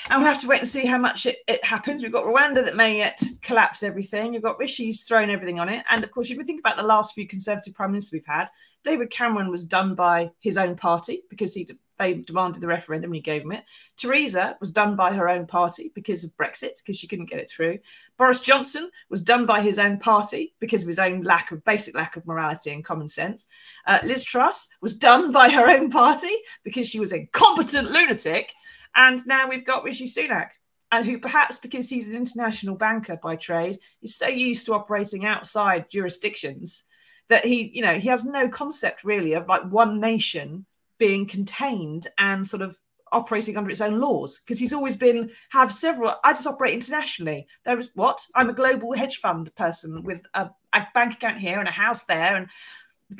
and 0.08 0.22
we 0.22 0.26
have 0.26 0.40
to 0.40 0.46
wait 0.46 0.60
and 0.60 0.68
see 0.68 0.86
how 0.86 0.98
much 0.98 1.26
it, 1.26 1.36
it 1.46 1.62
happens. 1.62 2.02
We've 2.02 2.10
got 2.10 2.24
Rwanda 2.24 2.64
that 2.64 2.76
may 2.76 2.96
yet 2.96 3.22
collapse 3.42 3.82
everything. 3.82 4.32
You've 4.32 4.42
got 4.42 4.58
Rishi's 4.58 5.04
thrown 5.04 5.28
everything 5.28 5.60
on 5.60 5.68
it. 5.68 5.84
And 5.90 6.02
of 6.02 6.10
course, 6.10 6.30
if 6.30 6.38
you 6.38 6.44
think 6.44 6.60
about 6.60 6.78
the 6.78 6.82
last 6.82 7.14
few 7.14 7.28
Conservative 7.28 7.74
Prime 7.74 7.90
Ministers 7.90 8.12
we've 8.12 8.26
had, 8.26 8.48
David 8.86 9.10
Cameron 9.10 9.50
was 9.50 9.64
done 9.64 9.96
by 9.96 10.30
his 10.46 10.56
own 10.56 10.76
party 10.76 11.22
because 11.28 11.52
he 11.52 11.66
they 11.98 12.14
demanded 12.14 12.62
the 12.62 12.68
referendum 12.68 13.10
and 13.10 13.16
he 13.16 13.20
gave 13.20 13.42
them 13.42 13.52
it. 13.52 13.64
Theresa 13.96 14.56
was 14.60 14.70
done 14.70 14.94
by 14.94 15.12
her 15.12 15.28
own 15.28 15.46
party 15.46 15.90
because 15.94 16.22
of 16.22 16.36
Brexit, 16.36 16.78
because 16.78 16.96
she 16.96 17.08
couldn't 17.08 17.30
get 17.30 17.40
it 17.40 17.50
through. 17.50 17.78
Boris 18.16 18.40
Johnson 18.40 18.90
was 19.08 19.22
done 19.22 19.44
by 19.44 19.60
his 19.60 19.78
own 19.78 19.98
party 19.98 20.54
because 20.60 20.82
of 20.82 20.88
his 20.88 21.00
own 21.00 21.22
lack 21.22 21.50
of 21.50 21.64
basic 21.64 21.96
lack 21.96 22.16
of 22.16 22.26
morality 22.26 22.70
and 22.70 22.84
common 22.84 23.08
sense. 23.08 23.48
Uh, 23.86 23.98
Liz 24.04 24.22
Truss 24.22 24.68
was 24.80 24.94
done 24.94 25.32
by 25.40 25.50
her 25.50 25.68
own 25.68 25.90
party 25.90 26.34
because 26.62 26.88
she 26.88 27.00
was 27.00 27.12
a 27.12 27.26
competent 27.32 27.90
lunatic. 27.90 28.52
And 28.94 29.26
now 29.26 29.48
we've 29.48 29.66
got 29.66 29.82
Rishi 29.82 30.06
Sunak, 30.06 30.50
and 30.92 31.04
who 31.04 31.18
perhaps 31.18 31.58
because 31.58 31.88
he's 31.88 32.08
an 32.08 32.14
international 32.14 32.76
banker 32.76 33.18
by 33.20 33.34
trade 33.34 33.78
is 34.00 34.16
so 34.16 34.28
used 34.28 34.66
to 34.66 34.74
operating 34.74 35.26
outside 35.26 35.90
jurisdictions 35.90 36.84
that 37.28 37.44
he, 37.44 37.70
you 37.74 37.82
know, 37.82 37.98
he 37.98 38.08
has 38.08 38.24
no 38.24 38.48
concept 38.48 39.04
really 39.04 39.32
of 39.32 39.48
like 39.48 39.64
one 39.64 40.00
nation 40.00 40.66
being 40.98 41.26
contained 41.26 42.08
and 42.18 42.46
sort 42.46 42.62
of 42.62 42.76
operating 43.12 43.56
under 43.56 43.70
its 43.70 43.80
own 43.80 44.00
laws 44.00 44.40
because 44.40 44.58
he's 44.58 44.72
always 44.72 44.96
been 44.96 45.30
have 45.50 45.72
several 45.72 46.14
i 46.24 46.32
just 46.32 46.46
operate 46.46 46.74
internationally. 46.74 47.46
There 47.64 47.78
is 47.78 47.90
what? 47.94 48.26
I'm 48.34 48.50
a 48.50 48.54
global 48.54 48.92
hedge 48.94 49.18
fund 49.18 49.54
person 49.54 50.02
with 50.02 50.22
a, 50.34 50.50
a, 50.72 50.86
bank 50.92 51.14
account 51.14 51.38
here 51.38 51.60
and 51.60 51.68
a 51.68 51.72
house 51.72 52.04
there 52.04 52.36
and 52.36 52.48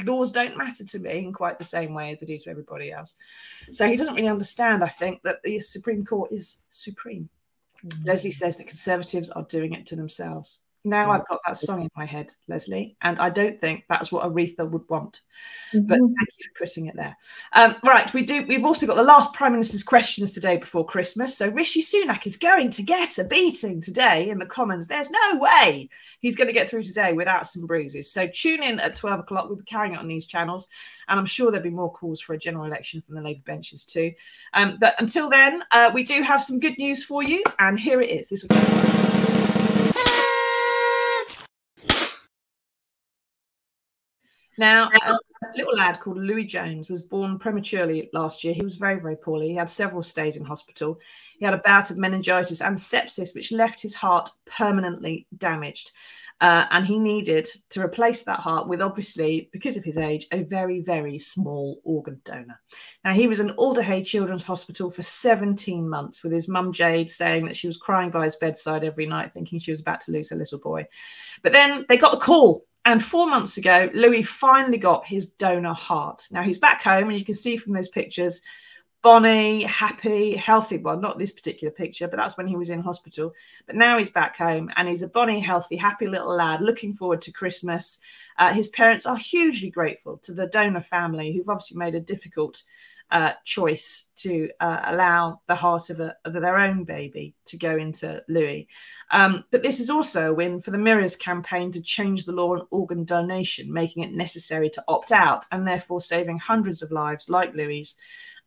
laws 0.05 0.33
don't 0.33 0.57
matter 0.57 0.85
to 0.85 0.99
me 0.99 1.19
in 1.19 1.33
quite 1.33 1.59
the 1.59 1.64
same 1.64 1.95
way 1.95 2.12
as 2.12 2.19
they 2.19 2.27
do 2.27 2.38
to 2.38 2.51
everybody 2.51 2.90
else. 2.90 3.14
So 3.71 3.88
he 3.88 3.97
doesn't 3.97 4.14
really 4.14 4.29
understand 4.29 4.83
i 4.83 4.88
think 4.88 5.23
that 5.23 5.42
the 5.42 5.61
supreme 5.61 6.05
court 6.05 6.33
is 6.33 6.61
supreme. 6.71 7.29
Mm-hmm. 7.85 8.09
lesley 8.09 8.31
says 8.31 8.57
that 8.57 8.66
conservatives 8.66 9.31
are 9.31 9.42
doing 9.45 9.75
it 9.75 9.85
to 9.87 9.97
themselves 9.97 10.61
now 10.87 11.11
I've 11.11 11.27
got 11.27 11.40
that 11.46 11.57
song 11.57 11.83
in 11.83 11.90
my 11.96 12.07
head, 12.07 12.33
Leslie, 12.49 12.96
and 13.03 13.18
I 13.18 13.29
don't 13.29 13.61
think 13.61 13.85
that's 13.88 14.12
what 14.12 14.25
Aretha 14.25 14.70
would 14.70 14.88
want. 14.88 15.20
Mm-hmm. 15.75 15.88
But 15.88 15.99
thank 15.99 16.29
you 16.38 16.46
for 16.46 16.64
putting 16.64 16.87
it 16.87 16.96
there. 16.96 17.16
Um, 17.53 17.77
right, 17.85 18.12
we 18.14 18.22
do. 18.22 18.46
We've 18.46 18.64
also 18.64 18.87
got 18.87 18.94
the 18.94 19.03
last 19.03 19.35
Prime 19.35 19.53
Minister's 19.53 19.83
questions 19.83 20.33
today 20.33 20.57
before 20.59 20.87
Christmas. 20.87 21.37
So 21.37 21.49
Rishi 21.49 21.83
Sunak 21.83 22.27
is 22.27 22.37
going 22.37 22.70
to 22.70 22.83
get 22.83 23.18
a 23.18 23.25
beating 23.25 23.81
today 23.81 24.31
in 24.31 24.38
the 24.38 24.46
Commons. 24.46 24.87
There's 24.87 25.11
no 25.11 25.38
way 25.38 25.88
he's 26.20 26.37
going 26.37 26.46
to 26.46 26.55
get 26.55 26.70
through 26.70 26.85
today 26.85 27.12
without 27.12 27.49
some 27.49 27.66
bruises. 27.66 28.12
So 28.12 28.29
tune 28.29 28.62
in 28.62 28.79
at 28.79 28.94
12 28.94 29.20
o'clock. 29.20 29.49
We'll 29.49 29.59
be 29.59 29.64
carrying 29.64 29.94
it 29.94 29.99
on 29.99 30.09
these 30.09 30.27
channels, 30.27 30.68
and 31.09 31.18
I'm 31.18 31.27
sure 31.27 31.51
there'll 31.51 31.64
be 31.64 31.70
more 31.70 31.92
calls 31.92 32.20
for 32.20 32.35
a 32.35 32.38
general 32.38 32.64
election 32.64 33.03
from 33.03 33.16
the 33.16 33.22
Labour 33.22 33.42
benches 33.44 33.85
too. 33.85 34.12
Um, 34.55 34.79
but 34.81 34.94
until 35.01 35.29
then, 35.29 35.64
uh, 35.72 35.90
we 35.92 36.05
do 36.05 36.22
have 36.22 36.42
some 36.42 36.61
good 36.61 36.79
news 36.79 37.03
for 37.03 37.25
you, 37.25 37.42
and 37.59 37.79
here 37.79 38.01
it 38.01 38.11
is. 38.11 38.29
This. 38.29 38.46
Now, 44.59 44.88
a 45.05 45.19
little 45.55 45.77
lad 45.77 46.01
called 46.01 46.19
Louis 46.19 46.45
Jones 46.45 46.88
was 46.88 47.03
born 47.03 47.38
prematurely 47.38 48.09
last 48.12 48.42
year. 48.42 48.55
He 48.55 48.62
was 48.62 48.77
very, 48.77 48.99
very 48.99 49.16
poorly. 49.16 49.49
He 49.49 49.55
had 49.55 49.69
several 49.69 50.03
stays 50.03 50.37
in 50.37 50.45
hospital. 50.45 50.99
He 51.38 51.45
had 51.45 51.55
a 51.55 51.59
bout 51.59 51.90
of 51.90 51.99
meningitis 51.99 52.62
and 52.62 52.77
sepsis, 52.77 53.35
which 53.35 53.53
left 53.53 53.83
his 53.83 53.95
heart 53.95 54.31
permanently 54.47 55.27
damaged. 55.37 55.92
Uh, 56.42 56.66
and 56.71 56.87
he 56.87 56.99
needed 56.99 57.47
to 57.71 57.81
replace 57.81 58.23
that 58.23 58.40
heart 58.40 58.69
with, 58.69 58.83
obviously, 58.83 59.49
because 59.53 59.79
of 59.79 59.85
his 59.85 59.97
age, 59.97 60.27
a 60.33 60.42
very, 60.42 60.81
very 60.81 61.19
small 61.19 61.81
organ 61.83 62.21
donor. 62.25 62.61
Now, 63.05 63.14
he 63.14 63.27
was 63.27 63.40
in 63.40 63.53
Alder 63.53 63.83
Hey 63.83 64.03
Children's 64.03 64.45
Hospital 64.45 64.90
for 64.90 65.03
17 65.03 65.88
months 65.88 66.23
with 66.23 66.33
his 66.33 66.47
mum, 66.47 66.73
Jade, 66.73 67.09
saying 67.09 67.47
that 67.47 67.57
she 67.57 67.66
was 67.66 67.79
crying 67.79 68.11
by 68.11 68.25
his 68.25 68.37
bedside 68.37 68.85
every 68.85 69.07
night, 69.07 69.33
thinking 69.33 69.59
she 69.59 69.71
was 69.71 69.81
about 69.81 70.03
to 70.03 70.12
lose 70.12 70.29
her 70.29 70.37
little 70.37 70.59
boy. 70.59 70.87
But 71.42 71.53
then 71.53 71.87
they 71.88 71.97
got 71.97 72.12
the 72.12 72.19
call 72.19 72.66
and 72.87 73.05
four 73.05 73.29
months 73.29 73.57
ago, 73.57 73.90
Louis 73.94 74.22
finally 74.22 74.79
got 74.79 75.05
his 75.05 75.33
donor 75.33 75.75
heart. 75.75 76.29
Now 76.31 76.44
he's 76.44 76.59
back 76.59 76.83
home, 76.83 77.11
and 77.11 77.18
you 77.18 77.25
can 77.25 77.35
see 77.35 77.57
from 77.57 77.72
those 77.72 77.88
pictures, 77.88 78.42
bonny, 79.03 79.64
happy, 79.64 80.37
healthy. 80.37 80.79
Well, 80.79 80.96
not 80.96 81.18
this 81.18 81.33
particular 81.33 81.72
picture, 81.72 82.07
but 82.07 82.16
that's 82.16 82.38
when 82.38 82.46
he 82.46 82.57
was 82.57 82.70
in 82.70 82.81
hospital. 82.81 83.35
But 83.66 83.75
now 83.75 83.99
he's 83.99 84.11
back 84.11 84.37
home, 84.37 84.70
and 84.77 84.88
he's 84.88 85.03
a 85.03 85.09
bonny, 85.09 85.40
healthy, 85.40 85.77
happy 85.77 86.07
little 86.07 86.35
lad, 86.35 86.62
looking 86.62 86.94
forward 86.94 87.22
to 87.22 87.33
Christmas. 87.33 87.99
Uh, 88.38 88.55
his 88.55 88.68
parents 88.68 89.05
are 89.05 89.16
hugely 89.16 89.68
grateful 89.68 90.16
to 90.18 90.33
the 90.33 90.46
donor 90.46 90.81
family, 90.81 91.33
who've 91.33 91.49
obviously 91.49 91.77
made 91.77 91.96
a 91.96 92.01
difficult 92.01 92.62
uh, 93.11 93.33
choice 93.45 94.11
to 94.16 94.51
uh, 94.61 94.81
allow 94.87 95.40
the 95.47 95.55
heart 95.55 95.90
of, 95.90 96.01
a, 96.01 96.16
of, 96.25 96.33
their 96.33 96.59
own 96.59 96.83
baby 96.83 97.35
to 97.45 97.57
go 97.57 97.77
into 97.77 98.23
Louis. 98.29 98.66
Um, 99.12 99.45
but 99.53 99.62
this 99.62 99.79
is 99.79 99.90
also 99.90 100.31
a 100.31 100.35
win 100.35 100.61
for 100.61 100.73
the 100.73 100.79
Mirrors 100.79 101.14
campaign 101.14 101.71
to 101.73 101.83
change 101.83 102.25
the 102.25 102.33
law 102.33 102.55
on 102.55 102.66
organ 102.71 103.05
donation, 103.05 103.73
making 103.73 104.03
it 104.03 104.12
necessary 104.12 104.69
to 104.71 104.85
opt 104.88 105.12
out 105.12 105.45
and 105.53 105.66
therefore 105.66 106.01
saving 106.01 106.38
hundreds 106.38 106.83
of 106.83 106.90
lives 106.90 107.31
like 107.31 107.55
Louis. 107.55 107.95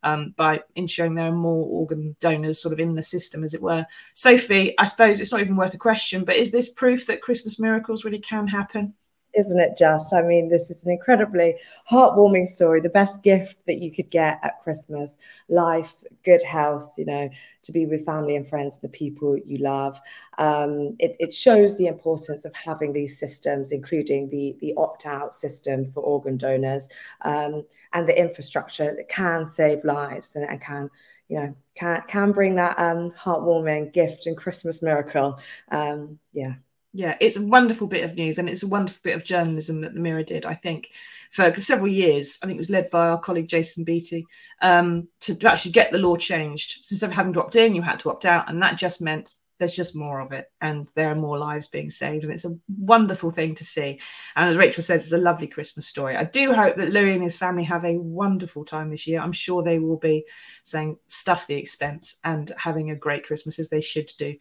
Um, 0.02 0.34
by 0.38 0.62
ensuring 0.76 1.15
there 1.15 1.28
are 1.28 1.32
more 1.32 1.65
organ 1.65 2.15
donors 2.22 2.62
sort 2.62 2.72
of 2.72 2.80
in 2.80 2.95
the 2.95 3.04
system, 3.04 3.43
as 3.43 3.54
it 3.54 3.62
were. 3.62 3.86
Sophie, 4.13 4.74
I 4.80 4.86
suppose 4.86 5.19
it's 5.19 5.32
not 5.32 5.41
even 5.41 5.58
worth 5.58 5.74
a 5.74 5.78
question, 5.78 6.24
but 6.24 6.38
is 6.38 6.52
this 6.52 6.72
proof 6.72 7.06
that 7.08 7.22
Christmas 7.22 7.60
miracles 7.60 8.06
really 8.06 8.19
can 8.19 8.48
happen? 8.48 8.93
Isn't 9.36 9.60
it 9.60 9.78
just? 9.78 10.13
I 10.13 10.22
mean, 10.22 10.50
this 10.50 10.70
is 10.70 10.86
an 10.86 10.92
incredibly 10.92 11.56
heartwarming 11.89 12.48
story. 12.48 12.82
The 12.82 12.89
best 12.89 13.24
gift 13.24 13.58
that 13.68 13.80
you 13.80 13.92
could 13.92 14.10
get 14.10 14.39
at 14.44 14.60
Christmas 14.62 15.18
life, 15.50 16.04
good 16.24 16.44
health, 16.44 16.92
you 16.98 17.06
know, 17.06 17.30
to 17.63 17.72
be 17.72 17.86
with 17.86 18.06
family 18.06 18.36
and 18.36 18.48
friends, 18.48 18.80
the 18.80 18.89
people 18.89 19.38
you 19.38 19.58
love. 19.58 20.00
Um, 20.38 20.96
it, 21.00 21.15
it, 21.20 21.34
shows 21.34 21.78
the 21.78 21.88
importance 21.88 22.46
of 22.46 22.56
having 22.56 22.94
these 22.94 23.20
systems, 23.20 23.72
including 23.72 24.30
the, 24.30 24.58
the 24.62 24.74
opt 24.78 25.06
out 25.06 25.36
system 25.36 25.86
for 25.86 26.02
organ 26.02 26.38
donors 26.38 26.89
um, 27.22 27.65
and 27.94 28.08
the 28.08 28.20
infrastructure 28.20 28.96
that 28.96 29.10
can 29.10 29.48
save 29.48 29.84
lives 29.84 30.36
and, 30.36 30.50
and 30.50 30.62
can 30.62 30.89
you 31.28 31.38
know 31.38 31.56
can 31.76 32.02
can 32.08 32.32
bring 32.32 32.56
that 32.56 32.78
um, 32.80 33.12
heartwarming 33.12 33.94
gift 33.94 34.26
and 34.26 34.36
Christmas 34.36 34.82
miracle. 34.82 35.39
Um, 35.72 36.20
yeah, 36.34 36.54
yeah, 36.91 37.15
it's 37.21 37.38
a 37.38 37.45
wonderful 37.45 37.88
bit 37.88 38.04
of 38.04 38.15
news 38.15 38.39
and 38.39 38.49
it's 38.49 38.63
a 38.63 38.67
wonderful 38.67 38.99
bit 39.04 39.15
of 39.15 39.23
journalism 39.23 39.82
that 39.82 39.93
the 39.93 39.99
Mirror 39.99 40.23
did, 40.23 40.45
I 40.45 40.56
think, 40.56 40.89
for 41.32 41.54
several 41.56 41.88
years. 41.88 42.39
I 42.41 42.47
think 42.47 42.58
it 42.58 42.60
was 42.60 42.71
led 42.71 42.89
by 42.89 43.10
our 43.10 43.19
colleague 43.19 43.47
Jason 43.47 43.84
Beattie 43.84 44.25
um, 44.62 45.08
to, 45.21 45.36
to, 45.36 45.52
actually 45.52 45.71
get 45.71 45.91
the 45.91 45.99
law 45.99 46.17
changed. 46.17 46.86
So 46.86 46.93
instead 46.93 47.12
of 47.12 47.15
having 47.15 47.34
to 47.34 47.43
opt 47.43 47.56
in, 47.56 47.75
you 47.75 47.84
had 47.84 47.99
to 47.99 48.10
opt 48.10 48.25
out. 48.25 48.49
And 48.49 48.62
that 48.63 48.78
just 48.78 49.02
meant 49.02 49.36
there's 49.60 49.75
just 49.75 49.95
more 49.95 50.19
of 50.19 50.32
it 50.32 50.45
and 50.62 50.89
there 50.95 51.12
are 51.12 51.15
more 51.15 51.38
lives 51.38 51.67
being 51.67 51.91
saved. 51.91 52.23
And 52.23 52.34
it's 52.34 52.45
a 52.45 52.58
wonderful 52.80 53.30
thing 53.30 53.54
to 53.56 53.63
see. 53.63 53.99
And 54.36 54.49
as 54.49 54.58
Rachel 54.58 54.82
says, 54.82 55.04
it's 55.04 55.12
a 55.12 55.17
lovely 55.17 55.47
Christmas 55.47 55.86
story. 55.86 56.15
I 56.15 56.23
do 56.23 56.54
hope 56.54 56.78
that 56.78 56.89
Louis 56.89 57.13
and 57.13 57.23
his 57.23 57.38
family 57.38 57.65
have 57.65 57.86
a 57.86 57.99
wonderful 57.99 58.65
time 58.65 58.89
this 58.89 59.06
year. 59.06 59.19
I'm 59.19 59.34
sure 59.34 59.62
they 59.62 59.78
will 59.78 59.97
be 59.97 60.25
saying 60.63 60.97
stuff 61.08 61.45
the 61.45 61.56
expense 61.56 62.17
and 62.23 62.52
having 62.58 62.89
a 62.89 62.95
great 62.95 63.28
Christmas 63.28 63.60
as 63.60 63.69
they 63.69 63.82
should 63.82 64.10
do. 64.17 64.36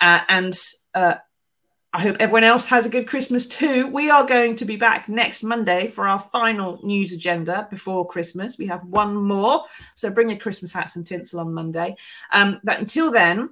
Uh, 0.00 0.20
and 0.28 0.58
uh, 0.92 1.14
I 1.94 2.00
hope 2.00 2.16
everyone 2.18 2.42
else 2.42 2.66
has 2.66 2.86
a 2.86 2.88
good 2.88 3.06
Christmas 3.06 3.46
too. 3.46 3.86
We 3.86 4.10
are 4.10 4.26
going 4.26 4.56
to 4.56 4.64
be 4.64 4.74
back 4.74 5.08
next 5.08 5.44
Monday 5.44 5.86
for 5.86 6.08
our 6.08 6.18
final 6.18 6.80
news 6.82 7.12
agenda 7.12 7.68
before 7.70 8.04
Christmas. 8.04 8.58
We 8.58 8.66
have 8.66 8.84
one 8.88 9.14
more. 9.14 9.62
So 9.94 10.10
bring 10.10 10.28
your 10.28 10.40
Christmas 10.40 10.72
hats 10.72 10.96
and 10.96 11.06
tinsel 11.06 11.38
on 11.38 11.54
Monday. 11.54 11.94
Um, 12.32 12.60
but 12.64 12.80
until 12.80 13.12
then, 13.12 13.50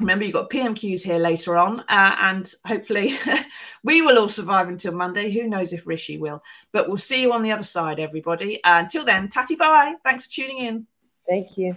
remember 0.00 0.24
you've 0.24 0.32
got 0.32 0.48
PMQs 0.48 1.02
here 1.02 1.18
later 1.18 1.58
on. 1.58 1.80
Uh, 1.80 2.16
and 2.18 2.50
hopefully 2.64 3.18
we 3.84 4.00
will 4.00 4.18
all 4.18 4.30
survive 4.30 4.70
until 4.70 4.94
Monday. 4.94 5.30
Who 5.30 5.46
knows 5.46 5.74
if 5.74 5.86
Rishi 5.86 6.16
will. 6.16 6.42
But 6.72 6.88
we'll 6.88 6.96
see 6.96 7.20
you 7.20 7.34
on 7.34 7.42
the 7.42 7.52
other 7.52 7.62
side, 7.62 8.00
everybody. 8.00 8.64
Uh, 8.64 8.80
until 8.80 9.04
then, 9.04 9.28
tatty 9.28 9.54
bye. 9.54 9.96
Thanks 10.02 10.24
for 10.24 10.32
tuning 10.32 10.64
in. 10.64 10.86
Thank 11.28 11.58
you. 11.58 11.76